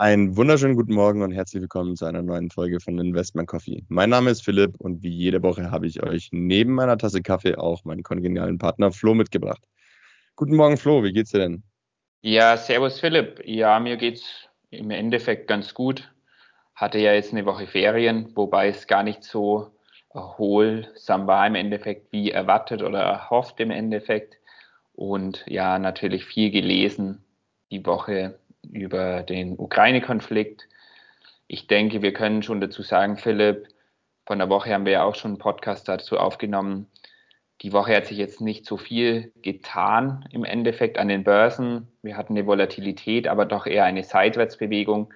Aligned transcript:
Einen 0.00 0.34
wunderschönen 0.34 0.76
guten 0.76 0.94
Morgen 0.94 1.20
und 1.20 1.30
herzlich 1.30 1.60
willkommen 1.60 1.94
zu 1.94 2.06
einer 2.06 2.22
neuen 2.22 2.50
Folge 2.50 2.80
von 2.80 2.98
Investment 2.98 3.46
Coffee. 3.46 3.84
Mein 3.88 4.08
Name 4.08 4.30
ist 4.30 4.42
Philipp 4.42 4.76
und 4.80 5.02
wie 5.02 5.10
jede 5.10 5.42
Woche 5.42 5.70
habe 5.70 5.86
ich 5.86 6.02
euch 6.02 6.30
neben 6.32 6.72
meiner 6.72 6.96
Tasse 6.96 7.20
Kaffee 7.20 7.56
auch 7.56 7.84
meinen 7.84 8.02
kongenialen 8.02 8.56
Partner 8.56 8.92
Flo 8.92 9.12
mitgebracht. 9.12 9.62
Guten 10.36 10.56
Morgen, 10.56 10.78
Flo, 10.78 11.04
wie 11.04 11.12
geht's 11.12 11.32
dir 11.32 11.40
denn? 11.40 11.64
Ja, 12.22 12.56
servus 12.56 12.98
Philipp. 12.98 13.42
Ja, 13.44 13.78
mir 13.78 13.98
geht's 13.98 14.48
im 14.70 14.90
Endeffekt 14.90 15.48
ganz 15.48 15.74
gut. 15.74 16.10
Hatte 16.74 16.98
ja 16.98 17.12
jetzt 17.12 17.32
eine 17.34 17.44
Woche 17.44 17.66
Ferien, 17.66 18.34
wobei 18.34 18.68
es 18.68 18.86
gar 18.86 19.02
nicht 19.02 19.22
so 19.22 19.70
erholsam 20.14 21.26
war 21.26 21.46
im 21.46 21.56
Endeffekt 21.56 22.10
wie 22.10 22.30
erwartet 22.30 22.82
oder 22.82 23.00
erhofft 23.00 23.60
im 23.60 23.70
Endeffekt. 23.70 24.38
Und 24.94 25.44
ja, 25.46 25.78
natürlich 25.78 26.24
viel 26.24 26.50
gelesen 26.50 27.22
die 27.70 27.84
Woche 27.84 28.39
über 28.70 29.22
den 29.22 29.58
Ukraine-Konflikt. 29.58 30.68
Ich 31.46 31.66
denke, 31.66 32.02
wir 32.02 32.12
können 32.12 32.42
schon 32.42 32.60
dazu 32.60 32.82
sagen, 32.82 33.16
Philipp, 33.16 33.68
von 34.26 34.38
der 34.38 34.48
Woche 34.48 34.72
haben 34.72 34.84
wir 34.84 34.92
ja 34.92 35.02
auch 35.02 35.14
schon 35.14 35.32
einen 35.32 35.38
Podcast 35.38 35.88
dazu 35.88 36.18
aufgenommen. 36.18 36.86
Die 37.62 37.72
Woche 37.72 37.94
hat 37.96 38.06
sich 38.06 38.16
jetzt 38.16 38.40
nicht 38.40 38.64
so 38.64 38.76
viel 38.76 39.32
getan 39.42 40.24
im 40.30 40.44
Endeffekt 40.44 40.98
an 40.98 41.08
den 41.08 41.24
Börsen. 41.24 41.88
Wir 42.02 42.16
hatten 42.16 42.34
eine 42.34 42.46
Volatilität, 42.46 43.28
aber 43.28 43.44
doch 43.44 43.66
eher 43.66 43.84
eine 43.84 44.04
Seitwärtsbewegung. 44.04 45.12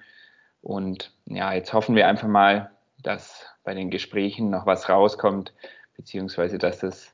Und 0.61 1.11
ja, 1.25 1.53
jetzt 1.53 1.73
hoffen 1.73 1.95
wir 1.95 2.07
einfach 2.07 2.27
mal, 2.27 2.71
dass 3.01 3.45
bei 3.63 3.73
den 3.73 3.89
Gesprächen 3.89 4.49
noch 4.49 4.65
was 4.65 4.89
rauskommt, 4.89 5.53
beziehungsweise 5.95 6.57
dass 6.57 6.83
es 6.83 7.13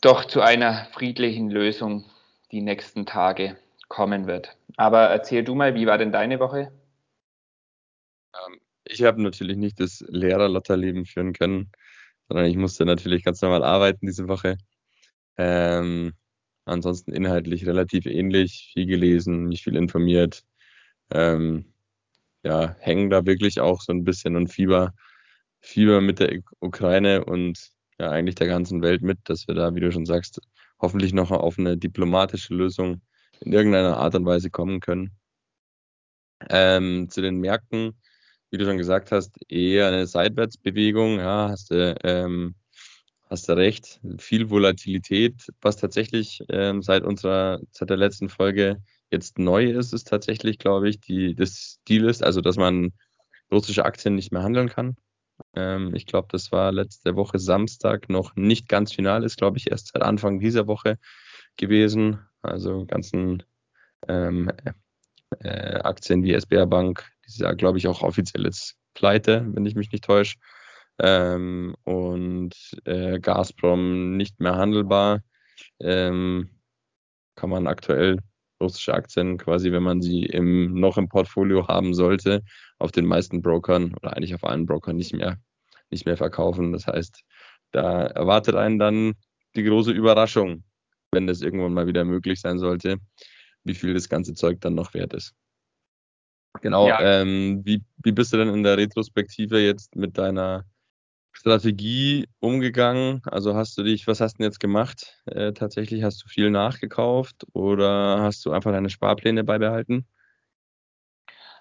doch 0.00 0.24
zu 0.24 0.40
einer 0.40 0.86
friedlichen 0.92 1.50
Lösung 1.50 2.04
die 2.52 2.60
nächsten 2.60 3.04
Tage 3.04 3.56
kommen 3.88 4.26
wird. 4.26 4.56
Aber 4.76 5.04
erzähl 5.04 5.44
du 5.44 5.54
mal, 5.54 5.74
wie 5.74 5.86
war 5.86 5.98
denn 5.98 6.12
deine 6.12 6.38
Woche? 6.40 6.72
Ähm, 8.34 8.60
ich 8.84 9.02
habe 9.02 9.22
natürlich 9.22 9.56
nicht 9.56 9.80
das 9.80 10.04
Lehrerlotterleben 10.08 11.06
führen 11.06 11.32
können, 11.32 11.70
sondern 12.28 12.46
ich 12.46 12.56
musste 12.56 12.84
natürlich 12.84 13.24
ganz 13.24 13.42
normal 13.42 13.64
arbeiten 13.64 14.06
diese 14.06 14.28
Woche. 14.28 14.58
Ähm, 15.36 16.14
ansonsten 16.64 17.12
inhaltlich 17.12 17.66
relativ 17.66 18.06
ähnlich, 18.06 18.70
viel 18.74 18.86
gelesen, 18.86 19.46
mich 19.46 19.64
viel 19.64 19.76
informiert. 19.76 20.44
Ähm, 21.10 21.72
ja, 22.44 22.76
hängen 22.80 23.10
da 23.10 23.26
wirklich 23.26 23.60
auch 23.60 23.80
so 23.82 23.92
ein 23.92 24.04
bisschen 24.04 24.36
und 24.36 24.48
Fieber, 24.48 24.94
Fieber 25.60 26.00
mit 26.00 26.20
der 26.20 26.40
Ukraine 26.60 27.24
und 27.24 27.70
ja, 27.98 28.10
eigentlich 28.10 28.36
der 28.36 28.46
ganzen 28.48 28.82
Welt 28.82 29.02
mit, 29.02 29.18
dass 29.24 29.48
wir 29.48 29.54
da, 29.54 29.74
wie 29.74 29.80
du 29.80 29.90
schon 29.92 30.06
sagst, 30.06 30.40
hoffentlich 30.80 31.12
noch 31.12 31.30
auf 31.32 31.58
eine 31.58 31.76
diplomatische 31.76 32.54
Lösung 32.54 33.02
in 33.40 33.52
irgendeiner 33.52 33.96
Art 33.96 34.14
und 34.14 34.26
Weise 34.26 34.50
kommen 34.50 34.80
können. 34.80 35.12
Ähm, 36.50 37.08
zu 37.10 37.20
den 37.20 37.38
Märkten, 37.40 37.94
wie 38.50 38.58
du 38.58 38.64
schon 38.64 38.78
gesagt 38.78 39.12
hast, 39.12 39.36
eher 39.50 39.88
eine 39.88 40.06
Seitwärtsbewegung. 40.06 41.18
Ja, 41.18 41.48
hast 41.50 41.70
du, 41.70 41.96
ähm, 42.04 42.54
hast 43.28 43.48
du 43.48 43.56
recht. 43.56 44.00
Viel 44.18 44.50
Volatilität, 44.50 45.48
was 45.60 45.76
tatsächlich 45.76 46.42
ähm, 46.48 46.82
seit 46.82 47.04
unserer, 47.04 47.60
seit 47.72 47.90
der 47.90 47.96
letzten 47.96 48.28
Folge 48.28 48.82
jetzt 49.10 49.38
neu 49.38 49.64
ist, 49.70 49.92
ist 49.92 50.08
tatsächlich, 50.08 50.58
glaube 50.58 50.88
ich, 50.88 51.00
die, 51.00 51.34
das 51.34 51.80
Deal 51.88 52.08
ist, 52.08 52.22
also 52.22 52.40
dass 52.40 52.56
man 52.56 52.92
russische 53.50 53.84
Aktien 53.84 54.14
nicht 54.14 54.32
mehr 54.32 54.42
handeln 54.42 54.68
kann. 54.68 54.96
Ähm, 55.54 55.94
ich 55.94 56.06
glaube, 56.06 56.28
das 56.30 56.52
war 56.52 56.72
letzte 56.72 57.16
Woche 57.16 57.38
Samstag 57.38 58.08
noch 58.08 58.36
nicht 58.36 58.68
ganz 58.68 58.92
final, 58.92 59.24
ist, 59.24 59.38
glaube 59.38 59.58
ich, 59.58 59.70
erst 59.70 59.92
seit 59.92 60.02
Anfang 60.02 60.40
dieser 60.40 60.66
Woche 60.66 60.98
gewesen. 61.56 62.20
Also 62.48 62.86
ganzen 62.86 63.42
ähm, 64.08 64.50
äh, 65.40 65.80
Aktien 65.80 66.22
wie 66.22 66.32
SBR 66.32 66.66
Bank, 66.66 67.04
die 67.24 67.28
ist 67.28 67.40
ja, 67.40 67.52
glaube 67.52 67.78
ich, 67.78 67.88
auch 67.88 68.02
offiziell 68.02 68.44
jetzt 68.44 68.76
pleite, 68.94 69.46
wenn 69.52 69.66
ich 69.66 69.74
mich 69.74 69.92
nicht 69.92 70.04
täusche. 70.04 70.36
Ähm, 71.00 71.76
und 71.84 72.54
äh, 72.84 73.20
Gazprom 73.20 74.16
nicht 74.16 74.40
mehr 74.40 74.56
handelbar. 74.56 75.22
Ähm, 75.80 76.50
kann 77.36 77.50
man 77.50 77.66
aktuell 77.68 78.18
russische 78.60 78.94
Aktien 78.94 79.38
quasi, 79.38 79.70
wenn 79.70 79.82
man 79.84 80.02
sie 80.02 80.24
im, 80.24 80.74
noch 80.74 80.98
im 80.98 81.08
Portfolio 81.08 81.68
haben 81.68 81.94
sollte, 81.94 82.42
auf 82.78 82.90
den 82.90 83.06
meisten 83.06 83.42
Brokern 83.42 83.94
oder 83.94 84.16
eigentlich 84.16 84.34
auf 84.34 84.44
allen 84.44 84.66
Brokern 84.66 84.96
nicht 84.96 85.14
mehr, 85.14 85.38
nicht 85.90 86.06
mehr 86.06 86.16
verkaufen. 86.16 86.72
Das 86.72 86.86
heißt, 86.86 87.22
da 87.70 88.06
erwartet 88.06 88.56
einen 88.56 88.78
dann 88.78 89.14
die 89.54 89.62
große 89.62 89.92
Überraschung, 89.92 90.64
wenn 91.12 91.26
das 91.26 91.42
irgendwann 91.42 91.74
mal 91.74 91.86
wieder 91.86 92.04
möglich 92.04 92.40
sein 92.40 92.58
sollte, 92.58 92.98
wie 93.64 93.74
viel 93.74 93.94
das 93.94 94.08
ganze 94.08 94.34
Zeug 94.34 94.60
dann 94.60 94.74
noch 94.74 94.94
wert 94.94 95.14
ist. 95.14 95.34
Genau, 96.60 96.88
ja. 96.88 97.00
ähm, 97.00 97.62
wie, 97.64 97.82
wie 98.02 98.12
bist 98.12 98.32
du 98.32 98.36
denn 98.36 98.48
in 98.48 98.62
der 98.62 98.76
Retrospektive 98.76 99.60
jetzt 99.60 99.94
mit 99.96 100.18
deiner 100.18 100.64
Strategie 101.32 102.28
umgegangen? 102.40 103.22
Also 103.26 103.54
hast 103.54 103.78
du 103.78 103.84
dich, 103.84 104.06
was 104.06 104.20
hast 104.20 104.34
du 104.34 104.38
denn 104.38 104.46
jetzt 104.46 104.60
gemacht? 104.60 105.22
Äh, 105.26 105.52
tatsächlich 105.52 106.02
hast 106.02 106.24
du 106.24 106.28
viel 106.28 106.50
nachgekauft 106.50 107.46
oder 107.52 108.22
hast 108.22 108.44
du 108.44 108.50
einfach 108.50 108.72
deine 108.72 108.90
Sparpläne 108.90 109.44
beibehalten? 109.44 110.06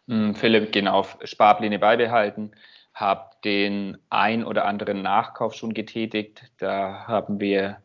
Hm, 0.08 0.34
Philipp, 0.35 0.72
genau, 0.72 1.06
Sparpläne 1.24 1.79
beibehalten, 1.79 2.52
habe 2.94 3.29
den 3.44 3.97
ein 4.09 4.44
oder 4.44 4.66
anderen 4.66 5.02
Nachkauf 5.02 5.53
schon 5.53 5.74
getätigt. 5.74 6.52
Da 6.58 7.06
haben 7.08 7.40
wir 7.40 7.81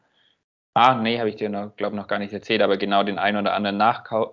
Ah, 0.75 0.94
nee, 0.94 1.19
habe 1.19 1.28
ich 1.28 1.37
dir 1.37 1.50
noch, 1.50 1.77
glaube 1.77 1.97
noch 1.97 2.06
gar 2.09 2.19
nicht 2.19 2.33
erzählt, 2.33 2.62
aber 2.62 2.78
genau 2.78 3.03
den 3.03 3.19
einen 3.19 3.37
oder 3.38 3.53
anderen 3.55 3.77
Nachkauf 3.77 4.33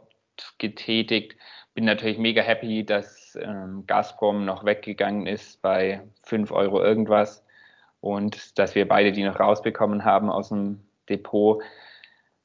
getätigt. 0.58 1.36
Bin 1.74 1.84
natürlich 1.86 2.18
mega 2.18 2.42
happy, 2.42 2.86
dass 2.86 3.36
ähm, 3.42 3.84
Gazprom 3.88 4.46
noch 4.46 4.64
weggegangen 4.64 5.28
ist 5.28 5.62
bei 5.62 6.02
5 6.24 6.52
Euro 6.52 6.82
irgendwas 6.82 7.46
und 8.02 8.58
dass 8.58 8.76
wir 8.76 8.88
beide 8.88 9.12
die 9.12 9.24
noch 9.24 9.40
rausbekommen 9.40 10.06
haben 10.06 10.30
aus 10.30 10.50
dem 10.50 10.82
Depot. 11.10 11.62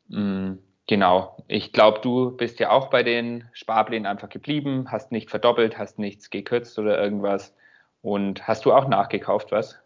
Mhm, 0.09 0.61
genau. 0.89 1.37
Ich 1.49 1.73
glaube, 1.73 2.01
du 2.03 2.33
bist 2.37 2.61
ja 2.61 2.71
auch 2.71 2.91
bei 2.91 3.03
den 3.05 3.49
Sparplänen 3.55 4.07
einfach 4.07 4.31
geblieben, 4.31 4.93
hast 4.93 5.13
nicht 5.13 5.31
verdoppelt, 5.31 5.79
hast 5.79 5.99
nichts 6.01 6.31
gekürzt 6.31 6.79
oder 6.79 7.01
irgendwas. 7.03 7.55
Und 8.03 8.49
hast 8.49 8.65
du 8.67 8.73
auch 8.75 8.89
nachgekauft 8.89 9.53
was? 9.53 9.79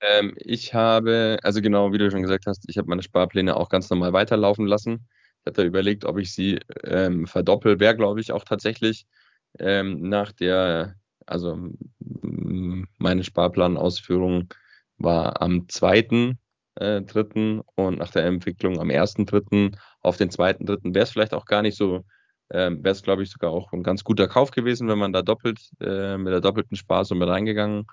Ähm, 0.00 0.34
ich 0.38 0.74
habe, 0.74 1.38
also 1.42 1.60
genau, 1.62 1.92
wie 1.92 1.98
du 1.98 2.10
schon 2.10 2.22
gesagt 2.22 2.46
hast, 2.46 2.64
ich 2.68 2.78
habe 2.78 2.88
meine 2.88 3.02
Sparpläne 3.02 3.56
auch 3.56 3.68
ganz 3.68 3.88
normal 3.90 4.12
weiterlaufen 4.12 4.66
lassen. 4.66 5.08
Ich 5.40 5.46
hatte 5.46 5.62
überlegt, 5.64 6.04
ob 6.04 6.18
ich 6.18 6.32
sie 6.34 6.58
ähm, 6.84 7.26
verdoppel, 7.26 7.80
wäre, 7.80 7.96
glaube 7.96 8.20
ich, 8.20 8.32
auch 8.32 8.44
tatsächlich 8.44 9.06
ähm, 9.58 10.08
nach 10.08 10.32
der, 10.32 10.96
also 11.26 11.58
meine 12.98 13.24
Sparplanausführung 13.24 14.48
war 14.98 15.40
am 15.42 15.66
2.3. 15.68 16.36
Äh, 16.78 17.62
und 17.76 17.98
nach 17.98 18.10
der 18.10 18.24
Entwicklung 18.26 18.78
am 18.80 18.90
1.3. 18.90 19.76
auf 20.02 20.16
den 20.18 20.30
2.3. 20.30 20.94
wäre 20.94 21.04
es 21.04 21.10
vielleicht 21.10 21.34
auch 21.34 21.46
gar 21.46 21.62
nicht 21.62 21.76
so, 21.76 22.04
ähm, 22.50 22.84
wäre 22.84 22.92
es, 22.92 23.02
glaube 23.02 23.22
ich, 23.22 23.30
sogar 23.30 23.50
auch 23.50 23.72
ein 23.72 23.82
ganz 23.82 24.04
guter 24.04 24.28
Kauf 24.28 24.50
gewesen, 24.50 24.88
wenn 24.88 24.98
man 24.98 25.12
da 25.12 25.22
doppelt 25.22 25.60
äh, 25.80 26.18
mit 26.18 26.32
der 26.32 26.40
doppelten 26.40 26.76
Sparsumme 26.76 27.26
reingegangen 27.26 27.86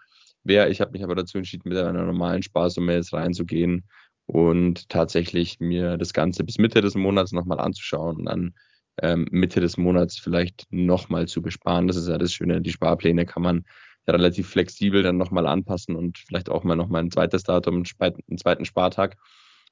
wäre. 0.44 0.70
Ich 0.70 0.82
habe 0.82 0.92
mich 0.92 1.04
aber 1.04 1.16
dazu 1.16 1.38
entschieden, 1.38 1.70
mit 1.70 1.78
einer 1.78 2.04
normalen 2.04 2.44
Sparsumme 2.44 2.94
jetzt 2.94 3.14
reinzugehen 3.14 3.84
und 4.26 4.90
tatsächlich 4.90 5.60
mir 5.60 5.98
das 5.98 6.14
Ganze 6.14 6.44
bis 6.44 6.58
Mitte 6.58 6.82
des 6.82 6.96
Monats 6.96 7.32
nochmal 7.32 7.60
anzuschauen 7.60 8.18
und 8.18 8.26
dann 8.26 8.54
ähm, 9.02 9.28
Mitte 9.32 9.60
des 9.60 9.78
Monats 9.78 10.18
vielleicht 10.20 10.66
nochmal 10.70 11.28
zu 11.28 11.42
besparen. 11.42 11.88
Das 11.88 11.98
ist 11.98 12.08
ja 12.08 12.18
das 12.18 12.34
Schöne, 12.34 12.62
die 12.62 12.72
Sparpläne 12.72 13.26
kann 13.26 13.44
man 13.44 13.66
relativ 14.08 14.50
flexibel 14.50 15.04
dann 15.04 15.18
nochmal 15.18 15.48
anpassen 15.48 15.96
und 15.96 16.18
vielleicht 16.18 16.50
auch 16.50 16.64
mal 16.64 16.76
nochmal 16.76 17.04
ein 17.04 17.12
zweites 17.12 17.44
Datum, 17.44 17.84
einen 18.00 18.38
zweiten 18.38 18.66
Spartag 18.66 19.18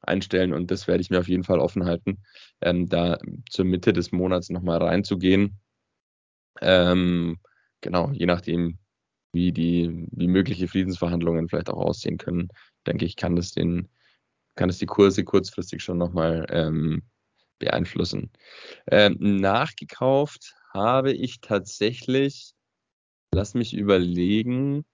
einstellen 0.01 0.53
und 0.53 0.71
das 0.71 0.87
werde 0.87 1.01
ich 1.01 1.09
mir 1.09 1.19
auf 1.19 1.27
jeden 1.27 1.43
Fall 1.43 1.59
offen 1.59 1.85
halten, 1.85 2.23
ähm, 2.61 2.87
da 2.89 3.17
zur 3.49 3.65
Mitte 3.65 3.93
des 3.93 4.11
Monats 4.11 4.49
nochmal 4.49 4.81
reinzugehen. 4.81 5.59
Ähm, 6.61 7.37
genau, 7.81 8.11
je 8.11 8.25
nachdem, 8.25 8.79
wie 9.33 9.51
die, 9.51 10.07
wie 10.11 10.27
mögliche 10.27 10.67
Friedensverhandlungen 10.67 11.47
vielleicht 11.49 11.69
auch 11.69 11.85
aussehen 11.85 12.17
können, 12.17 12.49
denke 12.85 13.05
ich, 13.05 13.15
kann 13.15 13.35
das 13.35 13.51
den, 13.51 13.89
kann 14.55 14.69
es 14.69 14.77
die 14.77 14.85
Kurse 14.85 15.23
kurzfristig 15.23 15.83
schon 15.83 15.97
nochmal 15.97 16.45
ähm, 16.49 17.03
beeinflussen. 17.59 18.31
Ähm, 18.87 19.17
nachgekauft 19.19 20.55
habe 20.73 21.13
ich 21.13 21.41
tatsächlich, 21.41 22.53
lass 23.33 23.53
mich 23.53 23.73
überlegen, 23.73 24.85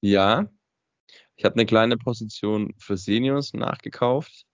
ja, 0.00 0.48
ich 1.36 1.44
habe 1.44 1.54
eine 1.54 1.66
kleine 1.66 1.96
Position 1.96 2.74
für 2.78 2.96
Seniors 2.96 3.54
nachgekauft, 3.54 4.44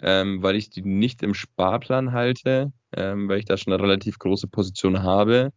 ähm, 0.00 0.42
weil 0.42 0.56
ich 0.56 0.70
die 0.70 0.82
nicht 0.82 1.22
im 1.22 1.34
Sparplan 1.34 2.12
halte, 2.12 2.72
ähm, 2.92 3.28
weil 3.28 3.38
ich 3.38 3.44
da 3.46 3.56
schon 3.56 3.72
eine 3.72 3.82
relativ 3.82 4.18
große 4.18 4.48
Position 4.48 5.02
habe 5.02 5.52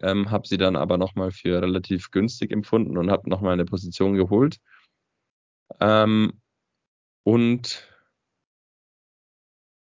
ähm, 0.00 0.30
habe 0.30 0.46
sie 0.46 0.58
dann 0.58 0.76
aber 0.76 0.98
nochmal 0.98 1.30
für 1.32 1.60
relativ 1.60 2.10
günstig 2.10 2.50
empfunden 2.50 2.96
und 2.96 3.10
habe 3.10 3.28
nochmal 3.28 3.52
eine 3.54 3.64
Position 3.64 4.14
geholt. 4.14 4.58
Ähm, 5.80 6.40
und 7.24 7.88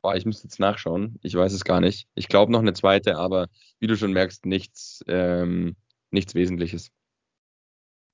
Boah, 0.06 0.14
ich 0.14 0.24
müsste 0.24 0.44
jetzt 0.46 0.60
nachschauen. 0.60 1.18
Ich 1.22 1.34
weiß 1.34 1.52
es 1.52 1.64
gar 1.64 1.80
nicht. 1.80 2.06
Ich 2.14 2.28
glaube 2.28 2.52
noch 2.52 2.60
eine 2.60 2.74
zweite, 2.74 3.16
aber 3.16 3.48
wie 3.80 3.88
du 3.88 3.96
schon 3.96 4.12
merkst, 4.12 4.46
nichts, 4.46 5.02
ähm, 5.08 5.74
nichts 6.12 6.36
Wesentliches. 6.36 6.92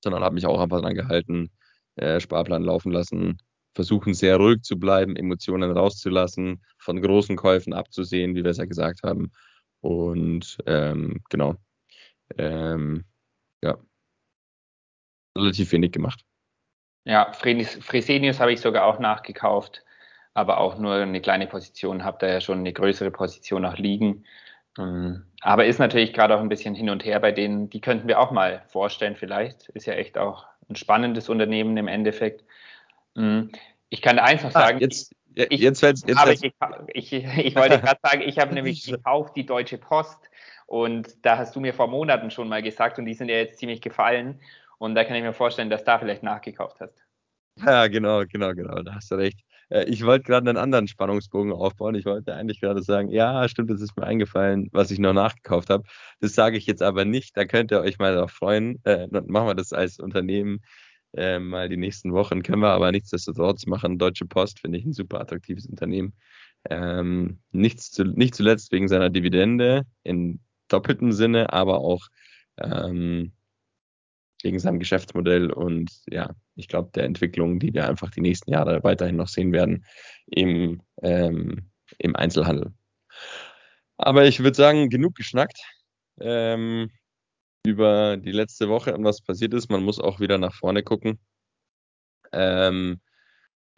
Sondern 0.03 0.23
habe 0.23 0.33
mich 0.33 0.47
auch 0.47 0.59
einfach 0.59 0.81
dran 0.81 0.95
gehalten, 0.95 1.51
äh, 1.95 2.19
Sparplan 2.19 2.63
laufen 2.63 2.91
lassen, 2.91 3.37
versuchen 3.75 4.15
sehr 4.15 4.37
ruhig 4.37 4.63
zu 4.63 4.79
bleiben, 4.79 5.15
Emotionen 5.15 5.71
rauszulassen, 5.71 6.63
von 6.79 6.99
großen 6.99 7.35
Käufen 7.35 7.73
abzusehen, 7.73 8.33
wie 8.33 8.43
wir 8.43 8.49
es 8.49 8.57
ja 8.57 8.65
gesagt 8.65 9.03
haben. 9.03 9.31
Und 9.81 10.57
ähm, 10.65 11.21
genau. 11.29 11.57
Ähm, 12.37 13.05
ja. 13.61 13.77
Relativ 15.37 15.71
wenig 15.71 15.91
gemacht. 15.91 16.23
Ja, 17.05 17.33
Fresenius 17.33 18.39
habe 18.39 18.53
ich 18.53 18.61
sogar 18.61 18.85
auch 18.85 18.99
nachgekauft 18.99 19.83
aber 20.33 20.59
auch 20.59 20.77
nur 20.77 20.95
eine 20.95 21.21
kleine 21.21 21.47
Position, 21.47 22.03
habe 22.03 22.17
da 22.19 22.27
ja 22.27 22.41
schon 22.41 22.59
eine 22.59 22.73
größere 22.73 23.11
Position 23.11 23.65
auch 23.65 23.77
liegen. 23.77 24.25
Ähm, 24.77 25.25
aber 25.41 25.65
ist 25.65 25.79
natürlich 25.79 26.13
gerade 26.13 26.35
auch 26.35 26.41
ein 26.41 26.49
bisschen 26.49 26.73
hin 26.73 26.89
und 26.89 27.05
her 27.05 27.19
bei 27.19 27.31
denen, 27.31 27.69
die 27.69 27.81
könnten 27.81 28.07
wir 28.07 28.19
auch 28.19 28.31
mal 28.31 28.63
vorstellen 28.67 29.15
vielleicht. 29.15 29.69
Ist 29.69 29.85
ja 29.85 29.93
echt 29.93 30.17
auch 30.17 30.45
ein 30.69 30.75
spannendes 30.75 31.29
Unternehmen 31.29 31.77
im 31.77 31.87
Endeffekt. 31.87 32.43
Ähm, 33.15 33.51
ich 33.89 34.01
kann 34.01 34.17
eins 34.17 34.41
noch 34.41 34.55
ah, 34.55 34.59
sagen. 34.59 34.77
Ah, 34.77 34.81
jetzt, 34.81 35.13
ich, 35.35 35.59
jetzt 35.59 35.81
jetzt 35.81 36.09
aber 36.17 36.31
ich, 36.31 36.43
ich, 36.93 37.13
ich 37.13 37.55
wollte 37.55 37.79
gerade 37.81 37.99
sagen, 38.01 38.21
ich 38.21 38.39
habe 38.39 38.53
nämlich 38.55 38.85
gekauft 38.85 39.35
die 39.35 39.45
Deutsche 39.45 39.77
Post 39.77 40.31
und 40.65 41.25
da 41.25 41.37
hast 41.37 41.55
du 41.55 41.59
mir 41.59 41.73
vor 41.73 41.87
Monaten 41.87 42.31
schon 42.31 42.49
mal 42.49 42.61
gesagt 42.61 42.99
und 42.99 43.05
die 43.05 43.13
sind 43.13 43.29
ja 43.29 43.35
jetzt 43.35 43.59
ziemlich 43.59 43.81
gefallen 43.81 44.39
und 44.77 44.95
da 44.95 45.03
kann 45.03 45.15
ich 45.15 45.23
mir 45.23 45.33
vorstellen, 45.33 45.69
dass 45.69 45.81
du 45.81 45.85
da 45.85 45.99
vielleicht 45.99 46.23
nachgekauft 46.23 46.79
hast. 46.79 46.95
Ja, 47.63 47.87
genau, 47.87 48.23
genau, 48.25 48.53
genau, 48.53 48.81
da 48.81 48.95
hast 48.95 49.11
du 49.11 49.15
recht. 49.15 49.39
Äh, 49.69 49.85
ich 49.85 50.05
wollte 50.05 50.25
gerade 50.25 50.49
einen 50.49 50.57
anderen 50.57 50.87
Spannungsbogen 50.87 51.51
aufbauen. 51.51 51.95
Ich 51.95 52.05
wollte 52.05 52.33
eigentlich 52.33 52.59
gerade 52.59 52.81
sagen, 52.81 53.09
ja, 53.09 53.47
stimmt, 53.47 53.69
das 53.69 53.81
ist 53.81 53.95
mir 53.97 54.05
eingefallen, 54.05 54.69
was 54.71 54.91
ich 54.91 54.99
noch 54.99 55.13
nachgekauft 55.13 55.69
habe. 55.69 55.83
Das 56.19 56.33
sage 56.33 56.57
ich 56.57 56.65
jetzt 56.65 56.81
aber 56.81 57.05
nicht. 57.05 57.37
Da 57.37 57.45
könnt 57.45 57.71
ihr 57.71 57.79
euch 57.81 57.99
mal 57.99 58.13
darauf 58.13 58.31
freuen. 58.31 58.83
Äh, 58.85 59.07
machen 59.07 59.47
wir 59.47 59.55
das 59.55 59.73
als 59.73 59.99
Unternehmen 59.99 60.61
äh, 61.15 61.39
mal 61.39 61.69
die 61.69 61.77
nächsten 61.77 62.13
Wochen. 62.13 62.43
Können 62.43 62.61
wir 62.61 62.69
aber 62.69 62.91
nichtsdestotrotz 62.91 63.65
machen. 63.65 63.99
Deutsche 63.99 64.25
Post 64.25 64.59
finde 64.59 64.79
ich 64.79 64.85
ein 64.85 64.93
super 64.93 65.21
attraktives 65.21 65.65
Unternehmen. 65.67 66.13
Ähm, 66.69 67.39
nichts 67.51 67.91
zu, 67.91 68.03
nicht 68.03 68.35
zuletzt 68.35 68.71
wegen 68.71 68.87
seiner 68.87 69.09
Dividende 69.09 69.83
in 70.03 70.39
doppeltem 70.67 71.11
Sinne, 71.11 71.53
aber 71.53 71.79
auch 71.79 72.07
ähm, 72.57 73.33
wegen 74.43 74.59
seinem 74.59 74.79
Geschäftsmodell 74.79 75.51
und 75.51 75.91
ja, 76.07 76.35
ich 76.55 76.67
glaube, 76.67 76.91
der 76.93 77.05
Entwicklung, 77.05 77.59
die 77.59 77.73
wir 77.73 77.87
einfach 77.87 78.11
die 78.11 78.21
nächsten 78.21 78.51
Jahre 78.51 78.83
weiterhin 78.83 79.15
noch 79.15 79.29
sehen 79.29 79.51
werden 79.51 79.85
im, 80.27 80.81
ähm, 81.01 81.69
im 81.97 82.15
Einzelhandel. 82.15 82.73
Aber 83.97 84.25
ich 84.25 84.39
würde 84.39 84.55
sagen, 84.55 84.89
genug 84.89 85.15
geschnackt 85.15 85.59
ähm, 86.19 86.91
über 87.65 88.17
die 88.17 88.31
letzte 88.31 88.69
Woche 88.69 88.93
und 88.93 89.03
was 89.03 89.21
passiert 89.21 89.53
ist. 89.53 89.69
Man 89.69 89.83
muss 89.83 89.99
auch 89.99 90.19
wieder 90.19 90.37
nach 90.37 90.53
vorne 90.53 90.83
gucken. 90.83 91.19
Ähm, 92.33 92.99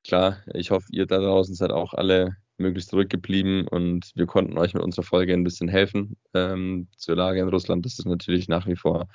klar, 0.03 0.41
ich 0.53 0.71
hoffe, 0.71 0.87
ihr 0.91 1.05
da 1.05 1.19
draußen 1.19 1.55
seid 1.55 1.71
auch 1.71 1.93
alle 1.93 2.35
möglichst 2.57 2.89
zurückgeblieben 2.89 3.67
und 3.67 4.11
wir 4.15 4.25
konnten 4.25 4.57
euch 4.57 4.73
mit 4.73 4.83
unserer 4.83 5.03
Folge 5.03 5.33
ein 5.33 5.43
bisschen 5.43 5.67
helfen 5.67 6.17
ähm, 6.33 6.87
zur 6.95 7.15
Lage 7.15 7.41
in 7.41 7.49
Russland. 7.49 7.85
Das 7.85 7.99
ist 7.99 8.05
natürlich 8.05 8.47
nach 8.47 8.67
wie 8.67 8.75
vor 8.75 9.07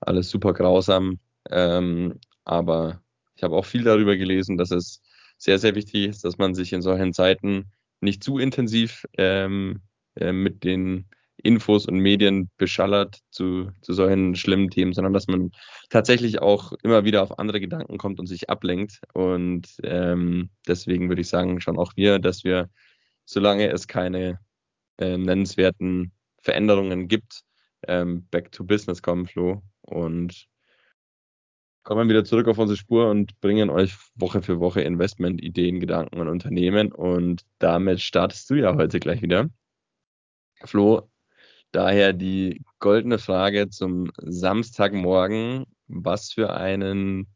alles 0.00 0.30
super 0.30 0.52
grausam. 0.52 1.18
Ähm, 1.50 2.18
aber 2.44 3.02
ich 3.36 3.42
habe 3.42 3.56
auch 3.56 3.64
viel 3.64 3.84
darüber 3.84 4.16
gelesen, 4.16 4.56
dass 4.56 4.70
es 4.70 5.02
sehr, 5.38 5.58
sehr 5.58 5.74
wichtig 5.74 6.08
ist, 6.08 6.24
dass 6.24 6.38
man 6.38 6.54
sich 6.54 6.72
in 6.72 6.82
solchen 6.82 7.12
Zeiten 7.12 7.72
nicht 8.00 8.22
zu 8.22 8.38
intensiv 8.38 9.06
ähm, 9.16 9.80
äh, 10.16 10.32
mit 10.32 10.64
den 10.64 11.06
Infos 11.42 11.86
und 11.86 11.98
Medien 11.98 12.50
beschallert 12.56 13.20
zu, 13.30 13.70
zu 13.82 13.92
solchen 13.92 14.36
schlimmen 14.36 14.70
Themen, 14.70 14.92
sondern 14.92 15.12
dass 15.12 15.26
man 15.26 15.50
tatsächlich 15.88 16.40
auch 16.40 16.72
immer 16.82 17.04
wieder 17.04 17.22
auf 17.22 17.38
andere 17.38 17.60
Gedanken 17.60 17.98
kommt 17.98 18.20
und 18.20 18.26
sich 18.26 18.50
ablenkt. 18.50 19.00
Und 19.14 19.68
ähm, 19.82 20.50
deswegen 20.66 21.08
würde 21.08 21.22
ich 21.22 21.28
sagen, 21.28 21.60
schon 21.60 21.78
auch 21.78 21.92
wir, 21.96 22.18
dass 22.18 22.44
wir, 22.44 22.70
solange 23.24 23.68
es 23.70 23.86
keine 23.86 24.40
äh, 24.98 25.16
nennenswerten 25.16 26.12
Veränderungen 26.42 27.08
gibt, 27.08 27.42
ähm, 27.86 28.26
back 28.30 28.52
to 28.52 28.64
business 28.64 29.02
kommen, 29.02 29.26
Flo, 29.26 29.62
und 29.82 30.48
kommen 31.82 32.08
wieder 32.08 32.24
zurück 32.24 32.48
auf 32.48 32.58
unsere 32.58 32.76
Spur 32.76 33.10
und 33.10 33.40
bringen 33.40 33.70
euch 33.70 33.94
Woche 34.14 34.42
für 34.42 34.60
Woche 34.60 34.82
Investment-Ideen, 34.82 35.80
Gedanken 35.80 36.20
und 36.20 36.28
Unternehmen. 36.28 36.92
Und 36.92 37.42
damit 37.58 38.00
startest 38.00 38.50
du 38.50 38.54
ja 38.54 38.74
heute 38.76 39.00
gleich 39.00 39.22
wieder. 39.22 39.48
Flo, 40.64 41.10
daher 41.72 42.12
die 42.12 42.62
goldene 42.78 43.18
Frage 43.18 43.68
zum 43.68 44.10
Samstagmorgen. 44.18 45.66
Was 45.88 46.32
für 46.32 46.54
einen 46.54 47.26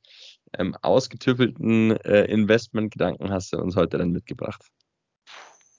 ähm, 0.59 0.77
ausgetüffelten 0.83 1.97
äh, 2.05 2.25
Investment-Gedanken 2.25 3.33
hast 3.33 3.53
du 3.53 3.59
uns 3.59 3.77
heute 3.77 3.99
denn 3.99 4.11
mitgebracht? 4.11 4.63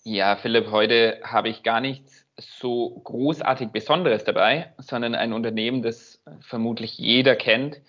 Ja, 0.03 0.35
Philipp, 0.35 0.69
heute 0.71 1.19
habe 1.23 1.49
ich 1.49 1.63
gar 1.63 1.81
nichts 1.81 2.25
so 2.37 3.01
großartig 3.03 3.69
Besonderes 3.69 4.23
dabei, 4.23 4.73
sondern 4.77 5.15
ein 5.15 5.33
Unternehmen, 5.33 5.81
das 5.81 6.21
vermutlich 6.41 6.97
jeder 6.97 7.35
kennt. 7.35 7.81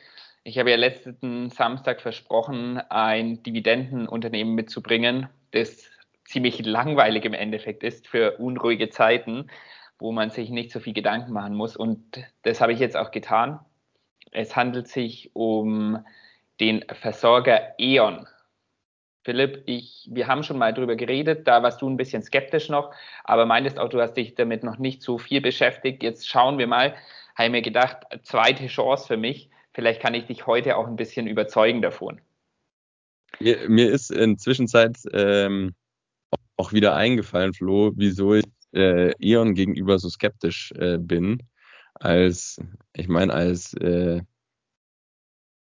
Ich 0.44 0.58
habe 0.58 0.70
ja 0.70 0.76
letzten 0.76 1.50
Samstag 1.50 2.00
versprochen, 2.00 2.78
ein 2.88 3.42
Dividendenunternehmen 3.42 4.54
mitzubringen, 4.54 5.28
das 5.50 5.90
ziemlich 6.24 6.64
langweilig 6.64 7.24
im 7.24 7.34
Endeffekt 7.34 7.82
ist 7.82 8.06
für 8.06 8.38
unruhige 8.38 8.88
Zeiten, 8.88 9.50
wo 9.98 10.12
man 10.12 10.30
sich 10.30 10.50
nicht 10.50 10.70
so 10.70 10.80
viel 10.80 10.92
Gedanken 10.92 11.32
machen 11.32 11.54
muss. 11.54 11.76
Und 11.76 12.00
das 12.42 12.60
habe 12.60 12.72
ich 12.72 12.78
jetzt 12.78 12.96
auch 12.96 13.10
getan. 13.10 13.60
Es 14.30 14.54
handelt 14.56 14.88
sich 14.88 15.30
um 15.34 16.04
den 16.60 16.84
Versorger 16.92 17.74
E.ON. 17.78 18.26
Philipp, 19.24 19.64
ich, 19.66 20.08
wir 20.12 20.28
haben 20.28 20.44
schon 20.44 20.58
mal 20.58 20.72
drüber 20.72 20.94
geredet, 20.94 21.48
da 21.48 21.62
warst 21.62 21.82
du 21.82 21.88
ein 21.90 21.96
bisschen 21.96 22.22
skeptisch 22.22 22.68
noch, 22.68 22.94
aber 23.24 23.44
meintest 23.44 23.78
auch, 23.78 23.88
du 23.88 24.00
hast 24.00 24.14
dich 24.14 24.36
damit 24.36 24.62
noch 24.62 24.78
nicht 24.78 25.02
so 25.02 25.18
viel 25.18 25.40
beschäftigt. 25.40 26.04
Jetzt 26.04 26.28
schauen 26.28 26.58
wir 26.58 26.68
mal, 26.68 26.94
habe 27.34 27.50
mir 27.50 27.62
gedacht, 27.62 27.98
zweite 28.22 28.68
Chance 28.68 29.06
für 29.08 29.16
mich. 29.16 29.50
Vielleicht 29.74 30.00
kann 30.00 30.14
ich 30.14 30.26
dich 30.26 30.46
heute 30.46 30.76
auch 30.76 30.86
ein 30.86 30.96
bisschen 30.96 31.26
überzeugen 31.26 31.82
davon. 31.82 32.20
Mir, 33.40 33.68
mir 33.68 33.90
ist 33.90 34.10
in 34.10 34.38
Zwischenzeit 34.38 34.96
ähm, 35.12 35.74
auch 36.56 36.72
wieder 36.72 36.94
eingefallen, 36.94 37.52
Flo, 37.52 37.92
wieso 37.96 38.34
ich 38.34 38.44
äh, 38.76 39.12
Eon 39.20 39.54
gegenüber 39.54 39.98
so 39.98 40.08
skeptisch 40.08 40.72
äh, 40.72 40.98
bin. 40.98 41.42
Als, 41.94 42.60
ich 42.92 43.08
meine, 43.08 43.32
als, 43.32 43.74
äh, 43.74 44.22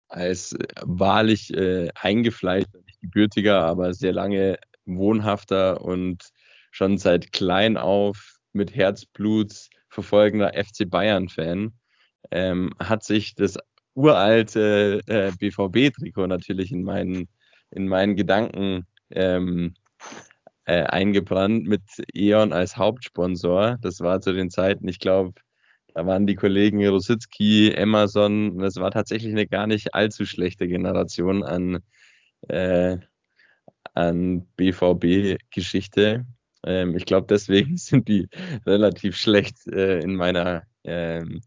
als 0.08 0.56
wahrlich 0.82 1.52
äh, 1.54 1.88
eingefleischter 1.94 2.80
gebürtiger, 3.00 3.64
aber 3.64 3.94
sehr 3.94 4.12
lange 4.12 4.58
wohnhafter 4.84 5.82
und 5.82 6.30
schon 6.70 6.98
seit 6.98 7.32
klein 7.32 7.76
auf 7.76 8.38
mit 8.52 8.74
Herzblut 8.74 9.68
verfolgender 9.88 10.52
FC 10.54 10.88
Bayern-Fan, 10.88 11.72
ähm, 12.30 12.72
hat 12.78 13.04
sich 13.04 13.34
das 13.34 13.58
uralte 13.94 15.00
äh, 15.06 15.32
BVB-Trikot 15.38 16.26
natürlich 16.26 16.72
in 16.72 16.82
meinen, 16.82 17.28
in 17.70 17.88
meinen 17.88 18.16
Gedanken 18.16 18.86
ähm, 19.10 19.74
äh, 20.68 20.82
eingebrannt 20.84 21.66
mit 21.66 21.80
E.ON 22.12 22.52
als 22.52 22.76
Hauptsponsor. 22.76 23.78
Das 23.80 24.00
war 24.00 24.20
zu 24.20 24.34
den 24.34 24.50
Zeiten, 24.50 24.86
ich 24.86 24.98
glaube, 24.98 25.32
da 25.94 26.06
waren 26.06 26.26
die 26.26 26.34
Kollegen 26.34 26.86
Rositzky, 26.86 27.74
Amazon, 27.76 28.58
das 28.58 28.76
war 28.76 28.90
tatsächlich 28.90 29.32
eine 29.32 29.46
gar 29.46 29.66
nicht 29.66 29.94
allzu 29.94 30.26
schlechte 30.26 30.68
Generation 30.68 31.42
an 31.42 31.78
äh, 32.48 32.98
an 33.94 34.46
BVB-Geschichte. 34.56 36.26
Ähm, 36.66 36.96
ich 36.96 37.06
glaube, 37.06 37.26
deswegen 37.28 37.76
sind 37.78 38.06
die 38.06 38.28
relativ 38.66 39.16
schlecht 39.16 39.66
äh, 39.68 40.00
in 40.00 40.16
meiner 40.16 40.64
ähm, 40.84 41.40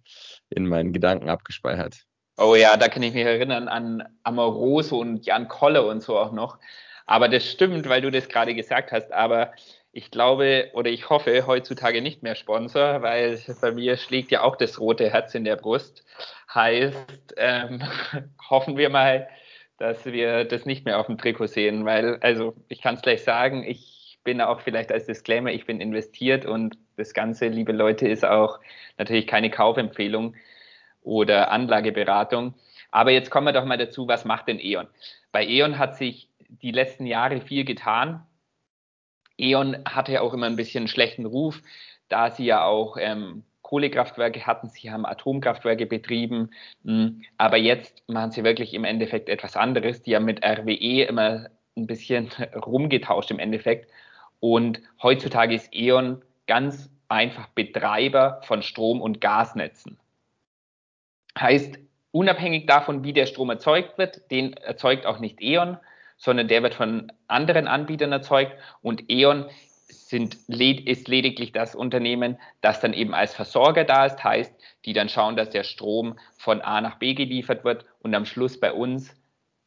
in 0.49 0.65
meinen 0.65 0.93
Gedanken 0.93 1.29
abgespeichert. 1.29 2.05
Oh 2.37 2.55
ja, 2.55 2.75
da 2.75 2.87
kann 2.87 3.03
ich 3.03 3.13
mich 3.13 3.23
erinnern 3.23 3.67
an 3.67 4.03
Amoroso 4.23 4.99
und 4.99 5.27
Jan 5.27 5.47
Kolle 5.47 5.85
und 5.85 6.01
so 6.01 6.17
auch 6.17 6.31
noch. 6.31 6.57
Aber 7.05 7.27
das 7.29 7.49
stimmt, 7.49 7.87
weil 7.89 8.01
du 8.01 8.11
das 8.11 8.29
gerade 8.29 8.55
gesagt 8.55 8.91
hast. 8.91 9.11
Aber 9.11 9.51
ich 9.91 10.11
glaube 10.11 10.69
oder 10.73 10.89
ich 10.89 11.09
hoffe 11.09 11.45
heutzutage 11.47 12.01
nicht 12.01 12.23
mehr 12.23 12.35
Sponsor, 12.35 13.01
weil 13.01 13.39
bei 13.61 13.71
mir 13.71 13.97
schlägt 13.97 14.31
ja 14.31 14.41
auch 14.41 14.55
das 14.55 14.79
rote 14.79 15.09
Herz 15.09 15.35
in 15.35 15.43
der 15.43 15.57
Brust. 15.57 16.05
Heißt, 16.53 17.33
ähm, 17.37 17.81
hoffen 18.49 18.77
wir 18.77 18.89
mal, 18.89 19.27
dass 19.77 20.05
wir 20.05 20.45
das 20.45 20.65
nicht 20.65 20.85
mehr 20.85 20.99
auf 20.99 21.07
dem 21.07 21.17
Trikot 21.17 21.47
sehen, 21.47 21.85
weil, 21.85 22.17
also 22.21 22.55
ich 22.69 22.81
kann 22.81 22.95
es 22.95 23.01
gleich 23.01 23.23
sagen, 23.23 23.63
ich 23.63 24.19
bin 24.23 24.39
auch 24.39 24.61
vielleicht 24.61 24.91
als 24.91 25.07
Disclaimer, 25.07 25.51
ich 25.51 25.65
bin 25.65 25.81
investiert 25.81 26.45
und 26.45 26.77
das 26.97 27.13
Ganze, 27.13 27.47
liebe 27.47 27.71
Leute, 27.71 28.07
ist 28.07 28.23
auch 28.23 28.59
natürlich 28.97 29.25
keine 29.25 29.49
Kaufempfehlung 29.49 30.35
oder 31.01 31.51
Anlageberatung. 31.51 32.53
Aber 32.91 33.11
jetzt 33.11 33.31
kommen 33.31 33.47
wir 33.47 33.53
doch 33.53 33.65
mal 33.65 33.77
dazu, 33.77 34.07
was 34.07 34.25
macht 34.25 34.47
denn 34.47 34.59
E.ON? 34.59 34.87
Bei 35.31 35.43
E.ON 35.45 35.79
hat 35.79 35.97
sich 35.97 36.29
die 36.61 36.71
letzten 36.71 37.05
Jahre 37.05 37.41
viel 37.41 37.65
getan. 37.65 38.25
E.ON 39.37 39.77
hatte 39.85 40.21
auch 40.21 40.33
immer 40.33 40.45
ein 40.45 40.55
bisschen 40.55 40.81
einen 40.81 40.87
schlechten 40.87 41.25
Ruf, 41.25 41.61
da 42.09 42.29
sie 42.29 42.45
ja 42.45 42.63
auch 42.65 42.97
ähm, 42.99 43.43
Kohlekraftwerke 43.61 44.45
hatten, 44.45 44.69
sie 44.69 44.91
haben 44.91 45.05
Atomkraftwerke 45.05 45.85
betrieben, 45.85 46.51
hm, 46.83 47.23
aber 47.37 47.57
jetzt 47.57 48.03
machen 48.09 48.31
sie 48.31 48.43
wirklich 48.43 48.73
im 48.73 48.83
Endeffekt 48.83 49.29
etwas 49.29 49.55
anderes. 49.55 50.03
Die 50.03 50.15
haben 50.15 50.25
mit 50.25 50.43
RWE 50.43 51.03
immer 51.03 51.47
ein 51.77 51.87
bisschen 51.87 52.29
rumgetauscht 52.55 53.31
im 53.31 53.39
Endeffekt. 53.39 53.89
Und 54.41 54.81
heutzutage 55.01 55.55
ist 55.55 55.73
E.ON 55.73 56.21
ganz 56.47 56.89
einfach 57.07 57.47
Betreiber 57.49 58.41
von 58.43 58.61
Strom- 58.61 59.01
und 59.01 59.21
Gasnetzen. 59.21 59.97
Heißt, 61.39 61.79
unabhängig 62.11 62.65
davon, 62.65 63.03
wie 63.05 63.13
der 63.13 63.25
Strom 63.25 63.49
erzeugt 63.49 63.97
wird, 63.97 64.29
den 64.31 64.53
erzeugt 64.53 65.05
auch 65.05 65.19
nicht 65.19 65.41
E.ON, 65.41 65.77
sondern 66.21 66.47
der 66.47 66.61
wird 66.61 66.75
von 66.75 67.11
anderen 67.27 67.67
Anbietern 67.67 68.11
erzeugt 68.11 68.55
und 68.81 69.09
E.ON 69.09 69.49
sind, 69.87 70.37
ist 70.47 71.07
lediglich 71.07 71.51
das 71.51 71.73
Unternehmen, 71.73 72.37
das 72.61 72.79
dann 72.79 72.93
eben 72.93 73.13
als 73.15 73.33
Versorger 73.33 73.83
da 73.83 74.05
ist, 74.05 74.23
heißt, 74.23 74.53
die 74.85 74.93
dann 74.93 75.09
schauen, 75.09 75.35
dass 75.35 75.49
der 75.49 75.63
Strom 75.63 76.19
von 76.37 76.61
A 76.61 76.79
nach 76.79 76.99
B 76.99 77.15
geliefert 77.15 77.63
wird 77.63 77.85
und 77.99 78.13
am 78.13 78.25
Schluss 78.25 78.59
bei 78.59 78.71
uns 78.71 79.15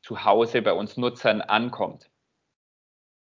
zu 0.00 0.24
Hause, 0.24 0.62
bei 0.62 0.72
uns 0.72 0.96
Nutzern 0.96 1.40
ankommt. 1.40 2.08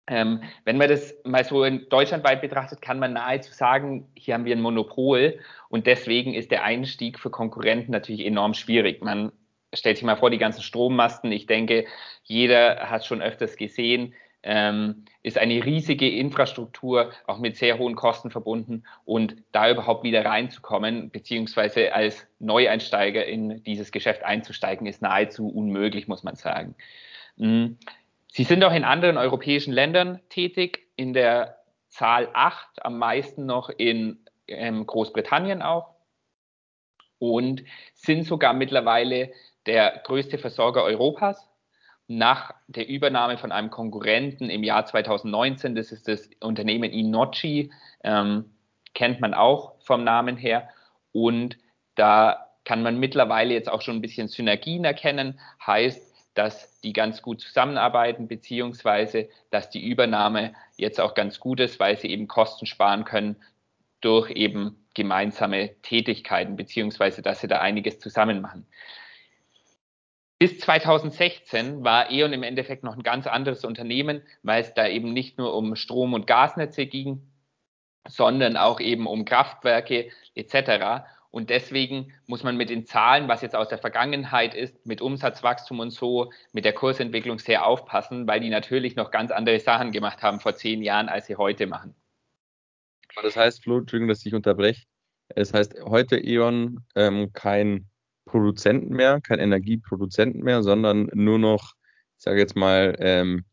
Ähm, 0.06 0.42
wenn 0.64 0.78
man 0.78 0.88
das 0.88 1.14
mal 1.24 1.44
so 1.44 1.62
in 1.62 1.88
deutschlandweit 1.90 2.40
betrachtet, 2.40 2.80
kann 2.80 2.98
man 2.98 3.12
nahezu 3.12 3.52
sagen, 3.52 4.10
hier 4.16 4.34
haben 4.34 4.46
wir 4.46 4.56
ein 4.56 4.62
Monopol 4.62 5.38
und 5.68 5.86
deswegen 5.86 6.32
ist 6.32 6.50
der 6.50 6.64
Einstieg 6.64 7.18
für 7.18 7.30
Konkurrenten 7.30 7.92
natürlich 7.92 8.24
enorm 8.24 8.54
schwierig. 8.54 9.04
Man 9.04 9.30
stellt 9.74 9.96
sich 9.96 10.04
mal 10.04 10.16
vor, 10.16 10.30
die 10.30 10.38
ganzen 10.38 10.62
Strommasten, 10.62 11.32
ich 11.32 11.46
denke, 11.46 11.86
jeder 12.24 12.90
hat 12.90 13.04
schon 13.04 13.22
öfters 13.22 13.56
gesehen, 13.56 14.14
ähm, 14.42 15.04
ist 15.22 15.38
eine 15.38 15.64
riesige 15.64 16.08
Infrastruktur, 16.08 17.12
auch 17.26 17.38
mit 17.38 17.56
sehr 17.56 17.78
hohen 17.78 17.94
Kosten 17.94 18.30
verbunden. 18.30 18.84
Und 19.04 19.36
da 19.52 19.70
überhaupt 19.70 20.02
wieder 20.02 20.24
reinzukommen, 20.24 21.10
beziehungsweise 21.10 21.92
als 21.92 22.26
Neueinsteiger 22.38 23.26
in 23.26 23.62
dieses 23.64 23.92
Geschäft 23.92 24.22
einzusteigen, 24.22 24.86
ist 24.86 25.02
nahezu 25.02 25.48
unmöglich, 25.48 26.08
muss 26.08 26.22
man 26.22 26.36
sagen. 26.36 26.74
Mhm. 27.36 27.76
Sie 28.32 28.44
sind 28.44 28.62
auch 28.64 28.72
in 28.72 28.84
anderen 28.84 29.18
europäischen 29.18 29.72
Ländern 29.72 30.20
tätig, 30.28 30.86
in 30.96 31.12
der 31.12 31.58
Zahl 31.88 32.28
8, 32.32 32.84
am 32.84 32.98
meisten 32.98 33.44
noch 33.44 33.68
in 33.68 34.20
ähm, 34.46 34.86
Großbritannien 34.86 35.60
auch 35.60 35.94
und 37.18 37.64
sind 37.92 38.24
sogar 38.24 38.54
mittlerweile 38.54 39.32
der 39.66 40.00
größte 40.04 40.38
Versorger 40.38 40.82
Europas 40.84 41.48
nach 42.08 42.52
der 42.66 42.88
Übernahme 42.88 43.38
von 43.38 43.52
einem 43.52 43.70
Konkurrenten 43.70 44.50
im 44.50 44.64
Jahr 44.64 44.84
2019. 44.84 45.74
Das 45.74 45.92
ist 45.92 46.08
das 46.08 46.28
Unternehmen 46.40 46.90
Inochi, 46.90 47.70
ähm, 48.02 48.50
kennt 48.94 49.20
man 49.20 49.32
auch 49.32 49.74
vom 49.82 50.02
Namen 50.02 50.36
her. 50.36 50.68
Und 51.12 51.56
da 51.94 52.48
kann 52.64 52.82
man 52.82 52.98
mittlerweile 52.98 53.54
jetzt 53.54 53.70
auch 53.70 53.82
schon 53.82 53.96
ein 53.96 54.00
bisschen 54.00 54.28
Synergien 54.28 54.84
erkennen. 54.84 55.38
Heißt, 55.64 56.10
dass 56.34 56.80
die 56.80 56.92
ganz 56.92 57.22
gut 57.22 57.40
zusammenarbeiten, 57.40 58.28
beziehungsweise 58.28 59.28
dass 59.50 59.70
die 59.70 59.84
Übernahme 59.86 60.54
jetzt 60.76 61.00
auch 61.00 61.14
ganz 61.14 61.38
gut 61.38 61.60
ist, 61.60 61.78
weil 61.78 61.98
sie 61.98 62.08
eben 62.08 62.28
Kosten 62.28 62.66
sparen 62.66 63.04
können 63.04 63.36
durch 64.00 64.30
eben 64.30 64.84
gemeinsame 64.94 65.76
Tätigkeiten, 65.82 66.56
beziehungsweise 66.56 67.22
dass 67.22 67.40
sie 67.40 67.48
da 67.48 67.60
einiges 67.60 67.98
zusammen 67.98 68.40
machen. 68.40 68.66
Bis 70.40 70.58
2016 70.58 71.84
war 71.84 72.10
E.ON 72.10 72.32
im 72.32 72.42
Endeffekt 72.42 72.82
noch 72.82 72.96
ein 72.96 73.02
ganz 73.02 73.26
anderes 73.26 73.62
Unternehmen, 73.62 74.22
weil 74.42 74.62
es 74.62 74.72
da 74.72 74.88
eben 74.88 75.12
nicht 75.12 75.36
nur 75.36 75.54
um 75.54 75.76
Strom- 75.76 76.14
und 76.14 76.26
Gasnetze 76.26 76.86
ging, 76.86 77.30
sondern 78.08 78.56
auch 78.56 78.80
eben 78.80 79.06
um 79.06 79.26
Kraftwerke 79.26 80.10
etc. 80.34 81.04
Und 81.30 81.50
deswegen 81.50 82.14
muss 82.26 82.42
man 82.42 82.56
mit 82.56 82.70
den 82.70 82.86
Zahlen, 82.86 83.28
was 83.28 83.42
jetzt 83.42 83.54
aus 83.54 83.68
der 83.68 83.76
Vergangenheit 83.76 84.54
ist, 84.54 84.86
mit 84.86 85.02
Umsatzwachstum 85.02 85.78
und 85.78 85.90
so, 85.90 86.32
mit 86.52 86.64
der 86.64 86.72
Kursentwicklung 86.72 87.38
sehr 87.38 87.66
aufpassen, 87.66 88.26
weil 88.26 88.40
die 88.40 88.48
natürlich 88.48 88.96
noch 88.96 89.10
ganz 89.10 89.32
andere 89.32 89.60
Sachen 89.60 89.92
gemacht 89.92 90.22
haben 90.22 90.40
vor 90.40 90.54
zehn 90.54 90.82
Jahren, 90.82 91.10
als 91.10 91.26
sie 91.26 91.36
heute 91.36 91.66
machen. 91.66 91.94
Das 93.22 93.36
heißt, 93.36 93.62
Flo, 93.62 93.80
Entschuldigung, 93.80 94.08
dass 94.08 94.24
ich 94.24 94.34
unterbreche. 94.34 94.86
Es 95.28 95.52
heißt 95.52 95.82
heute 95.84 96.16
E.ON 96.16 96.82
ähm, 96.94 97.34
kein 97.34 97.89
Produzenten 98.24 98.94
mehr, 98.94 99.20
kein 99.20 99.38
Energieproduzenten 99.38 100.42
mehr, 100.42 100.62
sondern 100.62 101.08
nur 101.12 101.38
noch, 101.38 101.74
ich 102.16 102.24
sage 102.24 102.38
jetzt 102.40 102.56
mal, 102.56 102.96
ähm, 103.00 103.44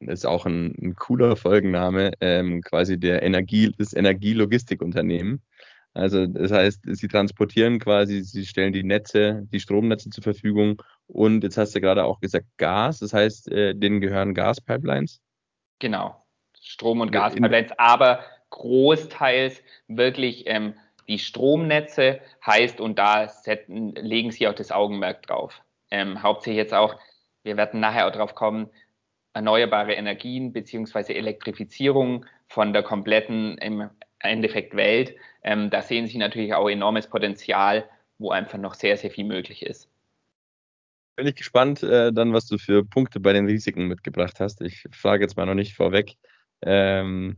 ist 0.00 0.26
auch 0.26 0.46
ein, 0.46 0.74
ein 0.80 0.94
cooler 0.96 1.36
Folgenname, 1.36 2.12
ähm, 2.20 2.62
quasi 2.62 2.98
der 2.98 3.22
Energie, 3.22 3.72
das 3.76 3.92
Energielogistikunternehmen. 3.92 5.42
Also 5.94 6.26
das 6.26 6.50
heißt, 6.50 6.80
sie 6.84 7.08
transportieren 7.08 7.78
quasi, 7.78 8.22
sie 8.22 8.44
stellen 8.44 8.72
die 8.72 8.82
Netze, 8.82 9.46
die 9.52 9.60
Stromnetze 9.60 10.10
zur 10.10 10.24
Verfügung 10.24 10.82
und 11.06 11.44
jetzt 11.44 11.56
hast 11.56 11.74
du 11.74 11.80
gerade 11.80 12.04
auch 12.04 12.20
gesagt 12.20 12.46
Gas, 12.56 12.98
das 12.98 13.12
heißt, 13.12 13.50
äh, 13.52 13.74
denen 13.74 14.00
gehören 14.00 14.34
Gaspipelines? 14.34 15.20
Genau, 15.78 16.24
Strom- 16.60 17.00
und 17.00 17.12
Gaspipelines, 17.12 17.70
aber 17.78 18.24
großteils 18.50 19.62
wirklich 19.86 20.44
ähm, 20.46 20.74
die 21.08 21.18
Stromnetze 21.18 22.20
heißt, 22.44 22.80
und 22.80 22.98
da 22.98 23.28
setzen, 23.28 23.94
legen 23.94 24.30
sie 24.30 24.48
auch 24.48 24.54
das 24.54 24.72
Augenmerk 24.72 25.22
drauf. 25.26 25.62
Ähm, 25.90 26.22
hauptsächlich 26.22 26.58
jetzt 26.58 26.74
auch, 26.74 26.96
wir 27.42 27.56
werden 27.56 27.80
nachher 27.80 28.06
auch 28.06 28.12
drauf 28.12 28.34
kommen, 28.34 28.70
erneuerbare 29.34 29.94
Energien 29.94 30.52
beziehungsweise 30.52 31.14
Elektrifizierung 31.14 32.24
von 32.48 32.72
der 32.72 32.82
kompletten 32.82 33.58
im 33.58 33.90
Endeffekt 34.20 34.74
Welt. 34.76 35.14
Ähm, 35.42 35.70
da 35.70 35.82
sehen 35.82 36.06
Sie 36.06 36.18
natürlich 36.18 36.54
auch 36.54 36.68
enormes 36.68 37.08
Potenzial, 37.08 37.88
wo 38.18 38.30
einfach 38.30 38.58
noch 38.58 38.74
sehr, 38.74 38.96
sehr 38.96 39.10
viel 39.10 39.24
möglich 39.24 39.64
ist. 39.64 39.88
Bin 41.16 41.26
ich 41.26 41.36
gespannt, 41.36 41.82
äh, 41.82 42.12
dann, 42.12 42.32
was 42.32 42.46
du 42.46 42.58
für 42.58 42.84
Punkte 42.84 43.20
bei 43.20 43.32
den 43.32 43.46
Risiken 43.46 43.86
mitgebracht 43.86 44.40
hast. 44.40 44.60
Ich 44.62 44.84
frage 44.92 45.24
jetzt 45.24 45.36
mal 45.36 45.46
noch 45.46 45.54
nicht 45.54 45.74
vorweg. 45.74 46.16
Ähm, 46.62 47.36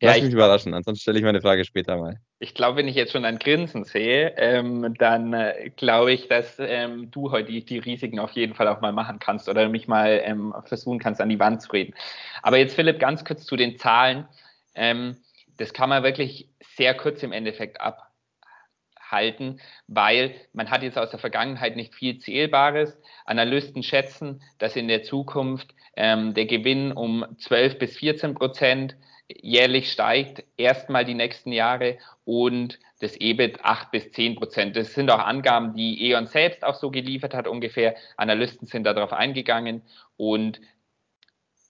ja, 0.00 0.10
lass 0.10 0.22
mich 0.22 0.32
überraschen, 0.32 0.74
ansonsten 0.74 1.02
stelle 1.02 1.18
ich 1.18 1.24
meine 1.24 1.40
Frage 1.40 1.64
später 1.64 1.96
mal. 1.96 2.20
Ich 2.38 2.52
glaube, 2.54 2.76
wenn 2.76 2.88
ich 2.88 2.94
jetzt 2.94 3.12
schon 3.12 3.24
ein 3.24 3.38
Grinsen 3.38 3.84
sehe, 3.84 4.34
ähm, 4.36 4.94
dann 4.98 5.32
äh, 5.32 5.70
glaube 5.74 6.12
ich, 6.12 6.28
dass 6.28 6.56
ähm, 6.58 7.10
du 7.10 7.30
heute 7.30 7.50
die, 7.50 7.64
die, 7.64 7.78
Risiken 7.78 8.18
auf 8.18 8.32
jeden 8.32 8.54
Fall 8.54 8.68
auch 8.68 8.82
mal 8.82 8.92
machen 8.92 9.18
kannst 9.18 9.48
oder 9.48 9.70
mich 9.70 9.88
mal 9.88 10.20
ähm, 10.22 10.54
versuchen 10.66 10.98
kannst, 10.98 11.22
an 11.22 11.30
die 11.30 11.38
Wand 11.38 11.62
zu 11.62 11.72
reden. 11.72 11.94
Aber 12.42 12.58
jetzt, 12.58 12.74
Philipp, 12.74 12.98
ganz 12.98 13.24
kurz 13.24 13.46
zu 13.46 13.56
den 13.56 13.78
Zahlen. 13.78 14.28
Ähm, 14.74 15.16
das 15.56 15.72
kann 15.72 15.88
man 15.88 16.02
wirklich 16.02 16.50
sehr 16.76 16.94
kurz 16.94 17.22
im 17.22 17.32
Endeffekt 17.32 17.80
abhalten, 17.80 19.58
weil 19.86 20.34
man 20.52 20.70
hat 20.70 20.82
jetzt 20.82 20.98
aus 20.98 21.08
der 21.08 21.18
Vergangenheit 21.18 21.74
nicht 21.74 21.94
viel 21.94 22.18
Zählbares. 22.18 22.98
Analysten 23.24 23.82
schätzen, 23.82 24.42
dass 24.58 24.76
in 24.76 24.88
der 24.88 25.02
Zukunft 25.02 25.74
ähm, 25.96 26.34
der 26.34 26.44
Gewinn 26.44 26.92
um 26.92 27.24
12 27.38 27.78
bis 27.78 27.96
14 27.96 28.34
Prozent 28.34 28.94
jährlich 29.28 29.90
steigt, 29.90 30.44
erstmal 30.56 31.04
die 31.04 31.14
nächsten 31.14 31.52
Jahre 31.52 31.98
und 32.24 32.78
das 33.00 33.16
EBIT 33.16 33.64
8 33.64 33.90
bis 33.90 34.12
10 34.12 34.36
Prozent. 34.36 34.76
Das 34.76 34.94
sind 34.94 35.10
auch 35.10 35.18
Angaben, 35.18 35.74
die 35.74 36.10
E.ON 36.10 36.26
selbst 36.26 36.64
auch 36.64 36.74
so 36.74 36.90
geliefert 36.90 37.34
hat 37.34 37.48
ungefähr. 37.48 37.96
Analysten 38.16 38.66
sind 38.66 38.84
darauf 38.84 39.12
eingegangen 39.12 39.82
und 40.16 40.60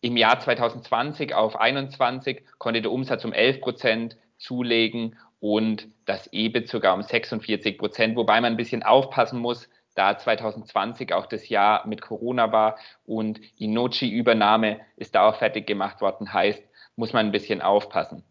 im 0.01 0.17
Jahr 0.17 0.39
2020 0.39 1.35
auf 1.35 1.57
21 1.57 2.45
konnte 2.59 2.83
der 2.83 2.93
Umsatz 2.93 3.25
um 3.25 3.33
11 3.33 3.61
Prozent 3.61 4.17
zulegen 4.37 5.17
und 5.41 5.89
das 6.05 6.29
EBIT 6.33 6.69
sogar 6.69 6.95
um 6.95 7.03
46 7.03 7.79
Prozent, 7.79 8.17
wobei 8.17 8.41
man 8.41 8.53
ein 8.53 8.57
bisschen 8.57 8.83
aufpassen 8.83 9.41
muss, 9.41 9.69
da 9.95 10.17
2020 10.17 11.13
auch 11.15 11.27
das 11.27 11.49
Jahr 11.49 11.87
mit 11.87 12.03
Corona 12.03 12.53
war 12.53 12.79
und 13.07 13.41
die 13.59 13.67
Nochi-Übernahme 13.67 14.81
ist 14.97 15.15
da 15.15 15.29
auch 15.29 15.37
fertig 15.37 15.67
gemacht 15.67 16.01
worden, 16.03 16.33
heißt, 16.33 16.63
muss 16.97 17.13
man 17.13 17.27
ein 17.27 17.33
bisschen 17.33 17.63
aufpassen, 17.63 18.25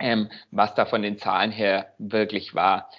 ähm, 0.00 0.30
was 0.50 0.74
da 0.74 0.86
von 0.86 1.02
den 1.02 1.18
Zahlen 1.18 1.50
her 1.50 1.92
wirklich 1.98 2.54
war. 2.54 2.90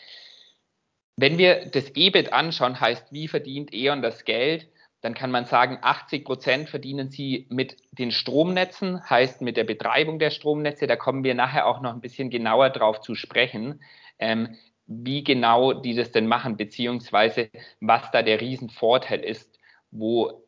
Wenn 1.17 1.37
wir 1.37 1.65
das 1.67 1.95
EBIT 1.95 2.33
anschauen, 2.33 2.79
heißt, 2.79 3.11
wie 3.11 3.27
verdient 3.27 3.73
E.ON 3.73 4.01
das 4.01 4.25
Geld, 4.25 4.69
dann 5.05 5.13
kann 5.13 5.31
man 5.31 5.45
sagen, 5.45 5.77
80 5.81 6.25
Prozent 6.25 6.69
verdienen 6.69 7.09
sie 7.09 7.45
mit 7.49 7.77
den 7.91 8.11
Stromnetzen, 8.11 9.07
heißt 9.07 9.41
mit 9.41 9.55
der 9.55 9.63
Betreibung 9.63 10.19
der 10.19 10.31
Stromnetze. 10.31 10.87
Da 10.87 10.95
kommen 10.95 11.23
wir 11.23 11.35
nachher 11.35 11.67
auch 11.67 11.79
noch 11.79 11.93
ein 11.93 12.01
bisschen 12.01 12.29
genauer 12.29 12.71
drauf 12.71 13.01
zu 13.01 13.13
sprechen, 13.13 13.81
ähm, 14.17 14.55
wie 14.87 15.23
genau 15.23 15.73
die 15.73 15.95
das 15.95 16.11
denn 16.11 16.27
machen, 16.27 16.57
beziehungsweise 16.57 17.49
was 17.79 18.09
da 18.11 18.23
der 18.23 18.41
Riesenvorteil 18.41 19.19
ist, 19.19 19.59
wo 19.91 20.44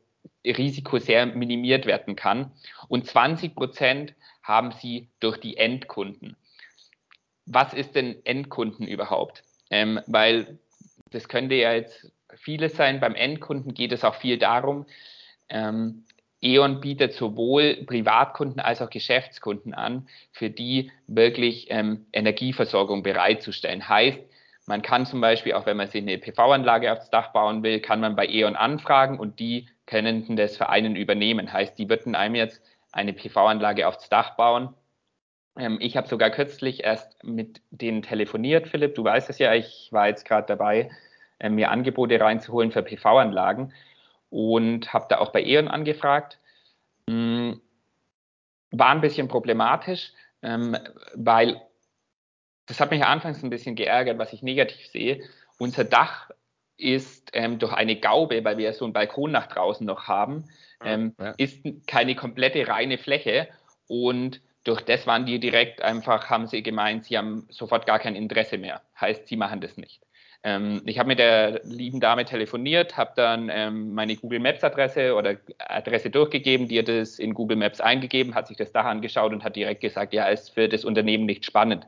Risiko 0.52 1.00
sehr 1.00 1.26
minimiert 1.26 1.86
werden 1.86 2.16
kann. 2.16 2.52
Und 2.88 3.06
20 3.06 3.56
Prozent 3.56 4.14
haben 4.44 4.72
sie 4.72 5.10
durch 5.20 5.38
die 5.38 5.58
Endkunden. 5.58 6.36
Was 7.46 7.74
ist 7.74 7.96
denn 7.96 8.18
Endkunden 8.26 8.88
überhaupt? 8.88 9.44
Ähm, 9.70 10.00
weil 10.08 10.60
das 11.12 11.28
könnte 11.28 11.56
ja 11.56 11.74
jetzt 11.74 12.12
vieles 12.36 12.76
sein. 12.76 13.00
Beim 13.00 13.16
Endkunden 13.16 13.74
geht 13.74 13.92
es 13.92 14.04
auch 14.04 14.16
viel 14.16 14.38
darum, 14.38 14.86
ähm, 15.50 16.04
E.ON 16.42 16.82
bietet 16.82 17.14
sowohl 17.14 17.84
Privatkunden 17.86 18.60
als 18.60 18.82
auch 18.82 18.92
Geschäftskunden 18.92 19.74
an, 19.74 20.08
für 20.32 20.50
die 20.50 20.92
wirklich 21.08 21.68
ähm, 21.70 22.06
Energieversorgung 22.14 23.02
bereitzustellen. 23.02 23.90
Heißt, 23.90 24.20
man 24.68 24.82
kann 24.82 25.06
zum 25.06 25.20
Beispiel, 25.20 25.54
auch 25.54 25.66
wenn 25.66 25.78
man 25.78 25.88
sich 25.88 26.02
eine 26.02 26.18
PV-Anlage 26.18 26.92
aufs 26.92 27.10
Dach 27.10 27.32
bauen 27.32 27.64
will, 27.64 27.80
kann 27.80 28.02
man 28.02 28.16
bei 28.16 28.28
E.ON 28.28 28.56
anfragen 28.56 29.18
und 29.18 29.40
die 29.40 29.68
können 29.88 30.36
das 30.36 30.58
für 30.58 30.70
einen 30.70 30.96
übernehmen. 30.96 31.52
Heißt, 31.52 31.78
die 31.80 31.90
würden 31.90 32.14
einem 32.14 32.36
jetzt 32.36 32.62
eine 32.92 33.14
PV-Anlage 33.14 33.88
aufs 33.88 34.10
Dach 34.10 34.36
bauen. 34.36 34.76
Ähm, 35.58 35.80
ich 35.82 35.98
habe 35.98 36.08
sogar 36.08 36.30
kürzlich 36.30 36.84
erst 36.84 37.24
mit 37.24 37.62
denen 37.72 38.04
telefoniert, 38.04 38.68
Philipp, 38.68 38.96
du 38.96 39.04
weißt 39.04 39.30
es 39.30 39.40
ja, 39.40 39.54
ich 39.54 39.90
war 39.92 40.08
jetzt 40.08 40.26
gerade 40.26 40.46
dabei, 40.46 40.92
äh, 41.40 41.50
mir 41.50 41.72
Angebote 41.72 42.20
reinzuholen 42.20 42.72
für 42.72 42.84
PV-Anlagen 42.84 43.74
und 44.30 44.94
habe 44.94 45.08
da 45.10 45.20
auch 45.20 45.32
bei 45.32 45.44
E.ON 45.44 45.68
angefragt. 45.68 46.40
Hm, 47.10 47.62
war 48.72 48.90
ein 48.90 49.02
bisschen 49.02 49.28
problematisch, 49.28 50.12
ähm, 50.42 50.78
weil 51.16 51.62
das 52.66 52.82
hat 52.82 52.92
mich 52.92 53.04
anfangs 53.04 53.42
ein 53.42 53.50
bisschen 53.50 53.76
geärgert, 53.76 54.18
was 54.18 54.34
ich 54.34 54.44
negativ 54.44 54.88
sehe. 54.88 55.24
Unser 55.58 55.86
Dach 55.86 56.30
ist 56.78 57.30
ähm, 57.34 57.60
durch 57.60 57.74
eine 57.74 57.96
Gaube, 57.96 58.44
weil 58.44 58.58
wir 58.58 58.74
so 58.74 58.86
einen 58.86 58.94
Balkon 58.94 59.32
nach 59.32 59.48
draußen 59.48 59.86
noch 59.86 60.08
haben, 60.08 60.46
ähm, 60.84 61.14
ja. 61.20 61.34
ist 61.38 61.66
keine 61.88 62.16
komplette 62.16 62.68
reine 62.68 62.98
Fläche 62.98 63.48
und 63.88 64.42
durch 64.64 64.82
das 64.82 65.08
waren 65.08 65.26
die 65.26 65.40
direkt 65.40 65.82
einfach, 65.82 66.30
haben 66.30 66.48
sie 66.48 66.62
gemeint, 66.62 67.06
sie 67.06 67.18
haben 67.18 67.48
sofort 67.50 67.86
gar 67.86 68.00
kein 68.00 68.16
Interesse 68.16 68.58
mehr. 68.58 68.82
Heißt, 69.00 69.28
sie 69.28 69.38
machen 69.38 69.62
das 69.62 69.78
nicht. 69.78 70.02
Ähm, 70.44 70.82
ich 70.86 71.00
habe 71.00 71.08
mit 71.08 71.20
der 71.20 71.62
lieben 71.64 72.00
Dame 72.00 72.26
telefoniert, 72.26 72.98
habe 72.98 73.14
dann 73.16 73.50
ähm, 73.52 73.94
meine 73.94 74.16
Google 74.16 74.40
Maps 74.40 74.64
Adresse 74.64 75.16
oder 75.16 75.38
Adresse 75.58 76.10
durchgegeben, 76.10 76.68
die 76.68 76.80
hat 76.80 76.90
das 76.90 77.18
in 77.18 77.34
Google 77.34 77.58
Maps 77.58 77.82
eingegeben, 77.82 78.36
hat 78.36 78.48
sich 78.48 78.58
das 78.58 78.72
Dach 78.72 78.86
angeschaut 78.86 79.32
und 79.32 79.44
hat 79.44 79.56
direkt 79.56 79.82
gesagt, 79.82 80.14
ja, 80.14 80.28
ist 80.28 80.54
für 80.54 80.68
das 80.68 80.86
Unternehmen 80.86 81.26
nicht 81.26 81.46
spannend. 81.46 81.88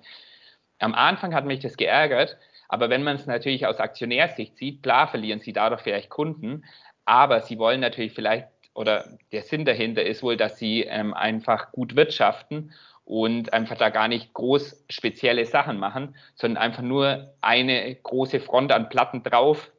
Am 0.80 0.96
Anfang 0.96 1.36
hat 1.36 1.46
mich 1.46 1.60
das 1.60 1.78
geärgert, 1.78 2.38
aber 2.70 2.90
wenn 2.90 3.04
man 3.04 3.18
es 3.18 3.26
natürlich 3.26 3.66
aus 3.68 3.80
Aktionärsicht 3.80 4.58
sieht, 4.58 4.84
klar 4.84 5.08
verlieren 5.10 5.42
sie 5.42 5.52
dadurch 5.52 5.82
vielleicht 5.82 6.10
Kunden, 6.10 6.64
aber 7.04 7.42
sie 7.42 7.58
wollen 7.58 7.82
natürlich 7.82 8.14
vielleicht 8.14 8.48
oder 8.74 9.18
der 9.34 9.42
Sinn 9.42 9.66
dahinter 9.66 10.04
ist 10.04 10.24
wohl, 10.24 10.38
dass 10.38 10.58
sie 10.58 10.84
ähm, 10.84 11.14
einfach 11.14 11.74
gut 11.74 11.98
wirtschaften 11.98 12.72
und 13.04 13.52
einfach 13.52 13.76
da 13.76 13.90
gar 13.90 14.08
nicht 14.08 14.34
groß 14.34 14.86
spezielle 14.90 15.46
Sachen 15.46 15.80
machen, 15.80 16.16
sondern 16.36 16.64
einfach 16.64 16.84
nur 16.84 17.34
eine 17.42 17.96
große 17.96 18.40
Front 18.40 18.72
an 18.72 18.88
Platten 18.88 19.24
drauf 19.24 19.72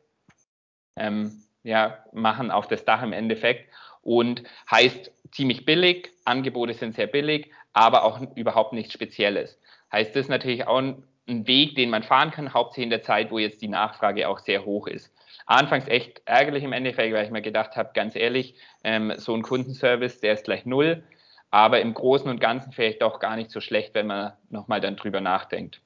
ähm, 0.97 1.44
ja, 1.62 2.04
machen 2.12 2.50
auf 2.50 2.66
das 2.66 2.85
Dach 2.85 3.02
im 3.02 3.12
Endeffekt 3.12 3.70
und 4.02 4.42
heißt 4.70 5.12
ziemlich 5.30 5.64
billig, 5.64 6.11
Angebote 6.25 6.75
sind 6.75 6.97
sehr 6.97 7.06
billig, 7.06 7.50
aber 7.73 8.04
auch 8.04 8.20
überhaupt 8.35 8.73
nichts 8.73 8.92
Spezielles. 8.92 9.59
Heißt 9.92 10.16
das 10.16 10.28
natürlich 10.28 10.66
auch 10.66 10.78
ein, 10.78 11.02
ein 11.30 11.46
Weg, 11.46 11.76
den 11.76 11.90
man 11.90 12.02
fahren 12.02 12.30
kann, 12.30 12.52
hauptsächlich 12.52 12.84
in 12.84 12.90
der 12.90 13.02
Zeit, 13.02 13.30
wo 13.30 13.38
jetzt 13.38 13.62
die 13.62 13.68
Nachfrage 13.68 14.28
auch 14.28 14.40
sehr 14.40 14.64
hoch 14.64 14.87
ist. 14.87 15.12
Anfangs 15.46 15.88
echt 15.88 16.22
ärgerlich 16.26 16.64
im 16.64 16.72
Endeffekt, 16.72 17.14
weil 17.14 17.25
ich 17.25 17.30
mir 17.30 17.42
gedacht 17.42 17.76
habe, 17.76 17.90
ganz 17.94 18.14
ehrlich, 18.14 18.54
ähm, 18.84 19.12
so 19.16 19.34
ein 19.34 19.42
Kundenservice, 19.42 20.20
der 20.20 20.34
ist 20.34 20.44
gleich 20.44 20.66
null 20.66 21.02
aber 21.50 21.80
im 21.80 21.94
Großen 21.94 22.30
und 22.30 22.40
Ganzen 22.40 22.72
vielleicht 22.72 23.02
auch 23.02 23.18
gar 23.18 23.37
nicht 23.37 23.50
so 23.50 23.60
schlecht, 23.60 23.94
wenn 23.94 24.06
man 24.06 24.32
nochmal 24.49 24.80
dann 24.80 24.96
drüber 24.96 25.20
nachdenkt. 25.20 25.82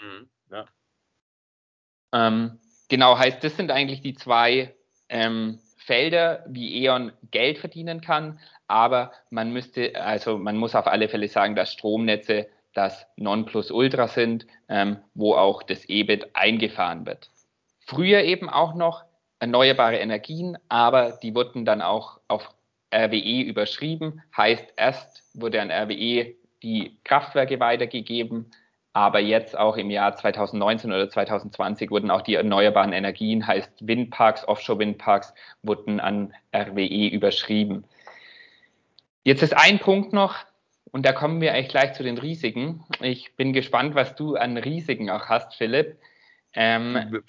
Mhm, 0.00 0.28
ja. 0.50 0.66
ähm, 2.12 2.58
genau, 2.88 3.18
heißt, 3.18 3.42
das 3.44 3.56
sind 3.56 3.70
eigentlich 3.70 4.00
die 4.00 4.14
zwei 4.14 4.74
ähm, 5.08 5.60
Felder, 5.76 6.44
wie 6.48 6.84
E.ON 6.84 7.12
Geld 7.30 7.58
verdienen 7.58 8.00
kann, 8.00 8.40
aber 8.66 9.12
man 9.30 9.52
müsste, 9.52 10.00
also 10.00 10.38
man 10.38 10.56
muss 10.56 10.74
auf 10.74 10.86
alle 10.86 11.08
Fälle 11.08 11.28
sagen, 11.28 11.54
dass 11.54 11.72
Stromnetze 11.72 12.48
das 12.78 13.08
Nonplusultra 13.16 14.06
sind, 14.06 14.46
ähm, 14.68 14.98
wo 15.14 15.34
auch 15.34 15.64
das 15.64 15.88
EBIT 15.88 16.30
eingefahren 16.34 17.06
wird. 17.06 17.28
Früher 17.80 18.22
eben 18.22 18.48
auch 18.48 18.74
noch 18.74 19.02
erneuerbare 19.40 19.96
Energien, 19.96 20.56
aber 20.68 21.18
die 21.20 21.34
wurden 21.34 21.64
dann 21.64 21.82
auch 21.82 22.20
auf 22.28 22.54
RWE 22.94 23.42
überschrieben, 23.42 24.22
heißt 24.36 24.74
erst 24.76 25.24
wurde 25.34 25.60
an 25.60 25.72
RWE 25.72 26.36
die 26.62 26.96
Kraftwerke 27.02 27.58
weitergegeben, 27.58 28.52
aber 28.92 29.18
jetzt 29.18 29.58
auch 29.58 29.76
im 29.76 29.90
Jahr 29.90 30.14
2019 30.14 30.92
oder 30.92 31.10
2020 31.10 31.90
wurden 31.90 32.12
auch 32.12 32.22
die 32.22 32.36
erneuerbaren 32.36 32.92
Energien, 32.92 33.44
heißt 33.44 33.88
Windparks, 33.88 34.46
Offshore-Windparks, 34.46 35.34
wurden 35.62 35.98
an 35.98 36.32
RWE 36.54 37.08
überschrieben. 37.08 37.84
Jetzt 39.24 39.42
ist 39.42 39.56
ein 39.56 39.80
Punkt 39.80 40.12
noch, 40.12 40.36
und 40.92 41.04
da 41.04 41.12
kommen 41.12 41.40
wir 41.40 41.52
eigentlich 41.52 41.68
gleich 41.68 41.94
zu 41.94 42.02
den 42.02 42.18
Risiken. 42.18 42.84
Ich 43.00 43.34
bin 43.36 43.52
gespannt, 43.52 43.94
was 43.94 44.14
du 44.14 44.36
an 44.36 44.56
Risiken 44.56 45.10
auch 45.10 45.26
hast, 45.26 45.54
Philipp. 45.54 45.98
Ähm, 46.54 47.22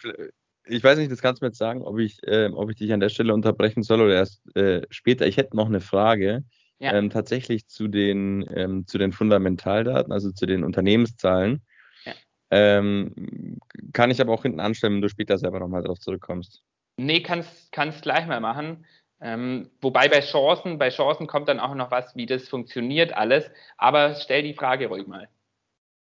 ich 0.65 0.84
weiß 0.84 0.98
nicht, 0.98 1.12
das 1.12 1.22
kannst 1.22 1.41
du 1.41 1.45
mir 1.45 1.50
jetzt 1.50 1.58
sagen, 1.58 1.82
ob 1.82 2.00
ich, 2.00 2.22
äh, 2.28 2.50
ob 2.54 2.69
ich 2.69 2.78
dich 2.78 2.93
an 2.93 3.00
der 3.00 3.10
Stelle 3.10 3.34
unterbrechen 3.34 3.84
soll 3.84 4.02
oder 4.02 4.15
erst 4.15 4.56
äh, 4.56 4.82
später. 4.89 5.28
Ich 5.28 5.38
hätte 5.38 5.56
noch 5.56 5.67
eine 5.67 5.82
Frage. 5.82 6.43
Ja. 6.82 6.93
Ähm, 6.93 7.10
tatsächlich 7.10 7.67
zu 7.67 7.89
den, 7.89 8.50
ähm, 8.56 8.88
zu 8.88 8.98
den 8.98 9.12
Fundamentaldaten, 9.12 10.13
also 10.13 10.32
zu 10.32 10.45
den 10.45 10.63
Unternehmenszahlen. 10.63 11.62
Ja. 12.06 12.13
Ähm, 12.52 13.60
kann 13.91 14.12
ich 14.12 14.22
aber 14.22 14.32
auch 14.32 14.43
hinten 14.43 14.62
anstellen, 14.62 14.93
wenn 14.93 15.02
du 15.02 15.10
später 15.10 15.38
selber 15.38 15.60
nochmal 15.60 15.84
drauf 15.84 16.00
zurückkommst. 16.00 16.63
Nee, 16.95 17.22
kannst, 17.22 17.74
kannst 17.74 18.02
gleich 18.04 18.28
mal 18.28 18.39
machen. 18.39 18.86
Ähm, 19.21 19.69
wobei 19.82 20.08
bei 20.08 20.21
Chancen, 20.21 20.77
bei 20.77 20.89
Chancen 20.89 21.27
kommt 21.27 21.49
dann 21.49 21.60
auch 21.60 21.75
noch 21.75 21.91
was, 21.91 22.15
wie 22.15 22.25
das 22.25 22.47
funktioniert 22.47 23.13
alles. 23.13 23.49
Aber 23.77 24.15
stell 24.15 24.43
die 24.43 24.53
Frage 24.53 24.88
ruhig 24.88 25.08
mal. 25.08 25.27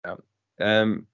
Ja. 0.05 0.17
Ähm, 0.57 1.07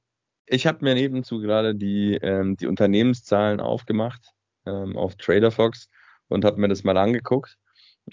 ich 0.46 0.68
habe 0.68 0.84
mir 0.84 0.96
nebenzu 0.96 1.40
gerade 1.40 1.76
die, 1.76 2.16
ähm, 2.16 2.58
die 2.58 2.68
Unternehmenszahlen 2.68 3.60
aufgemacht 3.60 4.34
ähm, 4.66 4.98
auf 4.98 5.16
TraderFox 5.16 5.90
und 6.28 6.46
habe 6.46 6.60
mir 6.60 6.68
das 6.68 6.84
mal 6.84 6.98
angeguckt. 6.98 7.58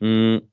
Mhm. 0.01 0.51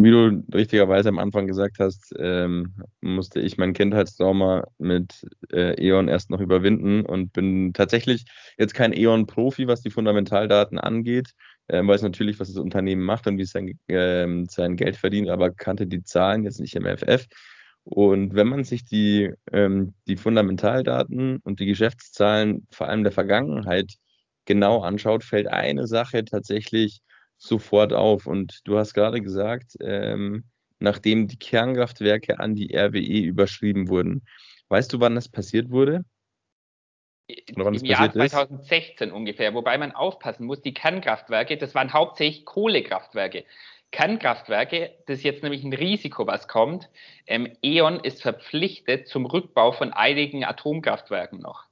Wie 0.00 0.10
du 0.10 0.42
richtigerweise 0.52 1.10
am 1.10 1.18
Anfang 1.18 1.46
gesagt 1.46 1.76
hast, 1.78 2.12
ähm, 2.18 2.74
musste 3.02 3.40
ich 3.40 3.56
mein 3.56 3.72
Kindheitstrauma 3.72 4.66
mit 4.78 5.24
äh, 5.52 5.80
E.ON 5.80 6.08
erst 6.08 6.30
noch 6.30 6.40
überwinden 6.40 7.06
und 7.06 7.32
bin 7.32 7.72
tatsächlich 7.72 8.24
jetzt 8.58 8.74
kein 8.74 8.92
E.ON-Profi, 8.92 9.68
was 9.68 9.82
die 9.82 9.90
Fundamentaldaten 9.90 10.78
angeht, 10.80 11.34
äh, 11.68 11.86
weiß 11.86 12.02
natürlich, 12.02 12.40
was 12.40 12.48
das 12.48 12.58
Unternehmen 12.58 13.02
macht 13.02 13.26
und 13.26 13.38
wie 13.38 13.42
es 13.42 13.50
sein, 13.50 13.78
äh, 13.88 14.44
sein 14.48 14.76
Geld 14.76 14.96
verdient, 14.96 15.28
aber 15.28 15.50
kannte 15.50 15.86
die 15.86 16.02
Zahlen 16.02 16.44
jetzt 16.44 16.60
nicht 16.60 16.74
im 16.74 16.86
FF. 16.86 17.26
Und 17.84 18.34
wenn 18.34 18.48
man 18.48 18.64
sich 18.64 18.84
die, 18.84 19.32
ähm, 19.52 19.94
die 20.06 20.16
Fundamentaldaten 20.16 21.38
und 21.38 21.60
die 21.60 21.66
Geschäftszahlen 21.66 22.66
vor 22.70 22.88
allem 22.88 23.02
der 23.02 23.12
Vergangenheit 23.12 23.94
genau 24.44 24.82
anschaut, 24.82 25.24
fällt 25.24 25.48
eine 25.48 25.86
Sache 25.86 26.24
tatsächlich 26.24 27.00
sofort 27.38 27.92
auf. 27.92 28.26
Und 28.26 28.60
du 28.64 28.78
hast 28.78 28.94
gerade 28.94 29.20
gesagt, 29.20 29.74
ähm, 29.80 30.44
nachdem 30.78 31.28
die 31.28 31.38
Kernkraftwerke 31.38 32.38
an 32.40 32.54
die 32.54 32.74
RWE 32.76 33.20
überschrieben 33.20 33.88
wurden. 33.88 34.22
Weißt 34.68 34.92
du, 34.92 35.00
wann 35.00 35.14
das 35.14 35.28
passiert 35.28 35.70
wurde? 35.70 36.04
Oder 37.54 37.64
wann 37.64 37.74
Im 37.74 37.84
Jahr 37.84 38.12
2016 38.12 39.08
ist? 39.08 39.14
ungefähr, 39.14 39.54
wobei 39.54 39.78
man 39.78 39.92
aufpassen 39.92 40.46
muss, 40.46 40.60
die 40.60 40.74
Kernkraftwerke, 40.74 41.56
das 41.56 41.74
waren 41.74 41.92
hauptsächlich 41.92 42.44
Kohlekraftwerke. 42.44 43.44
Kernkraftwerke, 43.90 44.94
das 45.06 45.18
ist 45.18 45.24
jetzt 45.24 45.42
nämlich 45.42 45.62
ein 45.64 45.72
Risiko, 45.72 46.26
was 46.26 46.48
kommt. 46.48 46.88
Ähm, 47.26 47.56
E.ON 47.62 48.00
ist 48.00 48.22
verpflichtet 48.22 49.06
zum 49.06 49.26
Rückbau 49.26 49.72
von 49.72 49.92
einigen 49.92 50.44
Atomkraftwerken 50.44 51.40
noch. 51.40 51.66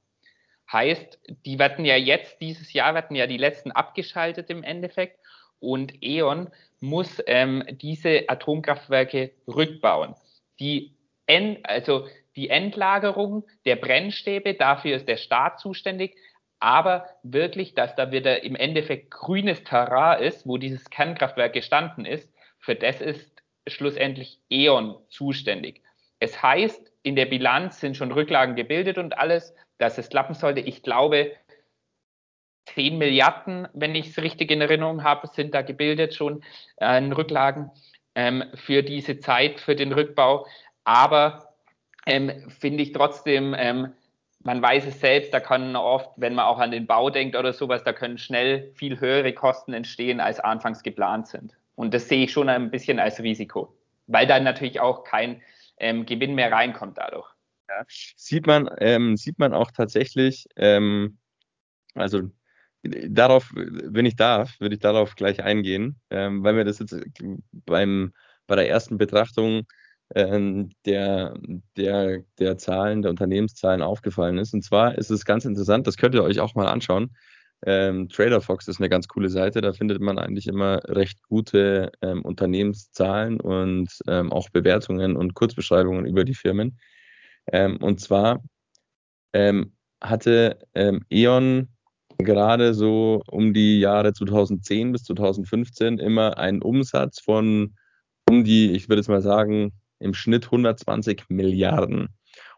Heißt, 0.71 1.19
die 1.45 1.59
werden 1.59 1.83
ja 1.83 1.97
jetzt, 1.97 2.39
dieses 2.39 2.71
Jahr 2.73 2.93
werden 2.93 3.15
ja 3.15 3.27
die 3.27 3.37
letzten 3.37 3.71
abgeschaltet 3.71 4.49
im 4.49 4.63
Endeffekt 4.63 5.19
und 5.59 6.01
E.ON 6.01 6.49
muss 6.79 7.21
ähm, 7.27 7.63
diese 7.69 8.29
Atomkraftwerke 8.29 9.31
rückbauen. 9.47 10.15
Die, 10.59 10.93
End, 11.31 11.67
also 11.67 12.07
die 12.35 12.49
Endlagerung 12.49 13.45
der 13.65 13.77
Brennstäbe, 13.77 14.53
dafür 14.53 14.95
ist 14.95 15.07
der 15.07 15.17
Staat 15.17 15.59
zuständig, 15.59 16.15
aber 16.59 17.07
wirklich, 17.23 17.73
dass 17.73 17.95
da 17.95 18.11
wieder 18.11 18.43
im 18.43 18.55
Endeffekt 18.55 19.11
grünes 19.11 19.63
Terrain 19.63 20.21
ist, 20.21 20.45
wo 20.45 20.57
dieses 20.57 20.89
Kernkraftwerk 20.89 21.53
gestanden 21.53 22.05
ist, 22.05 22.31
für 22.59 22.75
das 22.75 23.01
ist 23.01 23.41
schlussendlich 23.67 24.39
E.ON 24.49 24.97
zuständig. 25.09 25.81
Es 26.19 26.43
heißt, 26.43 26.91
in 27.01 27.15
der 27.15 27.25
Bilanz 27.25 27.79
sind 27.79 27.97
schon 27.97 28.11
Rücklagen 28.11 28.55
gebildet 28.55 28.97
und 28.97 29.17
alles, 29.17 29.55
dass 29.79 29.97
es 29.97 30.09
klappen 30.09 30.35
sollte. 30.35 30.59
Ich 30.59 30.83
glaube, 30.83 31.31
10 32.67 32.97
Milliarden, 32.97 33.67
wenn 33.73 33.95
ich 33.95 34.09
es 34.09 34.21
richtig 34.21 34.51
in 34.51 34.61
Erinnerung 34.61 35.03
habe, 35.03 35.27
sind 35.27 35.55
da 35.55 35.63
gebildet 35.63 36.13
schon 36.13 36.43
äh, 36.77 36.97
Rücklagen 36.97 37.71
ähm, 38.13 38.43
für 38.53 38.83
diese 38.83 39.19
Zeit, 39.19 39.59
für 39.59 39.75
den 39.75 39.93
Rückbau. 39.93 40.45
Aber 40.83 41.53
ähm, 42.05 42.49
finde 42.49 42.83
ich 42.83 42.91
trotzdem, 42.91 43.55
ähm, 43.57 43.93
man 44.43 44.61
weiß 44.61 44.85
es 44.87 44.99
selbst, 44.99 45.33
da 45.33 45.39
kann 45.39 45.75
oft, 45.75 46.09
wenn 46.17 46.33
man 46.33 46.45
auch 46.45 46.59
an 46.59 46.71
den 46.71 46.87
Bau 46.87 47.09
denkt 47.09 47.35
oder 47.35 47.53
sowas, 47.53 47.83
da 47.83 47.93
können 47.93 48.17
schnell 48.17 48.71
viel 48.73 48.99
höhere 48.99 49.33
Kosten 49.33 49.73
entstehen, 49.73 50.19
als 50.19 50.39
anfangs 50.39 50.81
geplant 50.81 51.27
sind. 51.27 51.55
Und 51.75 51.93
das 51.93 52.07
sehe 52.07 52.25
ich 52.25 52.31
schon 52.31 52.49
ein 52.49 52.71
bisschen 52.71 52.99
als 52.99 53.21
Risiko, 53.21 53.75
weil 54.07 54.27
dann 54.27 54.43
natürlich 54.43 54.79
auch 54.79 55.03
kein 55.03 55.41
ähm, 55.77 56.05
Gewinn 56.05 56.35
mehr 56.35 56.51
reinkommt 56.51 56.97
dadurch. 56.97 57.27
Ja. 57.69 57.85
Sieht 57.87 58.47
man, 58.47 58.69
ähm, 58.79 59.15
sieht 59.15 59.39
man 59.39 59.53
auch 59.53 59.71
tatsächlich, 59.71 60.45
ähm, 60.55 61.17
also 61.93 62.29
darauf, 62.83 63.51
wenn 63.53 64.05
ich 64.05 64.15
darf, 64.15 64.59
würde 64.59 64.75
ich 64.75 64.81
darauf 64.81 65.15
gleich 65.15 65.43
eingehen, 65.43 65.99
ähm, 66.09 66.43
weil 66.43 66.53
mir 66.53 66.65
das 66.65 66.79
jetzt 66.79 66.95
beim, 67.51 68.13
bei 68.47 68.55
der 68.55 68.67
ersten 68.67 68.97
Betrachtung 68.97 69.67
der, 70.13 71.33
der, 71.77 72.23
der 72.37 72.57
Zahlen, 72.57 73.01
der 73.01 73.11
Unternehmenszahlen 73.11 73.81
aufgefallen 73.81 74.37
ist. 74.37 74.53
Und 74.53 74.63
zwar 74.63 74.97
ist 74.97 75.09
es 75.09 75.25
ganz 75.25 75.45
interessant, 75.45 75.87
das 75.87 75.97
könnt 75.97 76.15
ihr 76.15 76.23
euch 76.23 76.39
auch 76.39 76.55
mal 76.55 76.67
anschauen. 76.67 77.15
Ähm, 77.63 78.09
TraderFox 78.09 78.67
ist 78.67 78.79
eine 78.79 78.89
ganz 78.89 79.07
coole 79.07 79.29
Seite, 79.29 79.61
da 79.61 79.71
findet 79.71 80.01
man 80.01 80.17
eigentlich 80.17 80.47
immer 80.47 80.79
recht 80.87 81.21
gute 81.27 81.91
ähm, 82.01 82.23
Unternehmenszahlen 82.23 83.39
und 83.39 83.89
ähm, 84.07 84.31
auch 84.31 84.49
Bewertungen 84.49 85.15
und 85.15 85.35
Kurzbeschreibungen 85.35 86.05
über 86.05 86.23
die 86.23 86.33
Firmen. 86.33 86.79
Ähm, 87.51 87.77
und 87.77 87.99
zwar 87.99 88.43
ähm, 89.33 89.73
hatte 90.01 90.57
ähm, 90.73 91.05
E.ON 91.11 91.69
gerade 92.17 92.73
so 92.73 93.21
um 93.27 93.53
die 93.53 93.79
Jahre 93.79 94.13
2010 94.13 94.91
bis 94.91 95.03
2015 95.03 95.99
immer 95.99 96.37
einen 96.39 96.63
Umsatz 96.63 97.19
von 97.21 97.75
um 98.27 98.43
die, 98.43 98.71
ich 98.71 98.89
würde 98.89 99.01
jetzt 99.01 99.09
mal 99.09 99.21
sagen, 99.21 99.71
im 100.01 100.13
Schnitt 100.13 100.45
120 100.45 101.25
Milliarden. 101.29 102.09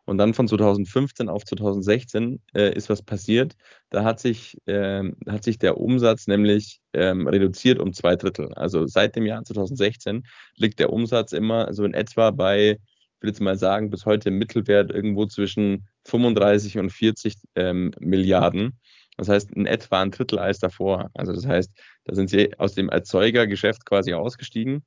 Und 0.06 0.18
dann 0.18 0.34
von 0.34 0.48
2015 0.48 1.30
auf 1.30 1.46
2016 1.46 2.42
äh, 2.54 2.74
ist 2.74 2.90
was 2.90 3.02
passiert. 3.02 3.56
Da 3.90 4.04
hat 4.04 4.20
sich, 4.20 4.58
äh, 4.66 5.04
hat 5.28 5.44
sich 5.44 5.60
der 5.60 5.78
Umsatz 5.78 6.28
nämlich 6.28 6.82
ähm, 6.94 7.28
reduziert 7.28 7.80
um 7.80 7.94
zwei 7.94 8.16
Drittel. 8.18 8.54
Also 8.54 8.86
seit 8.86 9.16
dem 9.16 9.26
Jahr 9.26 9.44
2016 9.46 10.24
liegt 10.58 10.80
der 10.80 10.92
Umsatz 10.92 11.32
immer 11.32 11.74
so 11.74 11.86
in 11.86 11.94
etwa 11.94 12.32
bei, 12.32 12.72
ich 12.72 13.22
will 13.22 13.30
jetzt 13.30 13.40
mal 13.40 13.58
sagen, 13.58 13.90
bis 13.90 14.06
heute 14.06 14.30
im 14.30 14.38
Mittelwert 14.38 14.92
irgendwo 14.92 15.26
zwischen 15.26 15.88
35 16.06 16.80
und 16.80 16.90
40 16.90 17.36
ähm, 17.56 17.92
Milliarden. 18.00 18.80
Das 19.16 19.30
heißt, 19.30 19.52
in 19.52 19.68
etwa 19.68 20.02
ein 20.02 20.12
Drittel 20.12 20.40
als 20.40 20.60
davor. 20.60 21.12
Also 21.14 21.32
das 21.32 21.46
heißt, 21.46 21.72
da 22.04 22.16
sind 22.16 22.30
sie 22.30 22.60
aus 22.60 22.74
dem 22.74 22.90
Erzeugergeschäft 22.90 23.86
quasi 23.86 24.14
ausgestiegen 24.14 24.84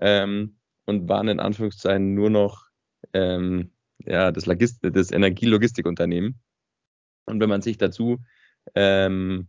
ähm, 0.00 0.59
und 0.90 1.08
waren 1.08 1.28
in 1.28 1.40
Anführungszeichen 1.40 2.14
nur 2.14 2.28
noch 2.28 2.66
ähm, 3.14 3.70
ja, 4.04 4.32
das, 4.32 4.44
das 4.44 5.10
Energielogistikunternehmen. 5.12 6.40
Und 7.26 7.40
wenn 7.40 7.48
man 7.48 7.62
sich 7.62 7.78
dazu, 7.78 8.18
ähm, 8.74 9.48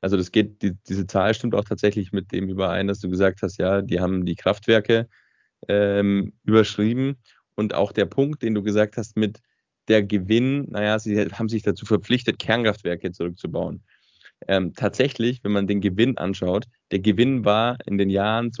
also 0.00 0.16
das 0.16 0.32
geht, 0.32 0.62
die, 0.62 0.76
diese 0.88 1.06
Zahl 1.06 1.34
stimmt 1.34 1.54
auch 1.54 1.64
tatsächlich 1.64 2.12
mit 2.12 2.32
dem 2.32 2.48
überein, 2.48 2.88
dass 2.88 3.00
du 3.00 3.08
gesagt 3.08 3.42
hast, 3.42 3.58
ja, 3.58 3.80
die 3.80 4.00
haben 4.00 4.26
die 4.26 4.34
Kraftwerke 4.34 5.08
ähm, 5.68 6.32
überschrieben. 6.44 7.16
Und 7.54 7.74
auch 7.74 7.92
der 7.92 8.06
Punkt, 8.06 8.42
den 8.42 8.54
du 8.54 8.62
gesagt 8.62 8.96
hast 8.96 9.16
mit 9.16 9.40
der 9.88 10.02
Gewinn, 10.02 10.66
naja, 10.70 10.98
sie 10.98 11.18
haben 11.18 11.48
sich 11.48 11.62
dazu 11.62 11.86
verpflichtet, 11.86 12.38
Kernkraftwerke 12.38 13.12
zurückzubauen. 13.12 13.82
Ähm, 14.48 14.72
tatsächlich, 14.74 15.44
wenn 15.44 15.52
man 15.52 15.68
den 15.68 15.80
Gewinn 15.80 16.18
anschaut, 16.18 16.66
der 16.90 16.98
Gewinn 16.98 17.44
war 17.44 17.78
in 17.86 17.98
den 17.98 18.10
Jahren 18.10 18.52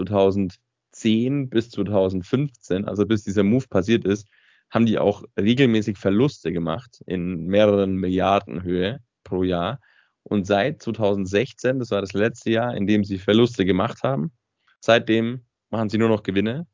2010 0.92 1.48
bis 1.48 1.70
2015, 1.70 2.84
also 2.86 3.06
bis 3.06 3.24
dieser 3.24 3.42
Move 3.42 3.66
passiert 3.68 4.04
ist, 4.04 4.28
haben 4.70 4.86
die 4.86 4.98
auch 4.98 5.24
regelmäßig 5.38 5.98
Verluste 5.98 6.52
gemacht 6.52 7.02
in 7.06 7.46
mehreren 7.46 7.96
Milliarden 7.96 8.62
Höhe 8.62 9.00
pro 9.24 9.42
Jahr. 9.42 9.80
Und 10.22 10.46
seit 10.46 10.82
2016, 10.82 11.78
das 11.78 11.90
war 11.90 12.00
das 12.00 12.12
letzte 12.12 12.50
Jahr, 12.50 12.74
in 12.74 12.86
dem 12.86 13.04
sie 13.04 13.18
Verluste 13.18 13.64
gemacht 13.64 14.02
haben, 14.02 14.32
seitdem 14.80 15.42
machen 15.70 15.88
sie 15.88 15.98
nur 15.98 16.08
noch 16.08 16.22
Gewinne. 16.22 16.66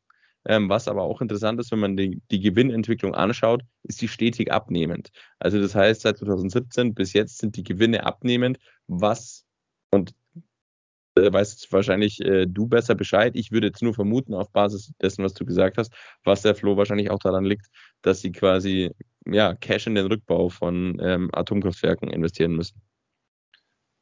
Ähm, 0.44 0.68
was 0.68 0.86
aber 0.86 1.02
auch 1.02 1.20
interessant 1.20 1.58
ist, 1.60 1.72
wenn 1.72 1.80
man 1.80 1.96
die, 1.96 2.22
die 2.30 2.40
Gewinnentwicklung 2.40 3.14
anschaut, 3.14 3.62
ist 3.82 4.00
die 4.00 4.08
stetig 4.08 4.52
abnehmend. 4.52 5.10
Also 5.40 5.60
das 5.60 5.74
heißt, 5.74 6.02
seit 6.02 6.18
2017 6.18 6.94
bis 6.94 7.12
jetzt 7.12 7.38
sind 7.38 7.56
die 7.56 7.64
Gewinne 7.64 8.06
abnehmend, 8.06 8.58
was, 8.86 9.44
und 9.90 10.14
weißt 11.32 11.72
wahrscheinlich 11.72 12.20
äh, 12.24 12.46
du 12.46 12.66
besser 12.66 12.94
Bescheid. 12.94 13.34
Ich 13.36 13.52
würde 13.52 13.68
jetzt 13.68 13.82
nur 13.82 13.94
vermuten, 13.94 14.34
auf 14.34 14.50
Basis 14.50 14.92
dessen, 15.00 15.24
was 15.24 15.34
du 15.34 15.44
gesagt 15.44 15.78
hast, 15.78 15.92
was 16.24 16.42
der 16.42 16.54
Flo 16.54 16.76
wahrscheinlich 16.76 17.10
auch 17.10 17.18
daran 17.18 17.44
liegt, 17.44 17.66
dass 18.02 18.20
sie 18.20 18.32
quasi 18.32 18.90
ja, 19.26 19.54
Cash 19.54 19.86
in 19.86 19.94
den 19.94 20.06
Rückbau 20.06 20.48
von 20.48 20.98
ähm, 21.02 21.30
Atomkraftwerken 21.32 22.10
investieren 22.10 22.52
müssen. 22.52 22.80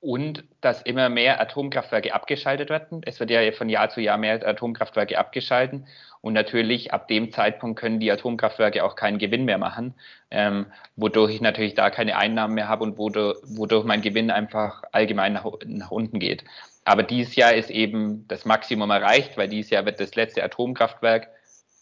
Und 0.00 0.44
dass 0.60 0.82
immer 0.82 1.08
mehr 1.08 1.40
Atomkraftwerke 1.40 2.14
abgeschaltet 2.14 2.70
werden. 2.70 3.00
Es 3.04 3.18
wird 3.18 3.30
ja 3.30 3.50
von 3.52 3.68
Jahr 3.68 3.88
zu 3.88 4.00
Jahr 4.00 4.18
mehr 4.18 4.46
Atomkraftwerke 4.46 5.18
abgeschaltet. 5.18 5.82
Und 6.20 6.34
natürlich 6.34 6.92
ab 6.92 7.08
dem 7.08 7.32
Zeitpunkt 7.32 7.78
können 7.78 7.98
die 7.98 8.10
Atomkraftwerke 8.10 8.84
auch 8.84 8.94
keinen 8.94 9.18
Gewinn 9.18 9.44
mehr 9.44 9.58
machen, 9.58 9.94
ähm, 10.30 10.66
wodurch 10.96 11.34
ich 11.34 11.40
natürlich 11.40 11.74
da 11.74 11.90
keine 11.90 12.16
Einnahmen 12.16 12.54
mehr 12.54 12.68
habe 12.68 12.84
und 12.84 12.98
wodurch, 12.98 13.38
wodurch 13.44 13.84
mein 13.84 14.02
Gewinn 14.02 14.30
einfach 14.30 14.82
allgemein 14.92 15.32
nach, 15.32 15.46
nach 15.66 15.90
unten 15.90 16.18
geht. 16.18 16.44
Aber 16.86 17.02
dieses 17.02 17.34
Jahr 17.34 17.52
ist 17.52 17.68
eben 17.68 18.28
das 18.28 18.44
Maximum 18.44 18.90
erreicht, 18.90 19.36
weil 19.36 19.48
dieses 19.48 19.70
Jahr 19.70 19.84
wird 19.84 19.98
das 19.98 20.14
letzte 20.14 20.44
Atomkraftwerk 20.44 21.28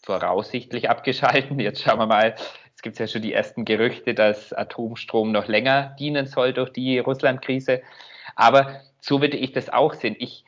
voraussichtlich 0.03 0.89
abgeschalten. 0.89 1.59
Jetzt 1.59 1.81
schauen 1.81 1.99
wir 1.99 2.07
mal. 2.07 2.35
Es 2.75 2.81
gibt 2.81 2.97
ja 2.97 3.07
schon 3.07 3.21
die 3.21 3.31
ersten 3.31 3.65
Gerüchte, 3.65 4.15
dass 4.15 4.51
Atomstrom 4.51 5.31
noch 5.31 5.47
länger 5.47 5.95
dienen 5.99 6.25
soll 6.25 6.53
durch 6.53 6.71
die 6.71 6.97
Russland-Krise. 6.97 7.83
Aber 8.35 8.81
so 8.99 9.21
würde 9.21 9.37
ich 9.37 9.51
das 9.51 9.69
auch 9.69 9.93
sehen. 9.93 10.15
Ich 10.17 10.43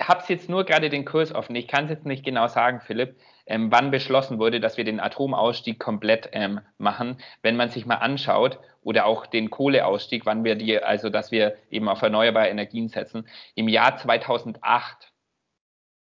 habe 0.00 0.24
jetzt 0.26 0.48
nur 0.48 0.64
gerade 0.64 0.90
den 0.90 1.04
Kurs 1.04 1.32
offen. 1.32 1.54
Ich 1.54 1.68
kann 1.68 1.84
es 1.84 1.90
jetzt 1.90 2.04
nicht 2.04 2.24
genau 2.24 2.48
sagen, 2.48 2.80
Philipp, 2.80 3.16
ähm, 3.46 3.70
wann 3.70 3.92
beschlossen 3.92 4.40
wurde, 4.40 4.58
dass 4.58 4.76
wir 4.76 4.84
den 4.84 4.98
Atomausstieg 4.98 5.78
komplett 5.78 6.30
ähm, 6.32 6.60
machen. 6.78 7.18
Wenn 7.42 7.54
man 7.54 7.70
sich 7.70 7.86
mal 7.86 7.96
anschaut 7.96 8.58
oder 8.82 9.06
auch 9.06 9.26
den 9.26 9.50
Kohleausstieg, 9.50 10.26
wann 10.26 10.44
wir 10.44 10.56
die, 10.56 10.82
also 10.82 11.08
dass 11.08 11.30
wir 11.30 11.56
eben 11.70 11.88
auf 11.88 12.02
erneuerbare 12.02 12.48
Energien 12.48 12.88
setzen. 12.88 13.28
Im 13.54 13.68
Jahr 13.68 13.96
2008, 13.96 15.12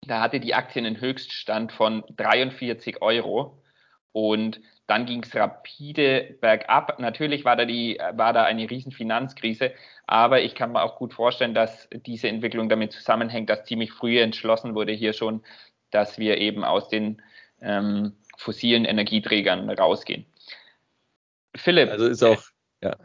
da 0.06 0.20
hatte 0.20 0.40
die 0.40 0.54
Aktie 0.54 0.80
einen 0.80 1.00
Höchststand 1.00 1.72
von 1.72 2.04
43 2.16 3.02
Euro 3.02 3.62
und 4.12 4.60
dann 4.86 5.04
ging 5.04 5.22
es 5.22 5.34
rapide 5.34 6.38
bergab. 6.40 6.98
Natürlich 6.98 7.44
war 7.44 7.56
da, 7.56 7.66
die, 7.66 7.98
war 8.12 8.32
da 8.32 8.44
eine 8.44 8.70
riesen 8.70 8.90
Finanzkrise, 8.90 9.72
aber 10.06 10.40
ich 10.40 10.54
kann 10.54 10.72
mir 10.72 10.82
auch 10.82 10.96
gut 10.96 11.12
vorstellen, 11.12 11.52
dass 11.52 11.88
diese 11.92 12.28
Entwicklung 12.28 12.68
damit 12.68 12.92
zusammenhängt, 12.92 13.50
dass 13.50 13.64
ziemlich 13.64 13.92
früh 13.92 14.18
entschlossen 14.18 14.74
wurde 14.74 14.92
hier 14.92 15.12
schon, 15.12 15.42
dass 15.90 16.18
wir 16.18 16.38
eben 16.38 16.64
aus 16.64 16.88
den 16.88 17.20
ähm, 17.60 18.16
fossilen 18.38 18.84
Energieträgern 18.84 19.68
rausgehen. 19.68 20.24
Philipp. 21.54 21.90
Also 21.90 22.06
ist 22.06 22.22
auch, 22.22 22.42
ja. 22.82 22.96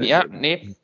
Ja, 0.00 0.24
nee. 0.28 0.74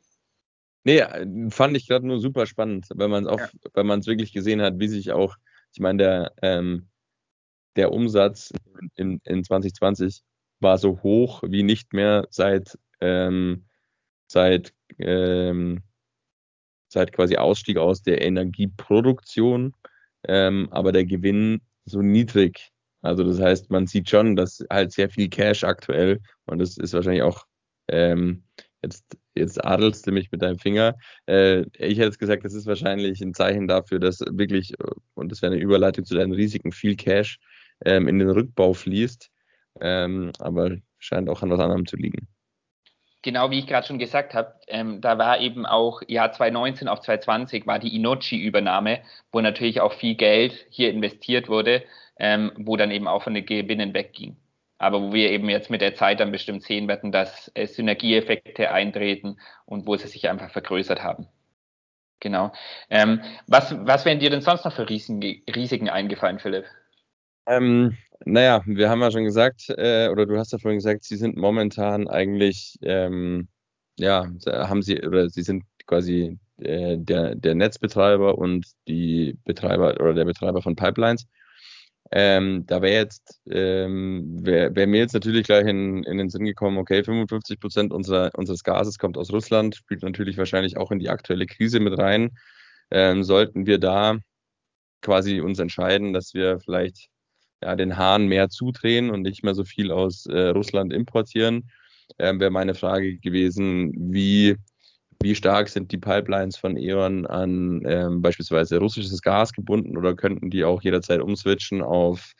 Nee, 0.83 1.01
fand 1.49 1.75
ich 1.75 1.87
gerade 1.87 2.05
nur 2.05 2.19
super 2.19 2.45
spannend, 2.45 2.87
weil 2.93 3.07
man 3.07 3.23
es 3.23 3.29
auch, 3.29 3.39
ja. 3.39 3.49
weil 3.73 3.85
man 3.85 3.99
es 3.99 4.07
wirklich 4.07 4.33
gesehen 4.33 4.61
hat, 4.61 4.79
wie 4.79 4.87
sich 4.87 5.11
auch, 5.11 5.35
ich 5.73 5.79
meine, 5.79 5.97
der, 5.97 6.33
ähm, 6.43 6.89
der 7.75 7.91
Umsatz 7.91 8.53
in, 8.95 9.19
in 9.23 9.43
2020 9.43 10.21
war 10.59 10.77
so 10.77 11.01
hoch 11.01 11.41
wie 11.45 11.63
nicht 11.63 11.93
mehr 11.93 12.27
seit, 12.29 12.77
ähm, 13.01 13.65
seit, 14.27 14.73
ähm, 14.99 15.81
seit 16.87 17.11
quasi 17.11 17.35
Ausstieg 17.35 17.77
aus 17.77 18.03
der 18.03 18.21
Energieproduktion, 18.21 19.73
ähm, 20.27 20.67
aber 20.71 20.91
der 20.91 21.05
Gewinn 21.05 21.61
so 21.85 22.01
niedrig. 22.01 22.71
Also 23.01 23.23
das 23.23 23.39
heißt, 23.39 23.71
man 23.71 23.87
sieht 23.87 24.09
schon, 24.09 24.35
dass 24.35 24.63
halt 24.69 24.91
sehr 24.91 25.09
viel 25.09 25.29
Cash 25.29 25.63
aktuell 25.63 26.21
und 26.45 26.59
das 26.59 26.77
ist 26.77 26.93
wahrscheinlich 26.93 27.23
auch 27.23 27.45
ähm, 27.87 28.43
jetzt 28.83 29.17
jetzt 29.37 29.63
adelst 29.65 30.07
du 30.07 30.11
mich 30.11 30.31
mit 30.31 30.41
deinem 30.41 30.59
Finger. 30.59 30.95
Äh, 31.27 31.65
ich 31.77 31.99
hätte 31.99 32.17
gesagt, 32.17 32.45
das 32.45 32.53
ist 32.53 32.67
wahrscheinlich 32.67 33.19
ein 33.21 33.33
Zeichen 33.33 33.67
dafür, 33.67 33.99
dass 33.99 34.21
wirklich, 34.21 34.73
und 35.13 35.31
das 35.31 35.41
wäre 35.41 35.53
eine 35.53 35.61
Überleitung 35.61 36.05
zu 36.05 36.15
deinen 36.15 36.31
Risiken, 36.31 36.71
viel 36.71 36.95
Cash 36.95 37.39
ähm, 37.83 38.07
in 38.07 38.19
den 38.19 38.29
Rückbau 38.29 38.73
fließt 38.73 39.29
ähm, 39.81 40.31
aber 40.39 40.77
scheint 40.99 41.29
auch 41.29 41.41
an 41.41 41.49
was 41.49 41.59
anderem 41.59 41.85
zu 41.85 41.97
liegen. 41.97 42.27
Genau 43.21 43.49
wie 43.49 43.59
ich 43.59 43.67
gerade 43.67 43.87
schon 43.87 43.97
gesagt 43.97 44.35
habe, 44.35 44.53
ähm, 44.67 45.01
da 45.01 45.17
war 45.17 45.39
eben 45.39 45.65
auch 45.65 46.01
Jahr 46.07 46.31
2019 46.31 46.87
auf 46.87 47.01
2020 47.01 47.65
war 47.65 47.79
die 47.79 47.95
Inochi-Übernahme, 47.95 49.01
wo 49.31 49.41
natürlich 49.41 49.81
auch 49.81 49.93
viel 49.93 50.15
Geld 50.15 50.67
hier 50.69 50.91
investiert 50.91 51.49
wurde, 51.49 51.83
ähm, 52.19 52.51
wo 52.55 52.77
dann 52.77 52.91
eben 52.91 53.07
auch 53.07 53.23
von 53.23 53.33
den 53.33 53.45
Gewinnen 53.45 53.95
wegging. 53.95 54.37
Aber 54.85 55.01
wo 55.01 55.13
wir 55.13 55.31
eben 55.31 55.49
jetzt 55.49 55.71
mit 55.71 55.81
der 55.81 55.95
Zeit 55.95 56.19
dann 56.19 56.31
bestimmt 56.31 56.61
sehen 56.61 56.87
werden, 56.87 57.11
dass 57.11 57.51
äh, 57.55 57.65
Synergieeffekte 57.65 58.69
eintreten 58.71 59.39
und 59.65 59.87
wo 59.87 59.95
sie 59.97 60.07
sich 60.07 60.29
einfach 60.29 60.51
vergrößert 60.51 61.01
haben. 61.01 61.27
Genau. 62.19 62.51
Ähm, 62.91 63.21
was, 63.47 63.75
was 63.79 64.05
wären 64.05 64.19
dir 64.19 64.29
denn 64.29 64.41
sonst 64.41 64.63
noch 64.63 64.73
für 64.73 64.87
Risiken, 64.87 65.41
Risiken 65.55 65.89
eingefallen, 65.89 66.37
Philipp? 66.37 66.65
Ähm, 67.47 67.97
naja, 68.25 68.61
wir 68.67 68.87
haben 68.87 69.01
ja 69.01 69.09
schon 69.09 69.23
gesagt, 69.23 69.69
äh, 69.69 70.09
oder 70.09 70.27
du 70.27 70.37
hast 70.37 70.51
ja 70.51 70.59
vorhin 70.59 70.77
gesagt, 70.77 71.03
sie 71.03 71.17
sind 71.17 71.35
momentan 71.35 72.07
eigentlich, 72.07 72.77
ähm, 72.83 73.47
ja, 73.97 74.27
haben 74.45 74.83
sie, 74.83 75.01
oder 75.01 75.29
sie 75.29 75.41
sind 75.41 75.63
quasi 75.87 76.37
äh, 76.59 76.97
der, 76.99 77.33
der 77.33 77.55
Netzbetreiber 77.55 78.37
und 78.37 78.67
die 78.87 79.35
Betreiber 79.45 79.99
oder 79.99 80.13
der 80.13 80.25
Betreiber 80.25 80.61
von 80.61 80.75
Pipelines. 80.75 81.25
Ähm, 82.11 82.65
da 82.67 82.81
wäre 82.81 82.93
jetzt, 82.93 83.41
ähm, 83.49 84.45
wäre 84.45 84.75
wär 84.75 84.87
mir 84.87 84.99
jetzt 84.99 85.13
natürlich 85.13 85.45
gleich 85.45 85.65
in, 85.65 86.03
in 86.03 86.17
den 86.17 86.29
Sinn 86.29 86.45
gekommen, 86.45 86.77
okay, 86.77 87.03
55 87.03 87.59
Prozent 87.59 87.91
unserer, 87.91 88.31
unseres 88.35 88.63
Gases 88.63 88.99
kommt 88.99 89.17
aus 89.17 89.33
Russland, 89.33 89.75
spielt 89.75 90.03
natürlich 90.03 90.37
wahrscheinlich 90.37 90.77
auch 90.77 90.91
in 90.91 90.99
die 90.99 91.09
aktuelle 91.09 91.47
Krise 91.47 91.79
mit 91.79 91.97
rein. 91.97 92.37
Ähm, 92.91 93.23
sollten 93.23 93.65
wir 93.65 93.79
da 93.79 94.19
quasi 95.01 95.41
uns 95.41 95.59
entscheiden, 95.59 96.13
dass 96.13 96.33
wir 96.33 96.59
vielleicht 96.59 97.09
ja, 97.61 97.75
den 97.75 97.97
Hahn 97.97 98.27
mehr 98.27 98.49
zudrehen 98.49 99.09
und 99.09 99.21
nicht 99.21 99.43
mehr 99.43 99.55
so 99.55 99.63
viel 99.63 99.91
aus 99.91 100.25
äh, 100.27 100.49
Russland 100.49 100.93
importieren, 100.93 101.69
ähm, 102.19 102.39
wäre 102.39 102.51
meine 102.51 102.75
Frage 102.75 103.17
gewesen, 103.17 103.93
wie, 104.13 104.55
wie 105.25 105.33
stark 105.33 105.69
sind 105.69 105.91
die 105.91 105.97
Pipelines 105.97 106.55
von 106.55 106.77
E.ON 106.77 107.25
an 107.25 107.81
ähm, 107.87 108.21
beispielsweise 108.21 108.77
russisches 108.77 109.23
Gas 109.23 109.53
gebunden 109.53 109.97
oder 109.97 110.15
könnten 110.15 110.51
die 110.51 110.63
auch 110.63 110.83
jederzeit 110.83 111.19
umswitchen 111.19 111.81
auf, 111.81 112.33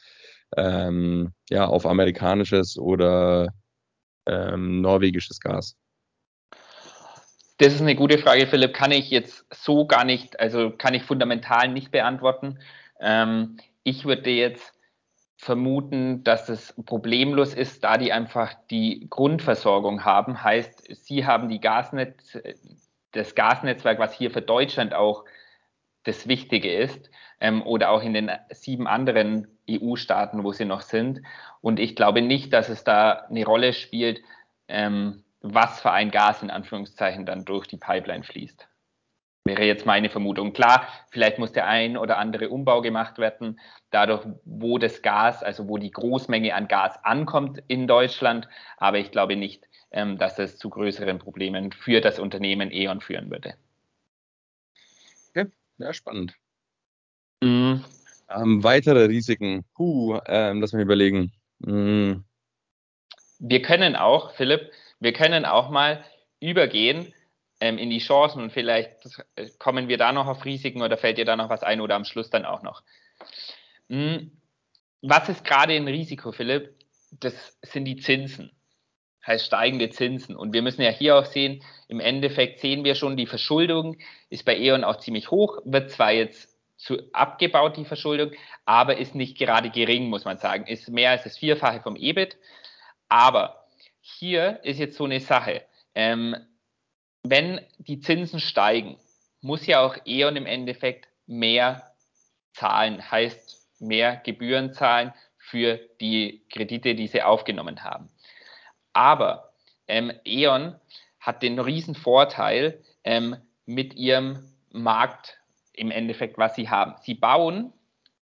ähm, 0.56 1.34
ja, 1.50 1.66
auf 1.66 1.88
amerikanisches 1.88 2.78
oder 2.78 3.50
ähm, 4.28 4.82
norwegisches 4.82 5.40
Gas? 5.40 5.76
Das 7.58 7.74
ist 7.74 7.82
eine 7.82 7.96
gute 7.96 8.20
Frage, 8.20 8.46
Philipp. 8.46 8.74
Kann 8.74 8.92
ich 8.92 9.10
jetzt 9.10 9.48
so 9.52 9.88
gar 9.88 10.06
nicht, 10.06 10.40
also 10.40 10.70
kann 10.70 10.94
ich 10.94 11.02
fundamental 11.02 11.70
nicht 11.70 11.90
beantworten. 11.90 12.60
Ähm, 13.00 13.58
ich 13.84 14.06
würde 14.06 14.30
jetzt 14.30 14.75
vermuten, 15.38 16.24
dass 16.24 16.50
es 16.50 16.74
problemlos 16.86 17.54
ist, 17.54 17.84
da 17.84 17.98
die 17.98 18.14
einfach 18.14 18.54
die 18.70 19.08
Grundversorgung 19.10 20.06
haben. 20.06 20.44
Heißt, 20.44 20.96
sie 21.06 21.26
haben 21.26 21.50
die 21.50 21.60
Gasnetz, 21.60 22.38
das 23.12 23.36
Gasnetzwerk, 23.36 24.00
was 24.00 24.14
hier 24.14 24.32
für 24.32 24.42
Deutschland 24.42 24.94
auch 24.94 25.26
das 26.04 26.28
Wichtige 26.28 26.74
ist, 26.74 27.10
ähm, 27.40 27.62
oder 27.64 27.90
auch 27.90 28.02
in 28.02 28.14
den 28.14 28.32
sieben 28.52 28.88
anderen 28.88 29.48
EU-Staaten, 29.70 30.44
wo 30.44 30.52
sie 30.52 30.66
noch 30.66 30.82
sind. 30.82 31.22
Und 31.62 31.80
ich 31.80 31.96
glaube 31.96 32.22
nicht, 32.22 32.54
dass 32.54 32.70
es 32.70 32.84
da 32.84 33.26
eine 33.30 33.46
Rolle 33.46 33.74
spielt, 33.74 34.22
ähm, 34.68 35.24
was 35.42 35.82
für 35.82 35.92
ein 35.92 36.12
Gas 36.12 36.44
in 36.44 36.50
Anführungszeichen 36.50 37.26
dann 37.26 37.46
durch 37.46 37.68
die 37.68 37.78
Pipeline 37.78 38.24
fließt. 38.24 38.68
Wäre 39.48 39.64
jetzt 39.64 39.86
meine 39.86 40.10
Vermutung. 40.10 40.54
Klar, 40.54 40.88
vielleicht 41.12 41.38
muss 41.38 41.52
der 41.52 41.68
ein 41.68 41.98
oder 41.98 42.18
andere 42.18 42.50
Umbau 42.50 42.82
gemacht 42.82 43.20
werden, 43.20 43.60
dadurch, 43.92 44.26
wo 44.44 44.80
das 44.80 45.04
Gas, 45.04 45.44
also 45.44 45.70
wo 45.70 45.78
die 45.78 45.92
Großmenge 45.92 46.56
an 46.56 46.68
Gas 46.68 46.98
ankommt 47.04 47.62
in 47.68 47.86
Deutschland. 47.86 48.48
Aber 48.78 48.98
ich 48.98 49.12
glaube 49.12 49.36
nicht, 49.36 49.64
ähm, 49.92 50.18
dass 50.18 50.40
es 50.40 50.58
zu 50.58 50.72
größeren 50.72 51.20
Problemen 51.20 51.72
für 51.72 52.02
das 52.02 52.18
Unternehmen 52.18 52.72
E.ON 52.72 53.02
führen 53.02 53.30
würde. 53.30 53.54
Okay, 55.30 55.52
ja, 55.78 55.94
spannend. 55.94 56.34
Mhm. 57.44 57.86
Ähm, 58.30 58.64
weitere 58.64 59.06
Risiken. 59.06 59.64
Puh, 59.76 60.20
ähm, 60.26 60.60
lass 60.60 60.74
mich 60.74 60.82
überlegen. 60.82 61.32
Mhm. 61.60 62.24
Wir 63.38 63.62
können 63.62 63.96
auch, 63.96 64.34
Philipp, 64.34 64.72
wir 65.00 65.14
können 65.14 65.46
auch 65.46 65.70
mal 65.70 66.04
übergehen 66.40 67.14
ähm, 67.60 67.78
in 67.78 67.90
die 67.90 68.00
Chancen 68.00 68.42
und 68.42 68.52
vielleicht 68.52 68.92
kommen 69.60 69.88
wir 69.88 69.98
da 69.98 70.12
noch 70.12 70.28
auf 70.28 70.46
Risiken 70.46 70.82
oder 70.82 70.98
fällt 70.98 71.18
dir 71.18 71.26
da 71.26 71.36
noch 71.36 71.50
was 71.50 71.64
ein 71.64 71.82
oder 71.82 71.96
am 71.96 72.06
Schluss 72.06 72.30
dann 72.30 72.46
auch 72.46 72.62
noch. 72.62 72.84
Hm, 73.90 74.32
was 75.02 75.30
ist 75.30 75.46
gerade 75.46 75.74
ein 75.74 75.88
Risiko, 75.88 76.32
Philipp? 76.32 76.74
Das 77.20 77.58
sind 77.62 77.86
die 77.86 77.98
Zinsen, 77.98 78.52
heißt 79.26 79.46
steigende 79.46 79.90
Zinsen. 79.90 80.36
Und 80.36 80.54
wir 80.54 80.62
müssen 80.62 80.82
ja 80.82 80.90
hier 80.90 81.18
auch 81.18 81.26
sehen, 81.26 81.64
im 81.88 82.00
Endeffekt 82.00 82.60
sehen 82.60 82.84
wir 82.84 82.96
schon, 82.96 83.16
die 83.16 83.28
Verschuldung 83.28 83.98
ist 84.30 84.46
bei 84.46 84.58
E.ON 84.58 84.84
auch 84.84 84.98
ziemlich 84.98 85.32
hoch, 85.32 85.60
wird 85.64 85.92
zwar 85.92 86.12
jetzt 86.12 86.56
zu, 86.78 86.98
abgebaut, 87.14 87.78
die 87.78 87.86
Verschuldung, 87.86 88.32
aber 88.66 88.98
ist 88.98 89.16
nicht 89.16 89.38
gerade 89.38 89.70
gering, 89.70 90.10
muss 90.10 90.26
man 90.26 90.38
sagen. 90.38 90.68
Ist 90.68 90.90
mehr 90.90 91.12
als 91.12 91.24
das 91.24 91.38
Vierfache 91.38 91.82
vom 91.82 91.96
EBIT. 91.96 92.38
Aber 93.08 93.68
hier 94.02 94.60
ist 94.64 94.80
jetzt 94.80 94.98
so 94.98 95.06
eine 95.06 95.20
Sache. 95.20 95.64
Ähm, 95.94 96.36
wenn 97.30 97.62
die 97.78 98.00
Zinsen 98.00 98.40
steigen, 98.40 98.98
muss 99.42 99.66
ja 99.66 99.82
auch 99.82 99.98
E.ON 100.06 100.36
im 100.36 100.46
Endeffekt 100.46 101.08
mehr 101.28 101.92
zahlen, 102.54 103.12
heißt 103.12 103.68
mehr 103.80 104.18
Gebühren 104.18 104.74
zahlen 104.74 105.14
für 105.38 105.80
die 106.02 106.44
Kredite, 106.50 106.96
die 106.96 107.08
sie 107.08 107.22
aufgenommen 107.22 107.84
haben. 107.84 108.10
Aber 108.94 109.54
ähm, 109.88 110.12
E.ON 110.26 110.76
hat 111.20 111.44
den 111.44 111.60
riesen 111.60 111.96
Vorteil 111.96 112.84
ähm, 113.04 113.38
mit 113.66 113.94
ihrem 113.96 114.52
Markt 114.72 115.38
im 115.74 115.92
Endeffekt, 115.92 116.38
was 116.38 116.56
sie 116.56 116.70
haben. 116.70 116.96
Sie 117.02 117.14
bauen, 117.14 117.74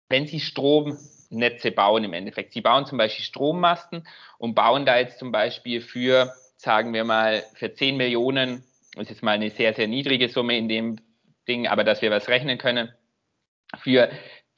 wenn 0.09 0.27
sie 0.27 0.39
Stromnetze 0.39 1.71
bauen 1.71 2.03
im 2.03 2.13
Endeffekt, 2.13 2.53
sie 2.53 2.61
bauen 2.61 2.85
zum 2.85 2.97
Beispiel 2.97 3.25
Strommasten 3.25 4.07
und 4.37 4.55
bauen 4.55 4.85
da 4.85 4.97
jetzt 4.97 5.19
zum 5.19 5.31
Beispiel 5.31 5.81
für, 5.81 6.33
sagen 6.57 6.93
wir 6.93 7.03
mal, 7.03 7.43
für 7.55 7.73
10 7.73 7.97
Millionen 7.97 8.63
ist 8.99 9.09
jetzt 9.09 9.23
mal 9.23 9.31
eine 9.31 9.49
sehr, 9.49 9.73
sehr 9.73 9.87
niedrige 9.87 10.29
Summe 10.29 10.57
in 10.57 10.69
dem 10.69 10.97
Ding, 11.47 11.67
aber 11.67 11.83
dass 11.83 12.01
wir 12.01 12.11
was 12.11 12.27
rechnen 12.27 12.57
können. 12.57 12.91
Für 13.79 14.09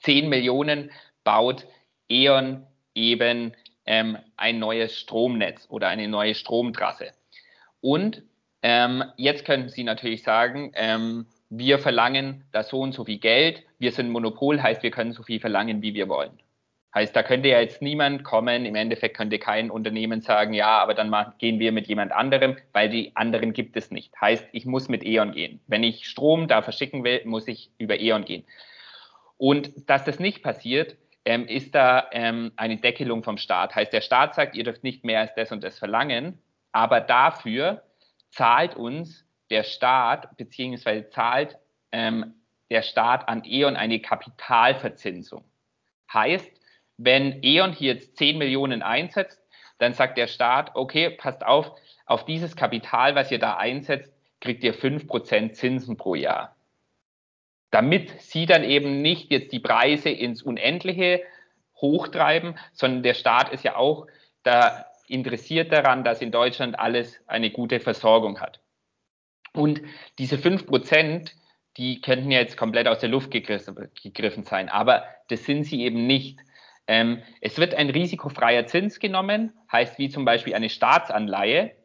10 0.04 0.30
Millionen 0.30 0.91
baut 1.23 1.65
E.ON 2.10 2.65
eben 2.95 3.54
ähm, 3.86 4.17
ein 4.38 4.60
neues 4.60 4.97
Stromnetz 4.97 5.67
oder 5.69 5.88
eine 5.88 6.08
neue 6.08 6.36
Stromtrasse. 6.36 7.12
Und 7.82 8.23
ähm, 8.62 9.04
jetzt 9.17 9.45
könnten 9.45 9.69
Sie 9.69 9.84
natürlich 9.84 10.23
sagen, 10.23 10.71
ähm, 10.75 11.28
wir 11.49 11.80
verlangen 11.80 12.45
da 12.52 12.63
so 12.63 12.82
und 12.82 12.93
so 12.93 13.06
viel 13.06 13.19
Geld, 13.19 13.63
wir 13.80 13.91
sind 13.91 14.10
Monopol, 14.10 14.62
heißt 14.62 14.84
wir 14.84 14.91
können 14.91 15.13
so 15.13 15.23
viel 15.23 15.39
verlangen, 15.39 15.82
wie 15.82 15.93
wir 15.93 16.10
wollen. 16.10 16.39
Heißt, 16.93 17.15
da 17.15 17.21
könnte 17.21 17.49
ja 17.49 17.60
jetzt 17.60 17.84
niemand 17.84 18.23
kommen, 18.23 18.65
im 18.65 18.73
Endeffekt 18.73 19.15
könnte 19.15 19.38
kein 19.38 19.69
Unternehmen 19.69 20.21
sagen, 20.21 20.54
ja, 20.54 20.80
aber 20.80 20.95
dann 20.95 21.13
gehen 21.38 21.60
wir 21.60 21.71
mit 21.71 21.88
jemand 21.88 22.12
anderem, 22.12 22.58
weil 22.73 22.89
die 22.89 23.15
anderen 23.15 23.54
gibt 23.54 23.78
es 23.78 23.91
nicht. 23.91 24.19
Heißt, 24.19 24.47
ich 24.54 24.65
muss 24.65 24.89
mit 24.89 25.06
E.ON 25.06 25.32
gehen. 25.32 25.60
Wenn 25.67 25.84
ich 25.84 26.08
Strom 26.08 26.47
da 26.47 26.63
verschicken 26.63 27.04
will, 27.04 27.21
muss 27.25 27.47
ich 27.47 27.69
über 27.78 27.99
E.ON 27.99 28.25
gehen. 28.25 28.43
Und 29.38 29.71
dass 29.88 30.04
das 30.04 30.19
nicht 30.19 30.41
passiert, 30.41 30.97
ähm, 31.25 31.45
ist 31.47 31.75
da 31.75 32.08
ähm, 32.12 32.52
eine 32.56 32.78
Deckelung 32.78 33.23
vom 33.23 33.38
Staat. 33.38 33.75
Heißt, 33.75 33.93
der 33.93 34.02
Staat 34.02 34.34
sagt, 34.34 34.56
ihr 34.56 34.63
dürft 34.63 34.84
nicht 34.84 35.04
mehr 35.06 35.19
als 35.19 35.36
das 35.36 35.52
und 35.52 35.63
das 35.63 35.78
verlangen, 35.78 36.41
aber 36.71 37.02
dafür 37.02 37.84
zahlt 38.32 38.75
uns 38.75 39.28
der 39.52 39.63
Staat, 39.63 40.38
beziehungsweise 40.38 41.08
zahlt 41.10 41.58
ähm, 41.91 42.34
der 42.71 42.82
Staat 42.82 43.30
an 43.30 43.43
E.ON 43.45 43.75
eine 43.75 43.99
Kapitalverzinsung. 43.99 45.43
Heißt, 46.12 46.58
wenn 46.99 47.41
E.ON 47.43 47.71
hier 47.71 47.93
jetzt 47.93 48.17
10 48.17 48.38
Millionen 48.38 48.81
einsetzt, 48.81 49.41
dann 49.77 49.93
sagt 49.93 50.17
der 50.17 50.27
Staat, 50.27 50.75
okay, 50.75 51.09
passt 51.09 51.45
auf, 51.45 51.71
auf 52.05 52.25
dieses 52.25 52.57
Kapital, 52.57 53.15
was 53.15 53.31
ihr 53.31 53.39
da 53.39 53.55
einsetzt, 53.55 54.13
kriegt 54.41 54.63
ihr 54.63 54.75
5% 54.75 55.53
Zinsen 55.53 55.95
pro 55.95 56.15
Jahr. 56.15 56.57
Damit 57.71 58.09
sie 58.21 58.45
dann 58.45 58.65
eben 58.65 59.01
nicht 59.01 59.31
jetzt 59.31 59.53
die 59.53 59.59
Preise 59.59 60.09
ins 60.09 60.43
Unendliche 60.43 61.21
hochtreiben, 61.77 62.57
sondern 62.73 63.03
der 63.03 63.13
Staat 63.13 63.53
ist 63.53 63.63
ja 63.63 63.77
auch 63.77 64.07
da 64.43 64.85
interessiert 65.07 65.71
daran, 65.71 66.03
dass 66.03 66.21
in 66.21 66.31
Deutschland 66.31 66.77
alles 66.77 67.21
eine 67.27 67.49
gute 67.49 67.79
Versorgung 67.79 68.41
hat. 68.41 68.59
Und 69.53 69.81
diese 70.17 70.35
5%, 70.35 71.31
die 71.77 72.01
könnten 72.01 72.29
ja 72.29 72.39
jetzt 72.39 72.57
komplett 72.57 72.88
aus 72.88 72.99
der 72.99 73.09
Luft 73.09 73.31
gegriffen 73.31 74.43
sein, 74.43 74.67
aber 74.67 75.05
das 75.29 75.45
sind 75.45 75.63
sie 75.63 75.81
eben 75.81 76.05
nicht. 76.05 76.39
Ähm, 76.89 77.21
es 77.39 77.60
wird 77.60 77.75
ein 77.75 77.91
risikofreier 77.91 78.65
Zins 78.65 78.99
genommen, 78.99 79.54
heißt 79.71 79.99
wie 79.99 80.10
zum 80.10 80.25
Beispiel 80.25 80.56
eine 80.56 80.71
Staatsanleihe. 80.71 81.75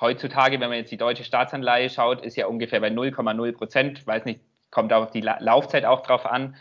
Heutzutage, 0.00 0.60
wenn 0.60 0.68
man 0.68 0.78
jetzt 0.78 0.92
die 0.92 0.96
deutsche 0.96 1.24
Staatsanleihe 1.24 1.90
schaut, 1.90 2.24
ist 2.24 2.36
ja 2.36 2.46
ungefähr 2.46 2.78
bei 2.78 2.86
0,0 2.86 3.52
Prozent, 3.52 4.06
weiß 4.06 4.24
nicht, 4.24 4.40
kommt 4.70 4.92
auf 4.92 5.10
die 5.10 5.20
La 5.20 5.38
Laufzeit 5.40 5.84
auch 5.84 6.00
drauf 6.02 6.26
an. 6.26 6.54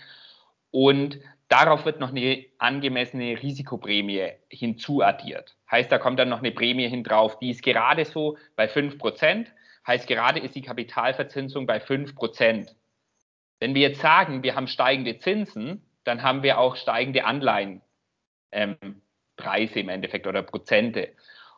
Und 0.71 1.19
darauf 1.48 1.86
wird 1.86 2.00
noch 2.00 2.10
eine 2.10 2.43
angemessene 2.58 3.39
Risikoprämie 3.43 4.32
hinzuaddiert. 4.50 5.56
Heißt, 5.69 5.91
da 5.91 6.00
kommt 6.00 6.17
dann 6.17 6.30
noch 6.30 6.39
eine 6.39 6.52
Prämie 6.52 6.89
hin 6.89 7.04
drauf, 7.04 7.38
die 7.38 7.52
ist 7.52 7.62
gerade 7.62 8.04
so 8.06 8.36
bei 8.56 8.67
5 8.67 8.98
Prozent. 8.98 9.54
Heißt, 9.86 10.08
gerade 10.08 10.39
ist 10.39 10.56
die 10.56 10.63
Kapitalverzinsung 10.63 11.67
bei 11.67 11.80
5 11.80 12.15
Prozent. 12.15 12.76
Wenn 13.60 13.76
wir 13.76 13.84
jetzt 13.84 14.02
sagen, 14.02 14.41
wir 14.41 14.56
haben 14.56 14.67
steigende 14.67 15.19
Zinsen, 15.19 15.85
dann 16.05 16.23
haben 16.23 16.43
wir 16.43 16.59
auch 16.59 16.77
steigende 16.77 17.25
Anleihenpreise 17.25 17.83
ähm, 18.53 19.01
im 19.75 19.89
Endeffekt 19.89 20.27
oder 20.27 20.41
Prozente. 20.43 21.13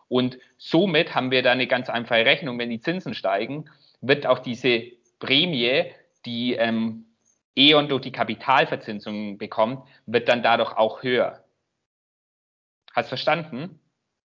Und 0.07 0.39
somit 0.57 1.13
haben 1.13 1.31
wir 1.31 1.43
da 1.43 1.51
eine 1.51 1.67
ganz 1.67 1.89
einfache 1.89 2.25
Rechnung. 2.25 2.57
Wenn 2.57 2.69
die 2.69 2.81
Zinsen 2.81 3.13
steigen, 3.13 3.69
wird 4.01 4.25
auch 4.25 4.39
diese 4.39 4.83
Prämie, 5.19 5.91
die 6.25 6.53
ähm, 6.53 7.05
E.ON 7.55 7.89
durch 7.89 8.03
die 8.03 8.11
Kapitalverzinsung 8.11 9.37
bekommt, 9.37 9.87
wird 10.05 10.29
dann 10.29 10.43
dadurch 10.43 10.77
auch 10.77 11.03
höher. 11.03 11.43
Hast 12.93 13.09
verstanden, 13.09 13.79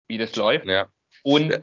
wie 0.08 0.18
das 0.18 0.36
läuft? 0.36 0.66
Ja. 0.66 0.88
Und 1.22 1.60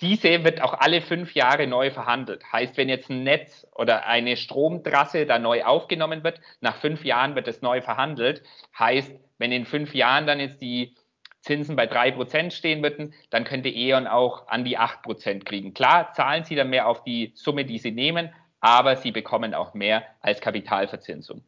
diese 0.00 0.44
wird 0.44 0.60
auch 0.60 0.74
alle 0.74 1.00
fünf 1.00 1.34
Jahre 1.34 1.66
neu 1.66 1.90
verhandelt. 1.90 2.44
Heißt, 2.52 2.76
wenn 2.76 2.88
jetzt 2.88 3.10
ein 3.10 3.22
Netz 3.22 3.66
oder 3.72 4.06
eine 4.06 4.36
Stromtrasse 4.36 5.26
da 5.26 5.38
neu 5.38 5.64
aufgenommen 5.64 6.24
wird, 6.24 6.40
nach 6.60 6.76
fünf 6.76 7.04
Jahren 7.04 7.34
wird 7.34 7.48
es 7.48 7.62
neu 7.62 7.80
verhandelt. 7.80 8.42
Heißt, 8.78 9.12
wenn 9.38 9.52
in 9.52 9.66
fünf 9.66 9.94
Jahren 9.94 10.26
dann 10.26 10.40
jetzt 10.40 10.60
die 10.60 10.96
Zinsen 11.40 11.76
bei 11.76 11.86
drei 11.86 12.10
Prozent 12.10 12.52
stehen 12.52 12.82
würden, 12.82 13.14
dann 13.30 13.44
könnte 13.44 13.68
E.ON 13.68 14.06
auch 14.06 14.48
an 14.48 14.64
die 14.64 14.78
acht 14.78 15.02
Prozent 15.02 15.44
kriegen. 15.44 15.74
Klar, 15.74 16.12
zahlen 16.14 16.44
sie 16.44 16.54
dann 16.54 16.70
mehr 16.70 16.88
auf 16.88 17.04
die 17.04 17.32
Summe, 17.34 17.64
die 17.64 17.78
sie 17.78 17.92
nehmen, 17.92 18.30
aber 18.60 18.96
sie 18.96 19.12
bekommen 19.12 19.54
auch 19.54 19.74
mehr 19.74 20.04
als 20.20 20.40
Kapitalverzinsung. 20.40 21.44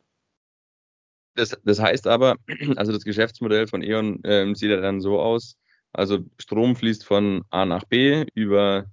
Das, 1.34 1.58
das 1.64 1.80
heißt 1.80 2.06
aber, 2.06 2.36
also 2.76 2.92
das 2.92 3.04
Geschäftsmodell 3.04 3.66
von 3.66 3.82
E.ON 3.82 4.22
äh, 4.24 4.54
sieht 4.54 4.70
ja 4.70 4.80
dann 4.80 5.00
so 5.00 5.18
aus, 5.20 5.56
also 5.96 6.18
Strom 6.38 6.76
fließt 6.76 7.04
von 7.04 7.42
A 7.50 7.64
nach 7.64 7.84
B 7.84 8.24
über 8.34 8.86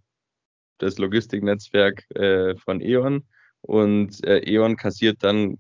das 0.78 0.98
Logistiknetzwerk 0.98 2.10
äh, 2.16 2.56
von 2.58 2.82
E.ON 2.82 3.24
und 3.62 4.24
äh, 4.26 4.40
E.ON 4.40 4.76
kassiert 4.76 5.24
dann 5.24 5.58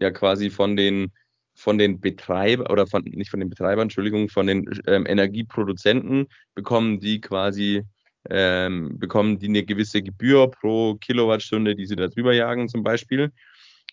ja 0.00 0.10
quasi 0.10 0.50
von 0.50 0.76
den 0.76 1.12
von 1.56 1.78
den 1.78 2.00
Betreibern 2.00 2.66
oder 2.66 2.86
von 2.86 3.02
nicht 3.04 3.30
von 3.30 3.40
den 3.40 3.48
Betreibern, 3.48 3.84
Entschuldigung, 3.84 4.28
von 4.28 4.46
den 4.46 4.68
ähm, 4.86 5.06
Energieproduzenten 5.06 6.26
bekommen 6.54 7.00
die 7.00 7.20
quasi 7.20 7.84
ähm, 8.30 8.98
bekommen 8.98 9.38
die 9.38 9.48
eine 9.48 9.64
gewisse 9.64 10.02
Gebühr 10.02 10.50
pro 10.50 10.96
Kilowattstunde, 10.96 11.76
die 11.76 11.86
sie 11.86 11.96
da 11.96 12.08
drüber 12.08 12.34
jagen 12.34 12.68
zum 12.68 12.82
Beispiel. 12.82 13.30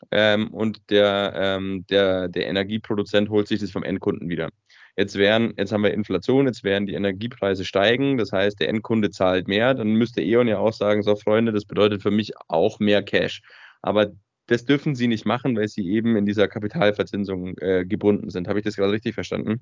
Ähm, 0.10 0.48
und 0.50 0.90
der, 0.90 1.34
ähm, 1.36 1.86
der, 1.90 2.28
der 2.30 2.48
Energieproduzent 2.48 3.30
holt 3.30 3.48
sich 3.48 3.60
das 3.60 3.72
vom 3.72 3.84
Endkunden 3.84 4.30
wieder. 4.30 4.50
Jetzt 4.98 5.18
wären, 5.18 5.54
jetzt 5.58 5.72
haben 5.72 5.84
wir 5.84 5.94
Inflation, 5.94 6.48
jetzt 6.48 6.64
werden 6.64 6.86
die 6.86 6.94
Energiepreise 6.94 7.66
steigen, 7.66 8.18
das 8.18 8.32
heißt, 8.32 8.60
der 8.60 8.70
Endkunde 8.70 9.10
zahlt 9.10 9.48
mehr, 9.48 9.74
dann 9.74 9.94
müsste 9.94 10.22
E.ON 10.22 10.48
ja 10.48 10.60
auch 10.60 10.74
sagen, 10.74 11.02
so 11.04 11.16
Freunde, 11.16 11.52
das 11.52 11.66
bedeutet 11.66 12.02
für 12.02 12.12
mich 12.12 12.34
auch 12.48 12.80
mehr 12.80 13.04
Cash. 13.04 13.42
Aber 13.82 14.08
das 14.48 14.66
dürfen 14.66 14.96
sie 14.96 15.08
nicht 15.08 15.26
machen, 15.26 15.56
weil 15.56 15.68
sie 15.68 15.90
eben 15.90 16.16
in 16.18 16.26
dieser 16.26 16.48
Kapitalverzinsung 16.48 17.58
äh, 17.60 17.86
gebunden 17.86 18.30
sind. 18.30 18.48
Habe 18.48 18.60
ich 18.60 18.66
das 18.66 18.76
gerade 18.76 18.92
richtig 18.92 19.16
verstanden? 19.16 19.62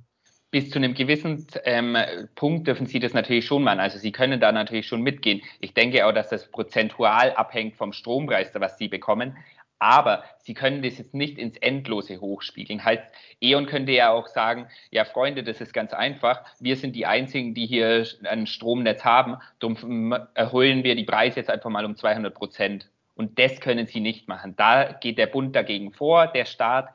bis 0.52 0.72
zu 0.72 0.80
einem 0.80 0.94
gewissen 0.94 1.46
ähm, 1.64 1.96
Punkt 2.36 2.68
dürfen 2.68 2.88
Sie 2.88 3.00
das 3.00 3.14
natürlich 3.14 3.46
schon 3.46 3.64
machen. 3.64 3.80
Also 3.80 4.00
Sie 4.00 4.12
können 4.12 4.40
da 4.40 4.52
natürlich 4.52 4.88
schon 4.88 5.02
mitgehen. 5.02 5.42
Ich 5.60 5.74
denke 5.74 6.06
auch, 6.06 6.12
dass 6.12 6.30
das 6.30 6.50
prozentual 6.50 7.34
abhängt 7.34 7.76
vom 7.76 7.94
Strompreis, 7.94 8.50
was 8.56 8.78
Sie 8.78 8.88
bekommen. 8.88 9.38
Aber 9.80 10.26
Sie 10.44 10.54
können 10.54 10.84
das 10.84 10.98
jetzt 10.98 11.14
nicht 11.14 11.38
ins 11.38 11.58
Endlose 11.58 12.20
hochspiegeln. 12.20 12.84
Heißt, 12.84 13.04
E.ON 13.40 13.66
könnte 13.66 13.94
ja 13.94 14.12
auch 14.12 14.28
sagen, 14.28 14.68
ja 14.92 15.06
Freunde, 15.06 15.42
das 15.42 15.62
ist 15.62 15.74
ganz 15.74 15.94
einfach. 15.94 16.44
Wir 16.60 16.76
sind 16.76 16.96
die 16.96 17.06
Einzigen, 17.06 17.54
die 17.54 17.66
hier 17.66 18.06
ein 18.26 18.46
Stromnetz 18.46 19.06
haben. 19.06 19.38
Darum 19.60 20.14
erhöhen 20.34 20.84
wir 20.84 20.96
die 20.96 21.06
Preise 21.06 21.38
jetzt 21.38 21.50
einfach 21.50 21.70
mal 21.70 21.86
um 21.86 21.96
200 21.96 22.34
Prozent. 22.34 22.90
Und 23.16 23.40
das 23.40 23.62
können 23.62 23.88
Sie 23.88 24.02
nicht 24.02 24.28
machen. 24.28 24.56
Da 24.58 24.92
geht 24.92 25.18
der 25.18 25.28
Bund 25.28 25.56
dagegen 25.56 25.94
vor, 25.94 26.28
der 26.28 26.46
Staat. 26.46 26.90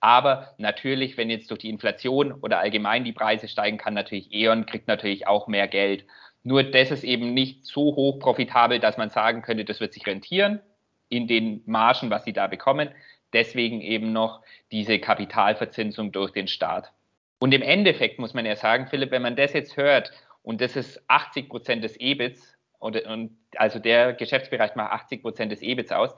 Aber 0.00 0.54
natürlich, 0.56 1.18
wenn 1.18 1.28
jetzt 1.28 1.50
durch 1.50 1.60
die 1.60 1.68
Inflation 1.68 2.32
oder 2.32 2.58
allgemein 2.58 3.04
die 3.04 3.12
Preise 3.12 3.48
steigen, 3.48 3.76
kann 3.76 3.92
natürlich 3.92 4.32
E.ON 4.32 4.64
kriegt 4.64 4.88
natürlich 4.88 5.26
auch 5.26 5.46
mehr 5.46 5.68
Geld. 5.68 6.06
Nur 6.42 6.62
das 6.62 6.90
ist 6.90 7.04
eben 7.04 7.34
nicht 7.34 7.66
so 7.66 7.96
hoch 7.96 8.18
profitabel, 8.18 8.78
dass 8.78 8.96
man 8.96 9.10
sagen 9.10 9.42
könnte, 9.42 9.66
das 9.66 9.80
wird 9.80 9.92
sich 9.92 10.06
rentieren 10.06 10.60
in 11.10 11.26
den 11.26 11.62
Margen, 11.66 12.08
was 12.08 12.24
sie 12.24 12.32
da 12.32 12.46
bekommen. 12.46 12.88
Deswegen 13.34 13.82
eben 13.82 14.12
noch 14.12 14.42
diese 14.72 14.98
Kapitalverzinsung 14.98 16.10
durch 16.12 16.32
den 16.32 16.48
Staat. 16.48 16.92
Und 17.38 17.52
im 17.52 17.62
Endeffekt 17.62 18.18
muss 18.18 18.34
man 18.34 18.46
ja 18.46 18.56
sagen, 18.56 18.86
Philipp, 18.86 19.10
wenn 19.10 19.22
man 19.22 19.36
das 19.36 19.52
jetzt 19.52 19.76
hört 19.76 20.12
und 20.42 20.60
das 20.60 20.76
ist 20.76 21.02
80 21.08 21.48
Prozent 21.48 21.84
des 21.84 21.98
EBITs, 22.00 22.56
und, 22.78 22.96
und 23.04 23.36
also 23.56 23.78
der 23.78 24.14
Geschäftsbereich 24.14 24.74
macht 24.74 24.92
80 24.92 25.22
Prozent 25.22 25.52
des 25.52 25.60
EBITs 25.60 25.92
aus, 25.92 26.14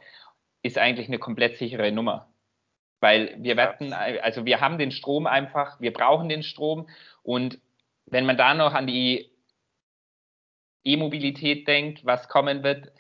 ist 0.62 0.78
eigentlich 0.78 1.09
eine 1.09 1.18
komplett 1.18 1.57
sichere 1.57 1.90
Nummer. 1.90 2.33
Weil 3.00 3.35
wir 3.38 3.57
wetten, 3.57 3.92
also 3.92 4.46
wir 4.46 4.61
haben 4.61 4.78
den 4.78 4.92
Strom 4.92 5.26
einfach, 5.26 5.81
wir 5.81 5.92
brauchen 5.92 6.28
den 6.28 6.44
Strom 6.44 6.88
und 7.24 7.59
wenn 8.07 8.26
man 8.26 8.37
da 8.37 8.55
noch 8.55 8.74
an 8.74 8.87
die 8.87 9.31
E-Mobilität 10.85 11.66
denkt, 11.66 12.05
was 12.05 12.28
kommen 12.28 12.62
wird, 12.62 12.92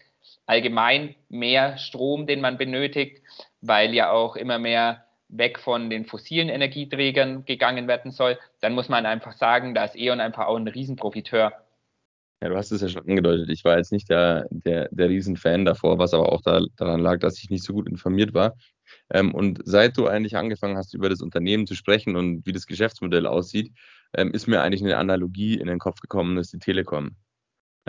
allgemein 0.46 1.14
mehr 1.28 1.78
Strom, 1.78 2.26
den 2.26 2.40
man 2.40 2.58
benötigt, 2.58 3.22
weil 3.60 3.94
ja 3.94 4.10
auch 4.10 4.36
immer 4.36 4.58
mehr 4.58 5.04
weg 5.28 5.58
von 5.58 5.88
den 5.88 6.04
fossilen 6.04 6.48
Energieträgern 6.48 7.44
gegangen 7.44 7.88
werden 7.88 8.10
soll, 8.10 8.38
dann 8.60 8.74
muss 8.74 8.88
man 8.88 9.06
einfach 9.06 9.32
sagen, 9.32 9.74
da 9.74 9.84
ist 9.84 9.96
E.ON 9.96 10.20
einfach 10.20 10.46
auch 10.46 10.56
ein 10.56 10.68
Riesenprofiteur. 10.68 11.52
Ja, 12.42 12.48
du 12.48 12.56
hast 12.56 12.72
es 12.72 12.82
ja 12.82 12.88
schon 12.88 13.08
angedeutet. 13.08 13.48
Ich 13.50 13.64
war 13.64 13.78
jetzt 13.78 13.92
nicht 13.92 14.10
der, 14.10 14.48
der, 14.50 14.88
der 14.90 15.08
Riesenfan 15.08 15.64
davor, 15.64 15.98
was 15.98 16.12
aber 16.12 16.32
auch 16.32 16.42
da, 16.42 16.60
daran 16.76 17.00
lag, 17.00 17.20
dass 17.20 17.38
ich 17.38 17.50
nicht 17.50 17.62
so 17.62 17.72
gut 17.72 17.88
informiert 17.88 18.34
war. 18.34 18.56
Ähm, 19.10 19.32
und 19.32 19.60
seit 19.64 19.96
du 19.96 20.08
eigentlich 20.08 20.36
angefangen 20.36 20.76
hast, 20.76 20.92
über 20.92 21.08
das 21.08 21.22
Unternehmen 21.22 21.68
zu 21.68 21.76
sprechen 21.76 22.16
und 22.16 22.44
wie 22.44 22.52
das 22.52 22.66
Geschäftsmodell 22.66 23.26
aussieht, 23.26 23.72
ähm, 24.14 24.32
ist 24.32 24.48
mir 24.48 24.60
eigentlich 24.60 24.82
eine 24.82 24.96
Analogie 24.96 25.54
in 25.54 25.68
den 25.68 25.78
Kopf 25.78 26.00
gekommen, 26.00 26.34
das 26.34 26.46
ist 26.46 26.54
die 26.54 26.58
Telekom. 26.58 27.16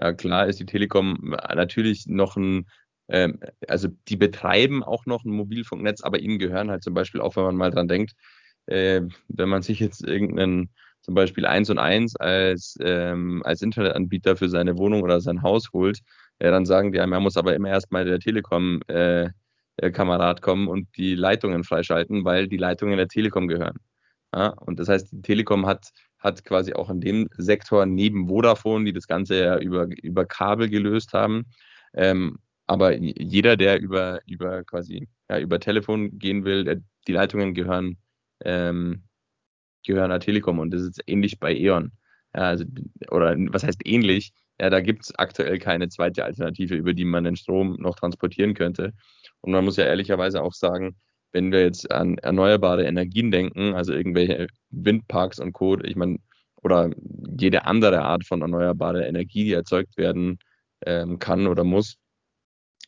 Ja, 0.02 0.14
klar 0.14 0.48
ist 0.48 0.60
die 0.60 0.66
Telekom 0.66 1.36
natürlich 1.54 2.08
noch 2.08 2.36
ein, 2.36 2.66
ähm, 3.10 3.40
also 3.68 3.90
die 4.08 4.16
betreiben 4.18 4.84
auch 4.84 5.06
noch 5.06 5.24
ein 5.24 5.30
Mobilfunknetz, 5.32 6.02
aber 6.02 6.20
ihnen 6.20 6.40
gehören 6.40 6.72
halt 6.72 6.84
zum 6.84 6.94
Beispiel 6.96 7.22
auch, 7.22 7.36
wenn 7.36 7.44
man 7.44 7.56
mal 7.56 7.70
dran 7.72 7.88
denkt, 7.88 8.14
äh, 8.66 9.02
wenn 9.28 9.50
man 9.50 9.62
sich 9.62 9.80
jetzt 9.80 10.04
irgendeinen 10.04 10.70
zum 11.02 11.14
Beispiel 11.16 11.46
1 11.46 11.70
und 11.70 11.78
1 11.80 12.16
als, 12.16 12.76
ähm, 12.82 13.42
als 13.46 13.62
Internetanbieter 13.62 14.36
für 14.38 14.50
seine 14.50 14.78
Wohnung 14.78 15.04
oder 15.04 15.20
sein 15.22 15.42
Haus 15.44 15.70
holt, 15.74 16.00
äh, 16.40 16.50
dann 16.50 16.66
sagen 16.66 16.92
die 16.92 17.00
einem, 17.00 17.14
er 17.14 17.20
muss 17.20 17.38
aber 17.38 17.54
immer 17.54 17.70
erstmal 17.70 18.06
der 18.06 18.20
Telekom 18.20 18.82
äh, 18.88 19.30
Kamerad 19.92 20.42
kommen 20.42 20.68
und 20.68 20.88
die 20.98 21.16
Leitungen 21.16 21.64
freischalten, 21.64 22.24
weil 22.26 22.48
die 22.48 22.58
Leitungen 22.58 22.98
der 22.98 23.08
Telekom 23.08 23.48
gehören. 23.48 23.78
Ja, 24.34 24.48
und 24.50 24.80
das 24.80 24.88
heißt, 24.90 25.12
die 25.12 25.22
Telekom 25.22 25.66
hat 25.68 25.90
hat 26.24 26.46
quasi 26.46 26.74
auch 26.74 26.90
in 26.90 27.02
dem 27.02 27.28
Sektor 27.38 27.86
neben 27.86 28.28
Vodafone, 28.30 28.86
die 28.86 28.94
das 28.94 29.08
Ganze 29.08 29.44
ja 29.44 29.58
über, 29.60 29.88
über 30.02 30.26
Kabel 30.26 30.70
gelöst 30.70 31.14
haben. 31.14 31.46
Ähm, 31.94 32.40
aber 32.66 32.96
jeder, 32.98 33.58
der 33.58 33.82
über, 33.82 34.22
über 34.26 34.64
quasi 34.64 35.10
ja, 35.30 35.40
über 35.40 35.60
Telefon 35.60 36.18
gehen 36.18 36.46
will, 36.46 36.82
die 37.08 37.12
Leitungen 37.12 37.54
gehören, 37.54 37.98
ähm, 38.44 39.04
gehören 39.86 40.10
der 40.12 40.22
Telekom 40.22 40.60
und 40.60 40.72
das 40.72 40.82
ist 40.82 41.02
ähnlich 41.08 41.40
bei 41.40 41.54
E.ON. 41.54 41.92
Ja, 42.36 42.42
also, 42.44 42.66
oder 43.12 43.36
was 43.52 43.64
heißt 43.64 43.82
ähnlich? 43.86 44.34
Ja, 44.60 44.70
da 44.70 44.80
gibt 44.80 45.04
es 45.04 45.16
aktuell 45.16 45.60
keine 45.60 45.90
zweite 45.90 46.24
Alternative, 46.24 46.76
über 46.76 46.94
die 46.94 47.06
man 47.06 47.26
den 47.26 47.36
Strom 47.36 47.76
noch 47.80 47.96
transportieren 47.96 48.54
könnte. 48.54 48.94
Und 49.42 49.52
man 49.52 49.66
muss 49.66 49.78
ja 49.78 49.86
ehrlicherweise 49.86 50.42
auch 50.42 50.54
sagen, 50.54 50.96
wenn 51.34 51.52
wir 51.52 51.62
jetzt 51.62 51.92
an 51.92 52.18
erneuerbare 52.20 52.86
Energien 52.86 53.32
denken, 53.32 53.74
also 53.74 53.94
irgendwelche 53.94 54.48
Windparks 54.70 55.40
und 55.40 55.52
Co., 55.52 55.78
ich 55.80 55.96
meine, 55.96 56.20
oder 56.62 56.92
jede 57.38 57.66
andere 57.66 58.02
Art 58.04 58.26
von 58.26 58.42
erneuerbarer 58.42 59.06
Energie, 59.06 59.44
die 59.44 59.54
erzeugt 59.54 59.98
werden 59.98 60.40
ähm, 60.86 61.20
kann 61.20 61.48
oder 61.48 61.64
muss, 61.64 61.98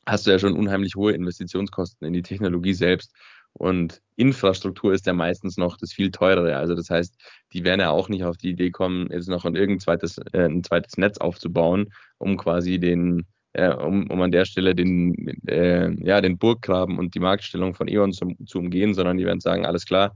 hast 0.06 0.26
du 0.26 0.32
ja 0.32 0.40
schon 0.40 0.54
unheimlich 0.54 0.96
hohe 0.96 1.12
Investitionskosten 1.12 2.08
in 2.08 2.14
die 2.14 2.22
Technologie 2.22 2.74
selbst. 2.74 3.14
Und 3.54 4.02
Infrastruktur 4.18 4.94
ist 4.94 5.06
ja 5.06 5.14
meistens 5.14 5.58
noch 5.58 5.78
das 5.78 5.94
viel 5.94 6.12
teurere. 6.12 6.58
Also 6.58 6.76
das 6.76 6.90
heißt, 6.90 7.16
die 7.54 7.64
werden 7.64 7.80
ja 7.80 7.90
auch 7.90 8.10
nicht 8.10 8.26
auf 8.26 8.38
die 8.38 8.50
Idee 8.50 8.70
kommen, 8.70 9.10
jetzt 9.12 9.30
noch 9.30 9.46
ein, 9.46 9.56
irgendein 9.56 9.80
zweites, 9.80 10.18
äh, 10.34 10.46
ein 10.46 10.64
zweites 10.64 10.98
Netz 10.98 11.18
aufzubauen, 11.18 11.94
um 12.18 12.38
quasi 12.38 12.80
den, 12.80 13.26
äh, 13.56 13.74
um, 13.74 14.10
um 14.10 14.22
an 14.22 14.32
der 14.32 14.46
Stelle 14.46 14.76
den, 14.76 15.16
äh, 15.48 15.90
ja, 16.06 16.20
den 16.20 16.38
Burggraben 16.38 17.00
und 17.00 17.16
die 17.16 17.20
Marktstellung 17.20 17.74
von 17.74 17.88
E.ON 17.88 18.12
zu, 18.12 18.36
zu 18.46 18.60
umgehen, 18.60 18.94
sondern 18.94 19.18
die 19.18 19.26
werden 19.26 19.40
sagen, 19.40 19.66
alles 19.66 19.86
klar, 19.86 20.16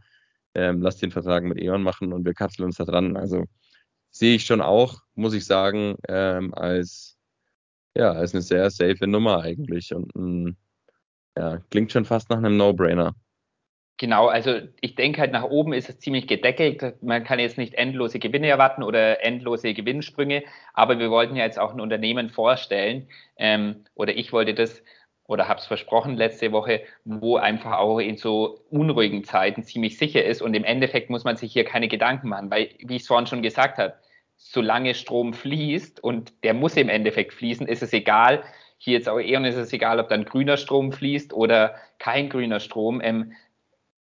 ähm, 0.55 0.81
lass 0.81 0.97
den 0.97 1.11
Vertrag 1.11 1.43
mit 1.43 1.57
E.ON 1.57 1.81
machen 1.81 2.11
und 2.11 2.25
wir 2.25 2.33
kapseln 2.33 2.65
uns 2.65 2.77
da 2.77 2.85
dran. 2.85 3.15
Also 3.15 3.45
sehe 4.11 4.35
ich 4.35 4.45
schon 4.45 4.61
auch, 4.61 5.01
muss 5.15 5.33
ich 5.33 5.45
sagen, 5.45 5.95
ähm, 6.09 6.53
als, 6.53 7.17
ja, 7.95 8.11
als 8.11 8.33
eine 8.33 8.41
sehr 8.41 8.69
safe 8.71 9.07
Nummer 9.07 9.41
eigentlich 9.41 9.93
und 9.93 10.13
ein, 10.15 10.57
ja, 11.37 11.59
klingt 11.69 11.93
schon 11.93 12.05
fast 12.05 12.29
nach 12.29 12.37
einem 12.37 12.57
No-Brainer. 12.57 13.15
Genau, 13.99 14.27
also 14.27 14.61
ich 14.79 14.95
denke 14.95 15.19
halt 15.19 15.33
nach 15.33 15.43
oben 15.43 15.73
ist 15.73 15.89
es 15.89 15.99
ziemlich 15.99 16.25
gedeckelt. 16.25 17.03
Man 17.03 17.25
kann 17.25 17.37
jetzt 17.37 17.57
nicht 17.57 17.73
endlose 17.73 18.17
Gewinne 18.17 18.47
erwarten 18.47 18.81
oder 18.81 19.21
endlose 19.25 19.73
Gewinnsprünge, 19.73 20.43
aber 20.73 20.99
wir 20.99 21.11
wollten 21.11 21.35
ja 21.35 21.43
jetzt 21.43 21.59
auch 21.59 21.73
ein 21.73 21.81
Unternehmen 21.81 22.29
vorstellen 22.29 23.09
ähm, 23.35 23.83
oder 23.95 24.15
ich 24.15 24.31
wollte 24.31 24.53
das 24.53 24.81
oder 25.27 25.49
habe 25.49 25.59
es 25.59 25.65
versprochen 25.67 26.15
letzte 26.15 26.53
Woche, 26.53 26.81
wo 27.03 27.35
einfach 27.35 27.73
auch 27.77 27.99
in 27.99 28.15
so 28.15 28.61
unruhigen 28.69 29.25
Zeiten 29.25 29.63
ziemlich 29.63 29.97
sicher 29.97 30.23
ist 30.23 30.41
und 30.41 30.53
im 30.53 30.63
Endeffekt 30.63 31.09
muss 31.09 31.25
man 31.25 31.35
sich 31.35 31.51
hier 31.51 31.65
keine 31.65 31.89
Gedanken 31.89 32.29
machen, 32.29 32.49
weil 32.49 32.69
wie 32.79 32.95
ich 32.95 33.01
es 33.01 33.07
vorhin 33.07 33.27
schon 33.27 33.41
gesagt 33.43 33.77
habe, 33.79 33.95
solange 34.37 34.93
Strom 34.95 35.33
fließt 35.33 36.01
und 36.01 36.31
der 36.45 36.53
muss 36.53 36.77
im 36.77 36.87
Endeffekt 36.87 37.33
fließen, 37.33 37.67
ist 37.67 37.83
es 37.83 37.91
egal. 37.91 38.43
Hier 38.77 38.93
jetzt 38.93 39.09
auch 39.09 39.19
eher 39.19 39.43
ist 39.43 39.55
es 39.57 39.73
egal, 39.73 39.99
ob 39.99 40.07
dann 40.07 40.23
grüner 40.23 40.55
Strom 40.55 40.93
fließt 40.93 41.33
oder 41.33 41.75
kein 41.99 42.29
grüner 42.29 42.61
Strom. 42.61 43.01
Ähm, 43.03 43.33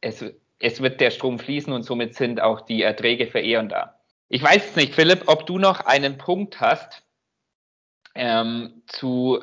es, 0.05 0.25
es 0.59 0.81
wird 0.83 1.01
der 1.01 1.11
Strom 1.11 1.39
fließen 1.39 1.73
und 1.73 1.83
somit 1.83 2.15
sind 2.15 2.41
auch 2.41 2.61
die 2.61 2.83
Erträge 2.83 3.27
für 3.27 3.41
E.ON 3.41 3.69
da. 3.69 3.99
Ich 4.29 4.43
weiß 4.43 4.77
nicht, 4.77 4.95
Philipp, 4.95 5.25
ob 5.27 5.47
du 5.47 5.59
noch 5.59 5.81
einen 5.81 6.19
Punkt 6.19 6.61
hast, 6.61 7.03
ähm, 8.15 8.83
zu 8.87 9.43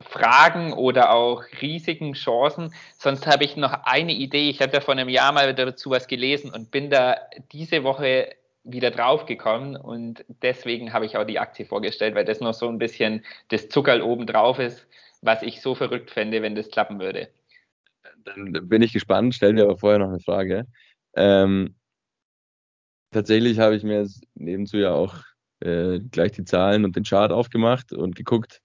Fragen 0.00 0.72
oder 0.72 1.14
auch 1.14 1.44
riesigen 1.60 2.14
Chancen. 2.14 2.74
Sonst 2.98 3.26
habe 3.26 3.44
ich 3.44 3.56
noch 3.56 3.72
eine 3.84 4.12
Idee. 4.12 4.50
Ich 4.50 4.60
hatte 4.60 4.80
vor 4.80 4.92
einem 4.92 5.08
Jahr 5.08 5.32
mal 5.32 5.54
dazu 5.54 5.90
was 5.90 6.06
gelesen 6.06 6.52
und 6.52 6.70
bin 6.70 6.90
da 6.90 7.16
diese 7.52 7.84
Woche 7.84 8.34
wieder 8.64 8.90
draufgekommen 8.90 9.76
und 9.76 10.24
deswegen 10.42 10.94
habe 10.94 11.04
ich 11.04 11.18
auch 11.18 11.24
die 11.24 11.38
Aktie 11.38 11.66
vorgestellt, 11.66 12.14
weil 12.14 12.24
das 12.24 12.40
noch 12.40 12.54
so 12.54 12.66
ein 12.68 12.78
bisschen 12.78 13.24
das 13.48 13.68
Zuckerl 13.68 14.00
oben 14.00 14.26
drauf 14.26 14.58
ist, 14.58 14.86
was 15.20 15.42
ich 15.42 15.60
so 15.60 15.74
verrückt 15.74 16.10
fände, 16.10 16.40
wenn 16.40 16.54
das 16.54 16.70
klappen 16.70 16.98
würde. 16.98 17.28
Dann 18.24 18.68
bin 18.68 18.82
ich 18.82 18.92
gespannt, 18.92 19.34
stell 19.34 19.54
dir 19.54 19.64
aber 19.64 19.78
vorher 19.78 19.98
noch 19.98 20.08
eine 20.08 20.20
Frage. 20.20 20.66
Ähm, 21.14 21.76
tatsächlich 23.10 23.58
habe 23.58 23.76
ich 23.76 23.82
mir 23.82 24.08
nebenzu 24.34 24.78
ja 24.78 24.92
auch 24.92 25.18
äh, 25.60 26.00
gleich 26.00 26.32
die 26.32 26.44
Zahlen 26.44 26.84
und 26.84 26.96
den 26.96 27.04
Chart 27.04 27.32
aufgemacht 27.32 27.92
und 27.92 28.16
geguckt, 28.16 28.60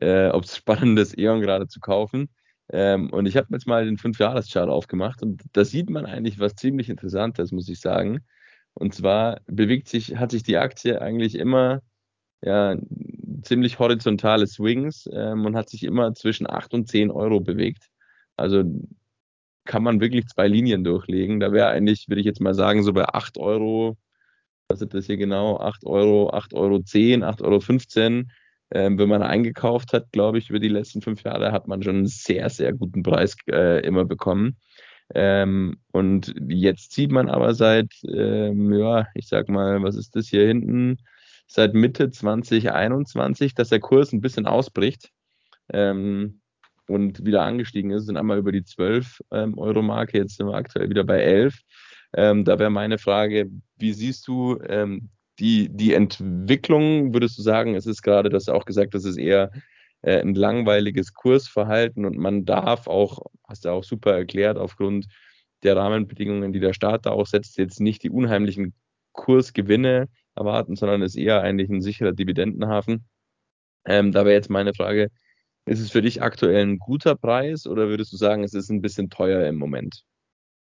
äh, 0.00 0.28
ob 0.28 0.44
es 0.44 0.56
spannend 0.56 0.98
ist, 0.98 1.18
E.ON 1.18 1.40
gerade 1.40 1.66
zu 1.68 1.80
kaufen. 1.80 2.28
Ähm, 2.72 3.10
und 3.10 3.26
ich 3.26 3.36
habe 3.36 3.48
jetzt 3.50 3.66
mal 3.66 3.84
den 3.84 3.96
5-Jahres-Chart 3.98 4.68
aufgemacht 4.68 5.22
und 5.22 5.42
da 5.52 5.64
sieht 5.64 5.90
man 5.90 6.06
eigentlich 6.06 6.38
was 6.38 6.54
ziemlich 6.54 6.88
Interessantes, 6.88 7.50
muss 7.52 7.68
ich 7.68 7.80
sagen. 7.80 8.20
Und 8.74 8.94
zwar 8.94 9.40
bewegt 9.46 9.88
sich, 9.88 10.16
hat 10.16 10.30
sich 10.30 10.44
die 10.44 10.56
Aktie 10.56 11.02
eigentlich 11.02 11.34
immer 11.34 11.82
ja, 12.42 12.76
ziemlich 13.42 13.78
horizontale 13.78 14.46
Swings 14.46 15.08
ähm, 15.12 15.44
und 15.46 15.56
hat 15.56 15.68
sich 15.68 15.82
immer 15.84 16.14
zwischen 16.14 16.48
8 16.48 16.74
und 16.74 16.88
10 16.88 17.10
Euro 17.10 17.40
bewegt. 17.40 17.88
Also 18.40 18.64
kann 19.66 19.82
man 19.82 20.00
wirklich 20.00 20.26
zwei 20.26 20.48
Linien 20.48 20.84
durchlegen. 20.84 21.40
Da 21.40 21.52
wäre 21.52 21.68
eigentlich, 21.68 22.08
würde 22.08 22.20
ich 22.20 22.26
jetzt 22.26 22.40
mal 22.40 22.54
sagen, 22.54 22.82
so 22.82 22.92
bei 22.92 23.04
8 23.06 23.38
Euro, 23.38 23.96
was 24.68 24.80
ist 24.82 24.94
das 24.94 25.06
hier 25.06 25.16
genau? 25.16 25.58
8 25.60 25.84
Euro, 25.84 26.30
8 26.30 26.54
Euro 26.54 26.80
10, 26.80 27.22
8 27.22 27.42
Euro 27.42 27.60
15. 27.60 28.30
Ähm, 28.72 28.98
wenn 28.98 29.08
man 29.08 29.22
eingekauft 29.22 29.92
hat, 29.92 30.12
glaube 30.12 30.38
ich, 30.38 30.48
über 30.50 30.60
die 30.60 30.68
letzten 30.68 31.02
fünf 31.02 31.22
Jahre 31.24 31.52
hat 31.52 31.68
man 31.68 31.82
schon 31.82 31.96
einen 31.96 32.06
sehr, 32.06 32.48
sehr 32.50 32.72
guten 32.72 33.02
Preis 33.02 33.36
äh, 33.50 33.84
immer 33.84 34.04
bekommen. 34.04 34.56
Ähm, 35.14 35.78
und 35.92 36.34
jetzt 36.48 36.92
sieht 36.92 37.10
man 37.10 37.28
aber 37.28 37.54
seit, 37.54 37.92
ähm, 38.08 38.72
ja, 38.72 39.06
ich 39.14 39.28
sag 39.28 39.48
mal, 39.48 39.82
was 39.82 39.96
ist 39.96 40.14
das 40.16 40.28
hier 40.28 40.46
hinten? 40.46 40.98
Seit 41.48 41.74
Mitte 41.74 42.10
2021, 42.10 43.54
dass 43.54 43.70
der 43.70 43.80
Kurs 43.80 44.12
ein 44.12 44.20
bisschen 44.20 44.46
ausbricht 44.46 45.10
ähm, 45.72 46.39
und 46.90 47.24
wieder 47.24 47.42
angestiegen 47.42 47.90
ist, 47.90 48.06
sind 48.06 48.16
einmal 48.16 48.38
über 48.38 48.52
die 48.52 48.64
12 48.64 49.22
ähm, 49.32 49.54
jetzt 50.12 50.36
sind 50.36 50.46
wir 50.46 50.54
aktuell 50.54 50.90
wieder 50.90 51.04
bei 51.04 51.20
11. 51.20 51.60
Ähm, 52.14 52.44
da 52.44 52.58
wäre 52.58 52.70
meine 52.70 52.98
Frage, 52.98 53.48
wie 53.76 53.92
siehst 53.92 54.26
du 54.26 54.58
ähm, 54.68 55.10
die, 55.38 55.68
die 55.70 55.94
Entwicklung, 55.94 57.14
würdest 57.14 57.38
du 57.38 57.42
sagen, 57.42 57.74
es 57.74 57.86
ist 57.86 58.02
gerade, 58.02 58.28
das 58.28 58.48
auch 58.48 58.64
gesagt, 58.64 58.94
das 58.94 59.04
ist 59.04 59.16
eher 59.16 59.50
äh, 60.02 60.20
ein 60.20 60.34
langweiliges 60.34 61.14
Kursverhalten 61.14 62.04
und 62.04 62.18
man 62.18 62.44
darf 62.44 62.88
auch, 62.88 63.26
hast 63.48 63.64
du 63.64 63.70
auch 63.70 63.84
super 63.84 64.12
erklärt, 64.12 64.58
aufgrund 64.58 65.06
der 65.62 65.76
Rahmenbedingungen, 65.76 66.52
die 66.52 66.60
der 66.60 66.72
Staat 66.72 67.06
da 67.06 67.10
auch 67.10 67.26
setzt, 67.26 67.58
jetzt 67.58 67.80
nicht 67.80 68.02
die 68.02 68.10
unheimlichen 68.10 68.74
Kursgewinne 69.12 70.08
erwarten, 70.34 70.76
sondern 70.76 71.02
ist 71.02 71.16
eher 71.16 71.42
eigentlich 71.42 71.70
ein 71.70 71.82
sicherer 71.82 72.12
Dividendenhafen. 72.12 73.06
Ähm, 73.84 74.12
da 74.12 74.24
wäre 74.24 74.34
jetzt 74.34 74.50
meine 74.50 74.74
Frage, 74.74 75.10
ist 75.70 75.78
es 75.78 75.92
für 75.92 76.02
dich 76.02 76.20
aktuell 76.20 76.66
ein 76.66 76.78
guter 76.80 77.14
Preis 77.14 77.64
oder 77.64 77.88
würdest 77.88 78.12
du 78.12 78.16
sagen, 78.16 78.42
es 78.42 78.54
ist 78.54 78.70
ein 78.70 78.82
bisschen 78.82 79.08
teuer 79.08 79.46
im 79.46 79.54
Moment? 79.54 80.02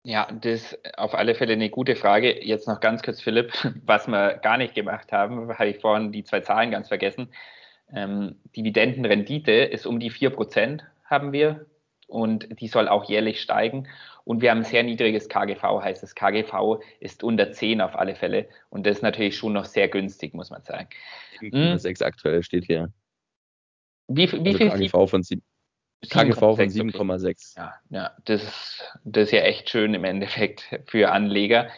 Ja, 0.01 0.28
das 0.32 0.74
ist 0.74 0.97
auf 0.97 1.14
alle 1.14 1.36
Fälle 1.36 1.53
eine 1.53 1.70
gute 1.70 1.95
Frage. 1.95 2.43
Jetzt 2.43 2.68
noch 2.68 2.80
ganz 2.80 3.03
kurz, 3.03 3.22
Philipp, 3.22 3.53
was 3.86 4.08
wir 4.08 4.38
gar 4.38 4.58
nicht 4.58 4.74
gemacht 4.74 5.12
haben, 5.12 5.47
habe 5.47 5.70
ich 5.70 5.80
vorhin 5.80 6.12
die 6.12 6.24
zwei 6.24 6.39
Zahlen 6.39 6.72
ganz 6.72 6.88
vergessen. 6.88 7.30
Ähm, 7.93 8.38
Dividendenrendite 8.56 9.51
ist 9.51 9.86
um 9.86 9.99
die 9.99 10.12
4%, 10.12 10.82
haben 11.03 11.32
wir. 11.32 11.68
Und 12.08 12.60
die 12.60 12.68
soll 12.68 12.88
auch 12.88 13.08
jährlich 13.08 13.41
steigen. 13.41 13.88
Und 14.24 14.41
wir 14.41 14.49
haben 14.49 14.60
ein 14.60 14.64
sehr 14.64 14.82
niedriges 14.82 15.30
KGV, 15.30 15.84
heißt 15.84 16.01
das 16.01 16.16
KGV 16.16 16.82
ist 16.99 17.24
unter 17.24 17.51
10 17.51 17.82
auf 17.82 17.95
alle 17.95 18.16
Fälle. 18.16 18.47
Und 18.70 18.88
das 18.88 18.97
ist 18.97 19.03
natürlich 19.03 19.38
schon 19.38 19.53
noch 19.53 19.66
sehr 19.66 19.88
günstig, 19.88 20.34
muss 20.34 20.49
man 20.49 20.64
sagen. 20.64 20.88
7,6 21.41 21.99
hm. 21.99 22.08
aktuell 22.08 22.41
steht 22.41 22.66
hier. 22.66 22.91
Wie, 24.08 24.32
wie 24.32 24.38
also 24.38 24.58
viel? 24.58 24.70
KGV 24.70 25.10
von 25.10 25.24
7. 25.24 25.41
KGV 26.10 26.39
von 26.39 26.58
7,6. 26.58 27.58
Ja, 27.58 27.74
ja 27.89 28.12
das, 28.26 28.43
ist, 28.43 28.84
das 29.03 29.24
ist 29.28 29.32
ja 29.32 29.41
echt 29.41 29.70
schön 29.70 29.93
im 29.93 30.03
Endeffekt 30.03 30.66
für 30.86 31.12
Anleger. 31.12 31.70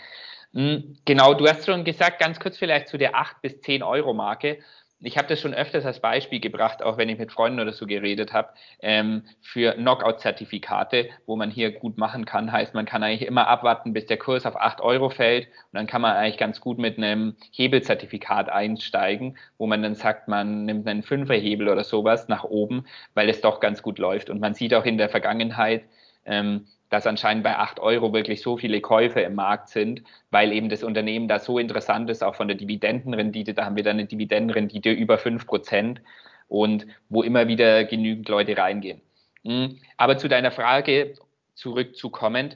Hm, 0.54 0.98
genau, 1.06 1.34
du 1.34 1.48
hast 1.48 1.66
schon 1.66 1.84
gesagt, 1.84 2.20
ganz 2.20 2.40
kurz 2.40 2.58
vielleicht 2.58 2.88
zu 2.88 2.98
der 2.98 3.16
8 3.16 3.42
bis 3.42 3.62
10 3.62 3.84
Euro 3.84 4.14
Marke 4.14 4.60
ich 5.00 5.18
habe 5.18 5.28
das 5.28 5.40
schon 5.40 5.54
öfters 5.54 5.86
als 5.86 6.00
Beispiel 6.00 6.40
gebracht, 6.40 6.82
auch 6.82 6.98
wenn 6.98 7.10
ich 7.10 7.20
mit 7.20 7.32
Freunden 7.32 7.60
oder 7.60 7.72
so 7.72 7.86
geredet 7.86 8.34
habe, 8.34 8.50
ähm, 8.82 9.24
für 9.42 9.74
Knockout-Zertifikate, 9.74 11.10
wo 11.28 11.36
man 11.36 11.52
hier 11.52 11.72
gut 11.72 11.98
machen 11.98 12.26
kann. 12.26 12.52
Heißt, 12.52 12.74
man 12.74 12.86
kann 12.86 13.04
eigentlich 13.04 13.28
immer 13.28 13.48
abwarten, 13.48 13.94
bis 13.94 14.08
der 14.08 14.18
Kurs 14.18 14.46
auf 14.46 14.56
8 14.56 14.82
Euro 14.82 15.10
fällt 15.10 15.48
und 15.48 15.74
dann 15.74 15.88
kann 15.88 16.02
man 16.02 16.16
eigentlich 16.16 16.38
ganz 16.38 16.60
gut 16.62 16.80
mit 16.80 16.98
einem 16.98 17.36
Hebelzertifikat 17.52 18.50
einsteigen, 18.50 19.38
wo 19.60 19.68
man 19.68 19.84
dann 19.84 19.96
sagt, 19.96 20.28
man 20.28 20.66
nimmt 20.66 20.88
einen 20.88 21.04
Fünferhebel 21.04 21.70
oder 21.70 21.84
sowas 21.84 22.28
nach 22.28 22.44
oben, 22.44 22.86
weil 23.14 23.30
es 23.30 23.42
doch 23.42 23.60
ganz 23.60 23.84
gut 23.84 24.00
läuft. 24.00 24.32
Und 24.32 24.42
man 24.42 24.56
sieht 24.56 24.74
auch 24.74 24.86
in 24.86 24.98
der 24.98 25.10
Vergangenheit, 25.10 25.84
ähm, 26.26 26.66
dass 26.90 27.06
anscheinend 27.06 27.44
bei 27.44 27.58
8 27.58 27.80
Euro 27.80 28.14
wirklich 28.14 28.42
so 28.42 28.58
viele 28.58 28.82
Käufe 28.82 29.22
im 29.22 29.36
Markt 29.36 29.70
sind, 29.70 30.04
weil 30.32 30.54
eben 30.54 30.70
das 30.70 30.84
Unternehmen 30.84 31.28
da 31.28 31.40
so 31.40 31.60
interessant 31.60 32.10
ist, 32.10 32.24
auch 32.24 32.36
von 32.36 32.48
der 32.48 32.58
Dividendenrendite. 32.58 33.54
Da 33.54 33.66
haben 33.66 33.76
wir 33.76 33.84
dann 33.84 33.98
eine 33.98 34.06
Dividendenrendite 34.06 34.92
über 34.92 35.18
5 35.18 35.46
Prozent 35.46 36.02
und 36.48 36.88
wo 37.10 37.24
immer 37.24 37.48
wieder 37.48 37.84
genügend 37.84 38.30
Leute 38.30 38.58
reingehen. 38.58 39.02
Hm, 39.44 39.80
aber 39.98 40.18
zu 40.18 40.28
deiner 40.28 40.52
Frage 40.52 41.14
zurückzukommen. 41.56 42.56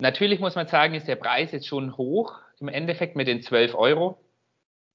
Natürlich 0.00 0.40
muss 0.40 0.54
man 0.54 0.66
sagen, 0.66 0.94
ist 0.94 1.06
der 1.08 1.16
Preis 1.16 1.52
jetzt 1.52 1.66
schon 1.66 1.96
hoch 1.96 2.40
im 2.58 2.68
Endeffekt 2.68 3.16
mit 3.16 3.28
den 3.28 3.42
12 3.42 3.74
Euro. 3.74 4.18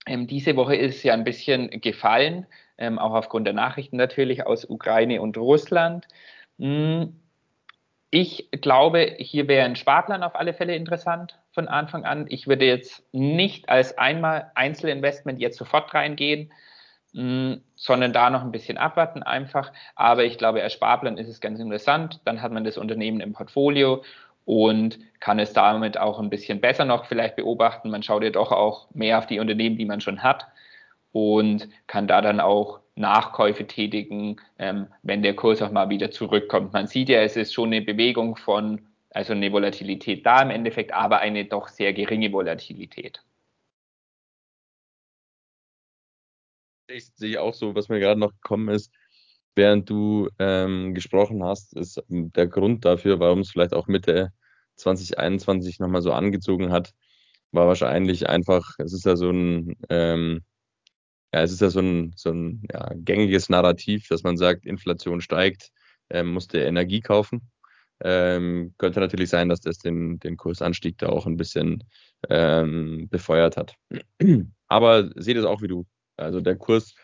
Ähm, 0.05 0.27
diese 0.27 0.55
Woche 0.55 0.75
ist 0.75 1.03
ja 1.03 1.13
ein 1.13 1.23
bisschen 1.23 1.69
gefallen, 1.81 2.45
ähm, 2.77 2.97
auch 2.99 3.13
aufgrund 3.13 3.45
der 3.45 3.53
Nachrichten 3.53 3.97
natürlich 3.97 4.45
aus 4.45 4.65
Ukraine 4.65 5.21
und 5.21 5.37
Russland. 5.37 6.07
Hm, 6.59 7.19
ich 8.09 8.49
glaube, 8.51 9.15
hier 9.19 9.47
wäre 9.47 9.65
ein 9.65 9.75
Sparplan 9.75 10.23
auf 10.23 10.35
alle 10.35 10.53
Fälle 10.53 10.75
interessant 10.75 11.39
von 11.51 11.67
Anfang 11.67 12.05
an. 12.05 12.25
Ich 12.29 12.47
würde 12.47 12.65
jetzt 12.65 13.03
nicht 13.11 13.67
als 13.69 13.97
einmal 13.97 14.51
Einzelinvestment 14.55 15.39
jetzt 15.39 15.57
sofort 15.57 15.93
reingehen, 15.93 16.51
mm, 17.11 17.55
sondern 17.75 18.13
da 18.13 18.29
noch 18.29 18.43
ein 18.43 18.51
bisschen 18.51 18.77
abwarten 18.77 19.23
einfach. 19.23 19.73
Aber 19.95 20.23
ich 20.23 20.37
glaube, 20.37 20.63
als 20.63 20.73
Sparplan 20.73 21.17
ist 21.17 21.27
es 21.27 21.41
ganz 21.41 21.59
interessant. 21.59 22.21
Dann 22.23 22.41
hat 22.41 22.53
man 22.53 22.63
das 22.63 22.77
Unternehmen 22.77 23.19
im 23.19 23.33
Portfolio 23.33 24.03
und 24.45 24.99
kann 25.19 25.39
es 25.39 25.51
damit 25.51 25.97
auch 25.97 26.19
ein 26.19 26.29
bisschen 26.29 26.61
besser 26.61 26.85
noch 26.85 27.05
vielleicht 27.05 27.35
beobachten. 27.35 27.89
Man 27.89 28.03
schaut 28.03 28.23
ja 28.23 28.29
doch 28.29 28.53
auch 28.53 28.87
mehr 28.93 29.17
auf 29.17 29.27
die 29.27 29.39
Unternehmen, 29.39 29.77
die 29.77 29.85
man 29.85 29.99
schon 29.99 30.23
hat 30.23 30.47
und 31.11 31.67
kann 31.87 32.07
da 32.07 32.21
dann 32.21 32.39
auch 32.39 32.79
Nachkäufe 32.97 33.67
tätigen, 33.67 34.37
ähm, 34.59 34.87
wenn 35.03 35.21
der 35.21 35.35
Kurs 35.35 35.61
auch 35.61 35.71
mal 35.71 35.89
wieder 35.89 36.11
zurückkommt. 36.11 36.73
Man 36.73 36.87
sieht 36.87 37.09
ja, 37.09 37.21
es 37.21 37.35
ist 37.35 37.53
schon 37.53 37.67
eine 37.67 37.81
Bewegung 37.81 38.35
von, 38.35 38.81
also 39.11 39.33
eine 39.33 39.51
Volatilität 39.51 40.25
da 40.25 40.41
im 40.41 40.49
Endeffekt, 40.49 40.93
aber 40.93 41.19
eine 41.19 41.45
doch 41.45 41.67
sehr 41.67 41.93
geringe 41.93 42.31
Volatilität. 42.31 43.23
Ich 46.89 47.05
sehe 47.15 47.41
auch 47.41 47.53
so, 47.53 47.75
was 47.75 47.89
mir 47.89 47.99
gerade 47.99 48.19
noch 48.19 48.31
gekommen 48.31 48.69
ist, 48.69 48.93
während 49.55 49.89
du 49.89 50.29
ähm, 50.39 50.93
gesprochen 50.93 51.43
hast, 51.43 51.75
ist 51.75 52.01
der 52.07 52.47
Grund 52.47 52.85
dafür, 52.85 53.19
warum 53.19 53.39
es 53.39 53.51
vielleicht 53.51 53.73
auch 53.73 53.87
Mitte 53.87 54.31
2021 54.77 55.79
nochmal 55.79 56.01
so 56.01 56.13
angezogen 56.13 56.71
hat, 56.71 56.93
war 57.51 57.67
wahrscheinlich 57.67 58.29
einfach, 58.29 58.75
es 58.77 58.93
ist 58.93 59.05
ja 59.05 59.15
so 59.15 59.29
ein 59.31 59.75
ähm, 59.89 60.43
ja, 61.33 61.41
es 61.41 61.51
ist 61.51 61.61
ja 61.61 61.69
so 61.69 61.79
ein, 61.79 62.13
so 62.15 62.31
ein 62.31 62.63
ja, 62.71 62.91
gängiges 62.95 63.49
Narrativ, 63.49 64.07
dass 64.07 64.23
man 64.23 64.37
sagt, 64.37 64.65
Inflation 64.65 65.21
steigt, 65.21 65.71
ähm, 66.09 66.33
muss 66.33 66.47
der 66.47 66.67
Energie 66.67 67.01
kaufen. 67.01 67.49
Ähm, 67.99 68.75
könnte 68.77 68.99
natürlich 68.99 69.29
sein, 69.29 69.49
dass 69.49 69.59
das 69.59 69.79
den, 69.79 70.19
den 70.19 70.37
Kursanstieg 70.37 70.97
da 70.99 71.09
auch 71.09 71.25
ein 71.25 71.37
bisschen 71.37 71.83
ähm, 72.29 73.07
befeuert 73.09 73.57
hat. 73.57 73.75
Aber 74.67 75.09
seht 75.15 75.37
es 75.37 75.45
auch 75.45 75.61
wie 75.61 75.67
du. 75.67 75.85
Also 76.15 76.41
der 76.41 76.55
Kurs, 76.55 76.95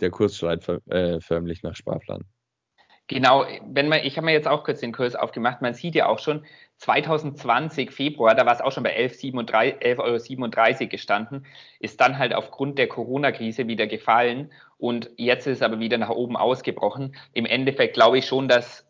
der 0.00 0.10
Kurs 0.10 0.36
schreit 0.36 0.68
äh, 0.86 1.20
förmlich 1.20 1.62
nach 1.62 1.74
Sparplan. 1.74 2.24
Genau, 3.08 3.46
wenn 3.64 3.88
man, 3.88 4.00
ich 4.00 4.16
habe 4.16 4.24
mir 4.24 4.32
jetzt 4.32 4.48
auch 4.48 4.64
kurz 4.64 4.80
den 4.80 4.92
Kurs 4.92 5.14
aufgemacht, 5.14 5.62
man 5.62 5.74
sieht 5.74 5.94
ja 5.94 6.06
auch 6.06 6.18
schon, 6.18 6.44
2020 6.78 7.92
Februar, 7.92 8.34
da 8.34 8.44
war 8.44 8.52
es 8.52 8.60
auch 8.60 8.72
schon 8.72 8.82
bei 8.82 8.98
11,37 8.98 9.98
Euro 9.98 10.88
gestanden, 10.88 11.46
ist 11.78 12.00
dann 12.00 12.18
halt 12.18 12.34
aufgrund 12.34 12.78
der 12.78 12.88
Corona-Krise 12.88 13.68
wieder 13.68 13.86
gefallen 13.86 14.52
und 14.76 15.10
jetzt 15.16 15.46
ist 15.46 15.58
es 15.58 15.62
aber 15.62 15.78
wieder 15.78 15.98
nach 15.98 16.10
oben 16.10 16.36
ausgebrochen. 16.36 17.16
Im 17.32 17.46
Endeffekt 17.46 17.94
glaube 17.94 18.18
ich 18.18 18.26
schon, 18.26 18.48
dass 18.48 18.84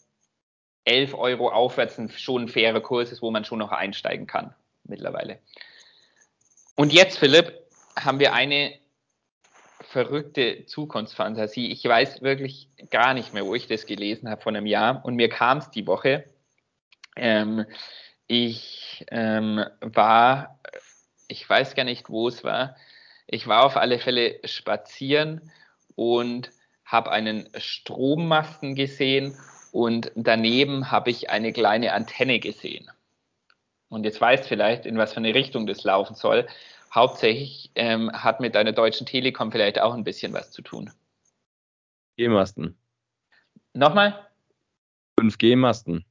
11 0.85 1.15
Euro 1.15 1.51
aufwärts 1.51 2.01
schon 2.19 2.45
ein 2.45 2.49
fairer 2.49 2.81
Kurs 2.81 3.13
ist, 3.13 3.23
wo 3.23 3.31
man 3.31 3.45
schon 3.45 3.59
noch 3.59 3.71
einsteigen 3.71 4.27
kann 4.27 4.55
mittlerweile. 4.85 5.41
Und 6.75 6.93
jetzt, 6.93 7.19
Philipp, 7.19 7.53
haben 7.97 8.19
wir 8.19 8.33
eine 8.33 8.75
verrückte 9.81 10.67
Zukunftsfantasie. 10.67 11.71
Ich 11.71 11.85
weiß 11.85 12.23
wirklich 12.23 12.69
gar 12.91 13.15
nicht 13.15 13.35
mehr, 13.35 13.45
wo 13.45 13.55
ich 13.55 13.67
das 13.67 13.87
gelesen 13.87 14.31
habe 14.31 14.43
von 14.43 14.57
einem 14.57 14.67
Jahr 14.67 15.05
und 15.05 15.17
mir 15.17 15.29
kam 15.29 15.59
es 15.59 15.71
die 15.71 15.87
Woche. 15.87 16.25
Ähm, 17.17 17.65
ich 18.27 19.05
ähm, 19.11 19.65
war, 19.81 20.59
ich 21.29 21.49
weiß 21.49 21.75
gar 21.75 21.85
nicht, 21.85 22.09
wo 22.09 22.29
es 22.29 22.43
war. 22.45 22.77
Ich 23.27 23.47
war 23.47 23.65
auf 23.65 23.77
alle 23.77 23.99
Fälle 23.99 24.41
spazieren 24.45 25.51
und 25.95 26.51
habe 26.85 27.11
einen 27.11 27.49
Strommasten 27.57 28.75
gesehen 28.75 29.37
und 29.73 30.13
daneben 30.15 30.91
habe 30.91 31.11
ich 31.11 31.31
eine 31.31 31.53
kleine 31.53 31.93
Antenne 31.93 32.39
gesehen. 32.39 32.91
Und 33.89 34.05
jetzt 34.05 34.21
weißt 34.21 34.47
vielleicht, 34.47 34.87
in 34.87 34.99
was 34.99 35.13
für 35.13 35.19
eine 35.19 35.35
Richtung 35.35 35.67
das 35.67 35.85
laufen 35.85 36.15
soll. 36.15 36.47
Hauptsächlich 36.97 37.71
ähm, 37.77 38.11
hat 38.13 38.41
mit 38.41 38.57
deiner 38.57 38.73
deutschen 38.73 39.07
Telekom 39.07 39.53
vielleicht 39.53 39.81
auch 39.81 39.95
ein 39.95 40.03
bisschen 40.03 40.33
was 40.33 40.51
zu 40.51 40.63
tun. 40.63 40.91
5G-Masten. 42.19 42.77
Nochmal? 43.75 44.27
5G-Masten 45.21 46.05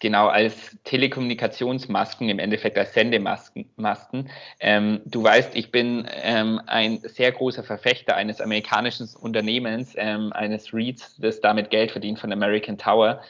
genau 0.00 0.28
als 0.28 0.76
Telekommunikationsmasken, 0.84 2.28
im 2.28 2.38
Endeffekt 2.38 2.78
als 2.78 2.94
Sendemasten. 2.94 4.30
Ähm, 4.60 5.00
du 5.04 5.22
weißt, 5.22 5.54
ich 5.56 5.70
bin 5.70 6.08
ähm, 6.22 6.60
ein 6.66 7.00
sehr 7.02 7.32
großer 7.32 7.64
Verfechter 7.64 8.16
eines 8.16 8.40
amerikanischen 8.40 9.08
Unternehmens, 9.20 9.94
ähm, 9.96 10.32
eines 10.32 10.72
REITs, 10.72 11.16
das 11.18 11.40
damit 11.40 11.70
Geld 11.70 11.90
verdient 11.90 12.18
von 12.18 12.32
American 12.32 12.78
Tower. 12.78 13.20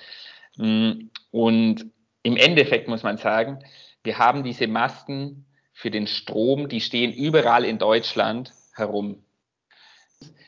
Mm, 0.57 1.09
und 1.31 1.87
im 2.23 2.37
Endeffekt 2.37 2.89
muss 2.89 3.03
man 3.03 3.17
sagen, 3.17 3.61
wir 4.05 4.19
haben 4.19 4.43
diese 4.43 4.67
Masten 4.67 5.47
für 5.79 5.93
den 5.93 6.09
Strom, 6.09 6.69
die 6.69 6.81
stehen 6.81 7.13
überall 7.13 7.65
in 7.65 7.79
Deutschland 7.79 8.53
herum. 8.75 9.23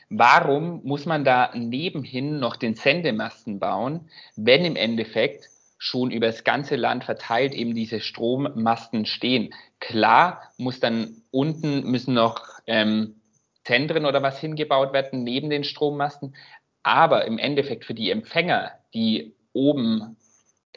Warum 0.09 0.81
muss 0.83 1.05
man 1.05 1.23
da 1.23 1.51
nebenhin 1.55 2.39
noch 2.39 2.57
den 2.57 2.75
Sendemasten 2.75 3.57
bauen, 3.57 4.09
wenn 4.35 4.65
im 4.65 4.75
Endeffekt 4.75 5.47
schon 5.77 6.11
über 6.11 6.27
das 6.27 6.43
ganze 6.43 6.75
Land 6.75 7.05
verteilt 7.05 7.53
eben 7.53 7.73
diese 7.73 8.01
Strommasten 8.01 9.05
stehen. 9.05 9.53
Klar 9.79 10.51
muss 10.57 10.81
dann 10.81 11.23
unten 11.31 11.89
müssen 11.89 12.13
noch 12.13 12.41
ähm, 12.67 13.15
Zentren 13.63 14.05
oder 14.05 14.21
was 14.21 14.37
hingebaut 14.37 14.91
werden 14.91 15.23
neben 15.23 15.49
den 15.49 15.63
Strommasten, 15.63 16.35
aber 16.83 17.23
im 17.23 17.37
Endeffekt 17.37 17.85
für 17.85 17.93
die 17.93 18.11
Empfänger, 18.11 18.73
die 18.93 19.33
oben 19.53 20.17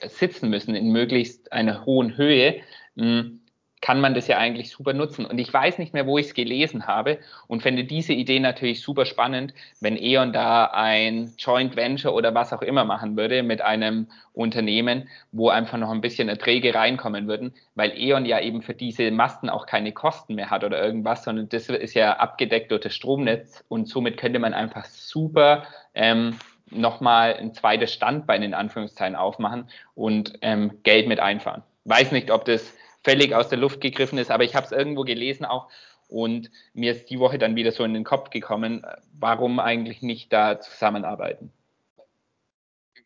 sitzen 0.01 0.49
müssen 0.49 0.77
in 0.77 0.93
möglichst 0.93 1.53
einer 1.53 1.85
hohen 1.85 2.17
Höhe, 2.17 2.63
mh, 2.95 3.05
hm, 3.05 3.41
kann 3.85 4.01
man 4.01 4.15
das 4.15 4.29
ja 4.29 4.39
eigentlich 4.39 4.71
super 4.71 4.95
nutzen. 4.95 5.27
Und 5.27 5.37
ich 5.37 5.53
weiß 5.53 5.77
nicht 5.77 5.93
mehr, 5.93 6.07
wo 6.07 6.17
ich 6.17 6.29
es 6.29 6.35
gelesen 6.35 6.87
habe 6.87 7.19
und 7.49 7.61
fände 7.61 7.85
diese 7.85 8.15
Idee 8.15 8.41
natürlich 8.41 8.81
super 8.81 9.05
spannend, 9.05 9.53
wenn 9.83 9.99
E.ON 9.99 10.33
da 10.33 10.71
ein 10.73 11.35
Joint 11.37 11.77
Venture 11.77 12.15
oder 12.15 12.35
was 12.35 12.55
auch 12.55 12.63
immer 12.63 12.87
machen 12.87 13.15
würde 13.19 13.43
mit 13.43 13.61
einem 13.61 14.07
Unternehmen, 14.33 15.11
wo 15.33 15.51
einfach 15.51 15.77
noch 15.77 15.91
ein 15.91 16.01
bisschen 16.01 16.31
Erträge 16.31 16.75
reinkommen 16.75 17.29
würden, 17.29 17.53
weil 17.75 17.93
E.ON 17.95 18.25
ja 18.25 18.41
eben 18.41 18.63
für 18.63 18.73
diese 18.73 19.11
Masten 19.11 19.51
auch 19.51 19.67
keine 19.67 19.93
Kosten 19.93 20.35
mehr 20.35 20.49
hat 20.49 20.65
oder 20.65 20.83
irgendwas, 20.83 21.23
sondern 21.23 21.51
das 21.51 21.69
ist 21.69 21.93
ja 21.93 22.17
abgedeckt 22.17 22.71
durch 22.71 22.81
das 22.81 22.95
Stromnetz 22.95 23.67
und 23.69 23.87
somit 23.87 24.17
könnte 24.17 24.39
man 24.39 24.55
einfach 24.55 24.87
super 24.87 25.65
ähm, 25.93 26.39
nochmal 26.71 27.35
ein 27.35 27.53
zweites 27.53 27.93
Standbein 27.93 28.43
in 28.43 28.55
Anführungszeichen 28.55 29.15
aufmachen 29.15 29.69
und 29.95 30.39
ähm, 30.41 30.81
Geld 30.85 31.07
mit 31.07 31.21
einfahren. 31.21 31.63
Weiß 31.85 32.13
nicht, 32.13 32.31
ob 32.31 32.47
das 32.47 32.74
völlig 33.05 33.35
aus 33.35 33.49
der 33.49 33.59
Luft 33.59 33.81
gegriffen 33.81 34.19
ist, 34.19 34.31
aber 34.31 34.45
ich 34.45 34.55
habe 34.55 34.67
es 34.67 34.73
irgendwo 34.73 35.03
gelesen 35.03 35.45
auch 35.45 35.69
und 36.09 36.51
mir 36.73 36.93
ist 36.93 37.11
die 37.11 37.19
Woche 37.19 37.39
dann 37.39 37.57
wieder 37.57 37.73
so 37.73 37.85
in 37.85 37.95
den 37.95 38.05
Kopf 38.05 38.31
gekommen, 38.31 38.85
warum 39.19 39.61
eigentlich 39.61 40.03
nicht 40.03 40.33
da 40.33 40.61
zusammenarbeiten? 40.61 41.53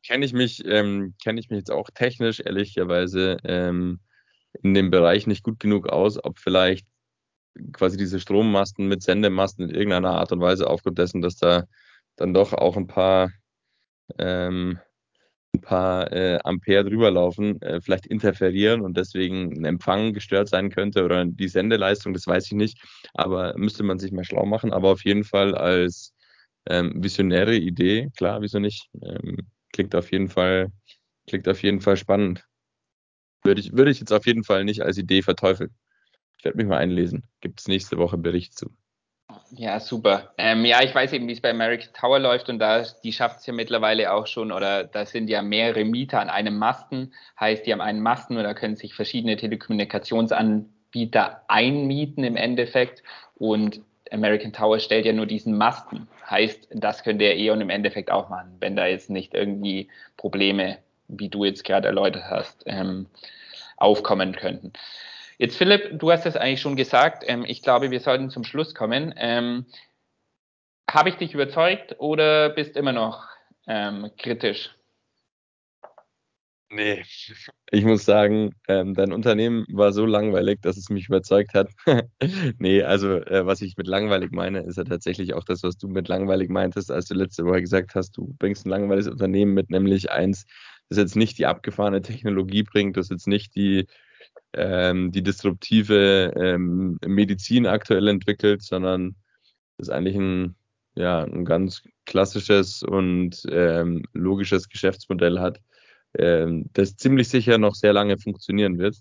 Kenne 0.04 0.24
ich 0.24 0.32
mich, 0.32 0.64
ähm, 0.64 1.14
kenne 1.22 1.40
ich 1.40 1.50
mich 1.50 1.58
jetzt 1.58 1.70
auch 1.70 1.90
technisch 1.90 2.40
ehrlicherweise 2.40 3.38
ähm, 3.44 4.00
in 4.62 4.74
dem 4.74 4.90
Bereich 4.90 5.26
nicht 5.26 5.42
gut 5.42 5.60
genug 5.60 5.88
aus, 5.88 6.22
ob 6.22 6.38
vielleicht 6.38 6.86
quasi 7.72 7.96
diese 7.96 8.20
Strommasten 8.20 8.86
mit 8.86 9.02
Sendemasten 9.02 9.68
in 9.68 9.74
irgendeiner 9.74 10.12
Art 10.12 10.32
und 10.32 10.40
Weise 10.40 10.68
aufgrund 10.68 10.98
dessen, 10.98 11.20
dass 11.20 11.36
da 11.36 11.64
dann 12.16 12.34
doch 12.34 12.52
auch 12.52 12.76
ein 12.76 12.86
paar 12.86 13.32
ähm, 14.18 14.78
ein 15.54 15.60
paar 15.60 16.12
äh, 16.12 16.38
Ampere 16.44 16.84
drüber 16.84 17.10
laufen, 17.10 17.60
äh, 17.62 17.80
vielleicht 17.80 18.06
interferieren 18.06 18.82
und 18.82 18.96
deswegen 18.96 19.52
ein 19.58 19.64
Empfang 19.64 20.12
gestört 20.12 20.48
sein 20.48 20.70
könnte 20.70 21.04
oder 21.04 21.24
die 21.24 21.48
Sendeleistung, 21.48 22.12
das 22.12 22.26
weiß 22.26 22.46
ich 22.46 22.52
nicht. 22.52 22.78
Aber 23.14 23.54
müsste 23.56 23.82
man 23.82 23.98
sich 23.98 24.12
mal 24.12 24.24
schlau 24.24 24.44
machen. 24.46 24.72
Aber 24.72 24.90
auf 24.90 25.04
jeden 25.04 25.24
Fall 25.24 25.54
als 25.54 26.14
ähm, 26.66 27.02
visionäre 27.02 27.56
Idee, 27.56 28.10
klar, 28.16 28.42
wieso 28.42 28.58
nicht? 28.58 28.88
Ähm, 29.02 29.38
klingt 29.72 29.94
auf 29.94 30.12
jeden 30.12 30.28
Fall, 30.28 30.70
klingt 31.26 31.48
auf 31.48 31.62
jeden 31.62 31.80
Fall 31.80 31.96
spannend. 31.96 32.46
Würde 33.42 33.60
ich, 33.60 33.72
würde 33.72 33.90
ich 33.90 34.00
jetzt 34.00 34.12
auf 34.12 34.26
jeden 34.26 34.44
Fall 34.44 34.64
nicht 34.64 34.82
als 34.82 34.98
Idee 34.98 35.22
verteufeln. 35.22 35.70
Ich 36.38 36.44
werde 36.44 36.58
mich 36.58 36.66
mal 36.66 36.78
einlesen. 36.78 37.24
Gibt 37.40 37.60
es 37.60 37.68
nächste 37.68 37.98
Woche 37.98 38.18
Bericht 38.18 38.56
zu. 38.56 38.70
Ja, 39.50 39.78
super. 39.80 40.32
Ähm, 40.38 40.64
ja, 40.64 40.82
ich 40.82 40.94
weiß 40.94 41.12
eben, 41.12 41.28
wie 41.28 41.32
es 41.32 41.40
bei 41.40 41.50
American 41.50 41.92
Tower 41.92 42.18
läuft 42.18 42.48
und 42.48 42.58
da, 42.58 42.82
die 43.02 43.12
schafft 43.12 43.40
es 43.40 43.46
ja 43.46 43.52
mittlerweile 43.52 44.12
auch 44.12 44.26
schon 44.26 44.52
oder 44.52 44.84
da 44.84 45.04
sind 45.04 45.28
ja 45.28 45.42
mehrere 45.42 45.84
Mieter 45.84 46.20
an 46.20 46.30
einem 46.30 46.56
Masten. 46.58 47.12
Heißt, 47.38 47.66
die 47.66 47.72
haben 47.72 47.80
einen 47.82 48.00
Masten 48.00 48.38
oder 48.38 48.54
können 48.54 48.76
sich 48.76 48.94
verschiedene 48.94 49.36
Telekommunikationsanbieter 49.36 51.42
einmieten 51.48 52.24
im 52.24 52.36
Endeffekt 52.36 53.02
und 53.34 53.82
American 54.10 54.54
Tower 54.54 54.78
stellt 54.78 55.04
ja 55.04 55.12
nur 55.12 55.26
diesen 55.26 55.58
Masten. 55.58 56.08
Heißt, 56.28 56.68
das 56.70 57.02
könnte 57.02 57.24
der 57.24 57.36
E.ON 57.36 57.60
im 57.60 57.70
Endeffekt 57.70 58.10
auch 58.10 58.30
machen, 58.30 58.56
wenn 58.60 58.76
da 58.76 58.86
jetzt 58.86 59.10
nicht 59.10 59.34
irgendwie 59.34 59.88
Probleme, 60.16 60.78
wie 61.08 61.28
du 61.28 61.44
jetzt 61.44 61.64
gerade 61.64 61.88
erläutert 61.88 62.24
hast, 62.30 62.62
ähm, 62.66 63.06
aufkommen 63.76 64.34
könnten. 64.36 64.72
Jetzt, 65.38 65.56
Philipp, 65.56 66.00
du 66.00 66.10
hast 66.10 66.26
es 66.26 66.36
eigentlich 66.36 66.60
schon 66.60 66.74
gesagt. 66.74 67.22
Ähm, 67.26 67.44
ich 67.46 67.62
glaube, 67.62 67.92
wir 67.92 68.00
sollten 68.00 68.28
zum 68.28 68.42
Schluss 68.42 68.74
kommen. 68.74 69.14
Ähm, 69.16 69.66
Habe 70.90 71.10
ich 71.10 71.14
dich 71.14 71.32
überzeugt 71.32 71.94
oder 71.98 72.50
bist 72.50 72.76
immer 72.76 72.92
noch 72.92 73.24
ähm, 73.68 74.10
kritisch? 74.18 74.74
Nee, 76.70 77.02
ich 77.70 77.84
muss 77.84 78.04
sagen, 78.04 78.50
ähm, 78.66 78.94
dein 78.94 79.12
Unternehmen 79.12 79.64
war 79.70 79.92
so 79.92 80.04
langweilig, 80.04 80.60
dass 80.60 80.76
es 80.76 80.90
mich 80.90 81.06
überzeugt 81.08 81.54
hat. 81.54 81.70
nee, 82.58 82.82
also 82.82 83.12
äh, 83.12 83.46
was 83.46 83.62
ich 83.62 83.76
mit 83.78 83.86
langweilig 83.86 84.32
meine, 84.32 84.60
ist 84.64 84.76
ja 84.76 84.84
tatsächlich 84.84 85.34
auch 85.34 85.44
das, 85.44 85.62
was 85.62 85.78
du 85.78 85.88
mit 85.88 86.08
langweilig 86.08 86.50
meintest, 86.50 86.90
als 86.90 87.06
du 87.06 87.14
letzte 87.14 87.46
Woche 87.46 87.62
gesagt 87.62 87.94
hast, 87.94 88.16
du 88.18 88.34
bringst 88.38 88.66
ein 88.66 88.70
langweiliges 88.70 89.08
Unternehmen 89.08 89.54
mit, 89.54 89.70
nämlich 89.70 90.10
eins, 90.10 90.44
das 90.90 90.98
jetzt 90.98 91.16
nicht 91.16 91.38
die 91.38 91.46
abgefahrene 91.46 92.02
Technologie 92.02 92.64
bringt, 92.64 92.96
das 92.98 93.08
jetzt 93.08 93.28
nicht 93.28 93.54
die 93.54 93.86
ähm, 94.58 95.12
die 95.12 95.22
disruptive 95.22 96.32
ähm, 96.36 96.98
Medizin 97.06 97.66
aktuell 97.66 98.08
entwickelt, 98.08 98.62
sondern 98.62 99.14
das 99.76 99.88
ist 99.88 99.94
eigentlich 99.94 100.16
ein, 100.16 100.56
ja, 100.96 101.22
ein 101.22 101.44
ganz 101.44 101.82
klassisches 102.06 102.82
und 102.82 103.42
ähm, 103.50 104.02
logisches 104.12 104.68
Geschäftsmodell 104.68 105.38
hat, 105.38 105.60
ähm, 106.18 106.68
das 106.72 106.96
ziemlich 106.96 107.28
sicher 107.28 107.58
noch 107.58 107.74
sehr 107.74 107.92
lange 107.92 108.18
funktionieren 108.18 108.78
wird. 108.78 108.96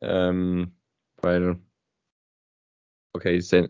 Ähm, 0.00 0.76
weil, 1.18 1.58
okay, 3.12 3.40
say, 3.40 3.68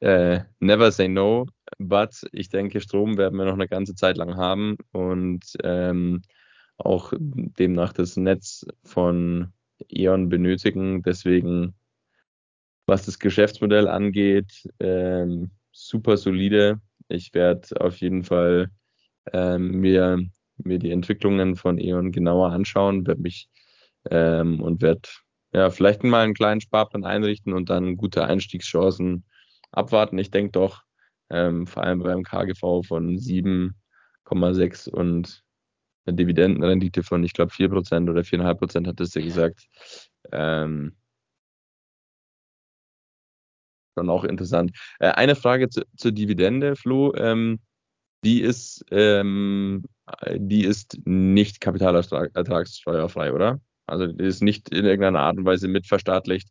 äh, 0.00 0.40
never 0.60 0.90
say 0.90 1.08
no, 1.08 1.46
but 1.78 2.26
ich 2.32 2.48
denke, 2.48 2.80
Strom 2.80 3.16
werden 3.16 3.38
wir 3.38 3.44
noch 3.44 3.54
eine 3.54 3.68
ganze 3.68 3.94
Zeit 3.94 4.16
lang 4.16 4.36
haben 4.36 4.76
und 4.92 5.44
ähm, 5.62 6.22
auch 6.78 7.12
demnach 7.16 7.92
das 7.92 8.16
Netz 8.16 8.66
von 8.84 9.52
E.ON 9.88 10.28
benötigen. 10.28 11.02
Deswegen, 11.02 11.74
was 12.86 13.06
das 13.06 13.18
Geschäftsmodell 13.18 13.88
angeht, 13.88 14.68
ähm, 14.80 15.50
super 15.72 16.16
solide. 16.16 16.80
Ich 17.08 17.34
werde 17.34 17.80
auf 17.80 17.96
jeden 17.98 18.24
Fall 18.24 18.70
ähm, 19.32 19.80
mir, 19.80 20.20
mir 20.58 20.78
die 20.78 20.90
Entwicklungen 20.90 21.56
von 21.56 21.78
E.ON 21.78 22.12
genauer 22.12 22.52
anschauen, 22.52 23.06
werde 23.06 23.22
mich 23.22 23.48
ähm, 24.10 24.60
und 24.60 24.82
werde 24.82 25.08
ja, 25.52 25.70
vielleicht 25.70 26.04
mal 26.04 26.24
einen 26.24 26.34
kleinen 26.34 26.60
Sparplan 26.60 27.04
einrichten 27.04 27.52
und 27.54 27.70
dann 27.70 27.96
gute 27.96 28.24
Einstiegschancen 28.24 29.24
abwarten. 29.72 30.18
Ich 30.18 30.30
denke 30.30 30.52
doch, 30.52 30.82
ähm, 31.30 31.66
vor 31.66 31.82
allem 31.82 32.00
beim 32.00 32.22
KGV 32.22 32.82
von 32.86 33.16
7,6 33.16 34.88
und 34.90 35.42
eine 36.08 36.16
Dividendenrendite 36.16 37.02
von, 37.02 37.22
ich 37.24 37.32
glaube, 37.32 37.52
4% 37.52 38.08
oder 38.08 38.22
4,5% 38.22 38.86
hattest 38.86 39.16
du 39.16 39.22
gesagt. 39.22 39.66
Ähm, 40.32 40.96
dann 43.94 44.10
auch 44.10 44.24
interessant. 44.24 44.72
Äh, 44.98 45.10
eine 45.10 45.36
Frage 45.36 45.68
zu, 45.68 45.82
zur 45.96 46.12
Dividende, 46.12 46.76
Flo. 46.76 47.14
Ähm, 47.14 47.60
die 48.24 48.40
ist, 48.40 48.84
ähm, 48.90 49.84
die 50.34 50.64
ist 50.64 50.98
nicht 51.04 51.60
kapitalertragssteuerfrei, 51.60 53.32
oder? 53.32 53.60
Also 53.86 54.06
die 54.06 54.24
ist 54.24 54.42
nicht 54.42 54.70
in 54.70 54.84
irgendeiner 54.84 55.20
Art 55.20 55.38
und 55.38 55.44
Weise 55.44 55.68
mitverstaatlicht. 55.68 56.48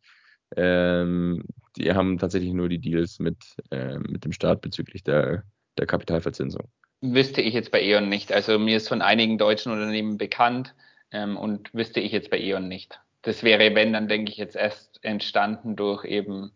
Ähm, 0.55 1.43
die 1.75 1.93
haben 1.93 2.17
tatsächlich 2.17 2.53
nur 2.53 2.69
die 2.69 2.79
Deals 2.79 3.19
mit, 3.19 3.37
äh, 3.71 3.99
mit 3.99 4.23
dem 4.25 4.31
Staat 4.31 4.61
bezüglich 4.61 5.03
der, 5.03 5.43
der 5.77 5.85
Kapitalverzinsung. 5.85 6.69
Wüsste 7.01 7.41
ich 7.41 7.53
jetzt 7.53 7.71
bei 7.71 7.81
E.ON 7.81 8.09
nicht. 8.09 8.31
Also 8.31 8.57
mir 8.57 8.77
ist 8.77 8.87
von 8.87 9.01
einigen 9.01 9.37
deutschen 9.37 9.71
Unternehmen 9.71 10.17
bekannt 10.17 10.73
ähm, 11.11 11.37
und 11.37 11.73
wüsste 11.73 11.99
ich 11.99 12.11
jetzt 12.11 12.29
bei 12.29 12.39
E.ON 12.39 12.67
nicht. 12.67 12.99
Das 13.21 13.43
wäre, 13.43 13.75
wenn, 13.75 13.93
dann 13.93 14.07
denke 14.07 14.31
ich 14.31 14.37
jetzt 14.37 14.55
erst 14.55 15.03
entstanden 15.03 15.75
durch 15.75 16.05
eben 16.05 16.51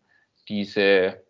diese 0.47 1.21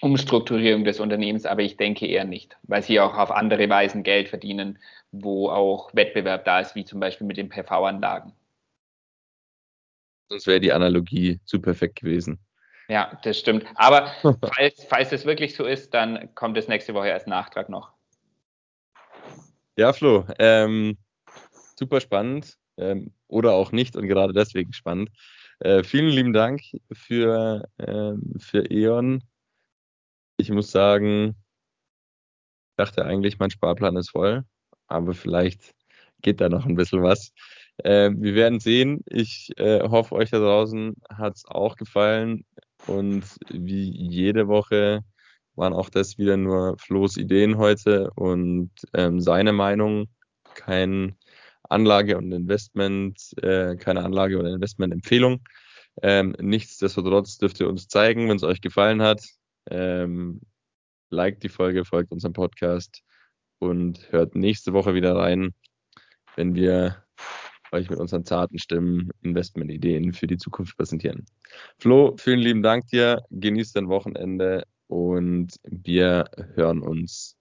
Umstrukturierung 0.00 0.84
des 0.84 1.00
Unternehmens, 1.00 1.46
aber 1.46 1.62
ich 1.62 1.76
denke 1.76 2.06
eher 2.06 2.24
nicht, 2.24 2.56
weil 2.62 2.82
sie 2.82 3.00
auch 3.00 3.16
auf 3.16 3.30
andere 3.30 3.68
Weisen 3.68 4.02
Geld 4.02 4.28
verdienen, 4.28 4.78
wo 5.10 5.48
auch 5.48 5.94
Wettbewerb 5.94 6.44
da 6.44 6.60
ist, 6.60 6.74
wie 6.74 6.84
zum 6.84 7.00
Beispiel 7.00 7.26
mit 7.26 7.36
den 7.36 7.48
PV-Anlagen. 7.48 8.32
Sonst 10.28 10.46
wäre 10.46 10.60
die 10.60 10.72
Analogie 10.72 11.40
zu 11.44 11.60
perfekt 11.60 12.00
gewesen. 12.00 12.38
Ja, 12.88 13.18
das 13.22 13.38
stimmt. 13.38 13.64
Aber 13.74 14.12
falls, 14.54 14.84
falls 14.84 15.12
es 15.12 15.24
wirklich 15.24 15.54
so 15.54 15.64
ist, 15.64 15.94
dann 15.94 16.34
kommt 16.34 16.56
es 16.56 16.68
nächste 16.68 16.94
Woche 16.94 17.12
als 17.12 17.26
Nachtrag 17.26 17.68
noch. 17.68 17.95
Ja, 19.78 19.92
Flo, 19.92 20.24
ähm, 20.38 20.96
super 21.78 22.00
spannend 22.00 22.56
ähm, 22.78 23.12
oder 23.28 23.52
auch 23.52 23.72
nicht 23.72 23.94
und 23.94 24.06
gerade 24.08 24.32
deswegen 24.32 24.72
spannend. 24.72 25.10
Äh, 25.58 25.84
vielen 25.84 26.08
lieben 26.08 26.32
Dank 26.32 26.62
für, 26.92 27.68
ähm, 27.78 28.32
für 28.38 28.70
E.ON. 28.70 29.22
Ich 30.38 30.50
muss 30.50 30.70
sagen, 30.70 31.36
dachte 32.76 33.04
eigentlich, 33.04 33.38
mein 33.38 33.50
Sparplan 33.50 33.96
ist 33.96 34.10
voll, 34.12 34.44
aber 34.86 35.12
vielleicht 35.12 35.74
geht 36.22 36.40
da 36.40 36.48
noch 36.48 36.64
ein 36.64 36.76
bisschen 36.76 37.02
was. 37.02 37.32
Äh, 37.76 38.12
wir 38.16 38.34
werden 38.34 38.60
sehen. 38.60 39.02
Ich 39.04 39.50
äh, 39.58 39.82
hoffe, 39.86 40.14
euch 40.14 40.30
da 40.30 40.38
draußen 40.38 40.94
hat 41.10 41.36
es 41.36 41.44
auch 41.44 41.76
gefallen. 41.76 42.46
Und 42.86 43.24
wie 43.50 43.90
jede 43.90 44.48
Woche 44.48 45.04
waren 45.56 45.72
auch 45.72 45.90
das 45.90 46.18
wieder 46.18 46.36
nur 46.36 46.76
Flo's 46.78 47.16
Ideen 47.16 47.58
heute 47.58 48.10
und 48.14 48.70
ähm, 48.94 49.20
seine 49.20 49.52
Meinung. 49.52 50.08
Kein 50.54 51.16
Anlage 51.68 52.16
und 52.16 52.32
Investment, 52.32 53.18
äh, 53.42 53.76
keine 53.76 54.04
Anlage 54.04 54.38
oder 54.38 54.50
Investmentempfehlung. 54.50 55.40
Ähm, 56.02 56.36
nichtsdestotrotz 56.40 57.38
dürft 57.38 57.60
ihr 57.60 57.68
uns 57.68 57.88
zeigen, 57.88 58.28
wenn 58.28 58.36
es 58.36 58.42
euch 58.42 58.60
gefallen 58.60 59.02
hat. 59.02 59.22
Ähm, 59.70 60.40
liked 61.10 61.42
die 61.42 61.48
Folge, 61.48 61.84
folgt 61.84 62.12
unserem 62.12 62.34
Podcast 62.34 63.02
und 63.58 64.10
hört 64.12 64.34
nächste 64.34 64.72
Woche 64.72 64.94
wieder 64.94 65.16
rein, 65.16 65.54
wenn 66.36 66.54
wir 66.54 67.02
euch 67.72 67.90
mit 67.90 67.98
unseren 67.98 68.24
zarten 68.24 68.58
Stimmen 68.58 69.10
Investmentideen 69.22 70.12
für 70.12 70.26
die 70.26 70.36
Zukunft 70.36 70.76
präsentieren. 70.76 71.26
Flo, 71.78 72.16
vielen 72.18 72.38
lieben 72.40 72.62
Dank 72.62 72.86
dir. 72.88 73.22
Genießt 73.30 73.76
dein 73.76 73.88
Wochenende 73.88 74.64
und 74.88 75.54
wir 75.64 76.30
hören 76.54 76.82
uns. 76.82 77.36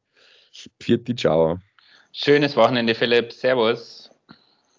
Viert 0.79 1.07
die 1.07 1.15
Ciao. 1.15 1.59
Schönes 2.11 2.55
Wochenende, 2.55 2.95
Philipp. 2.95 3.33
Servus. 3.33 4.05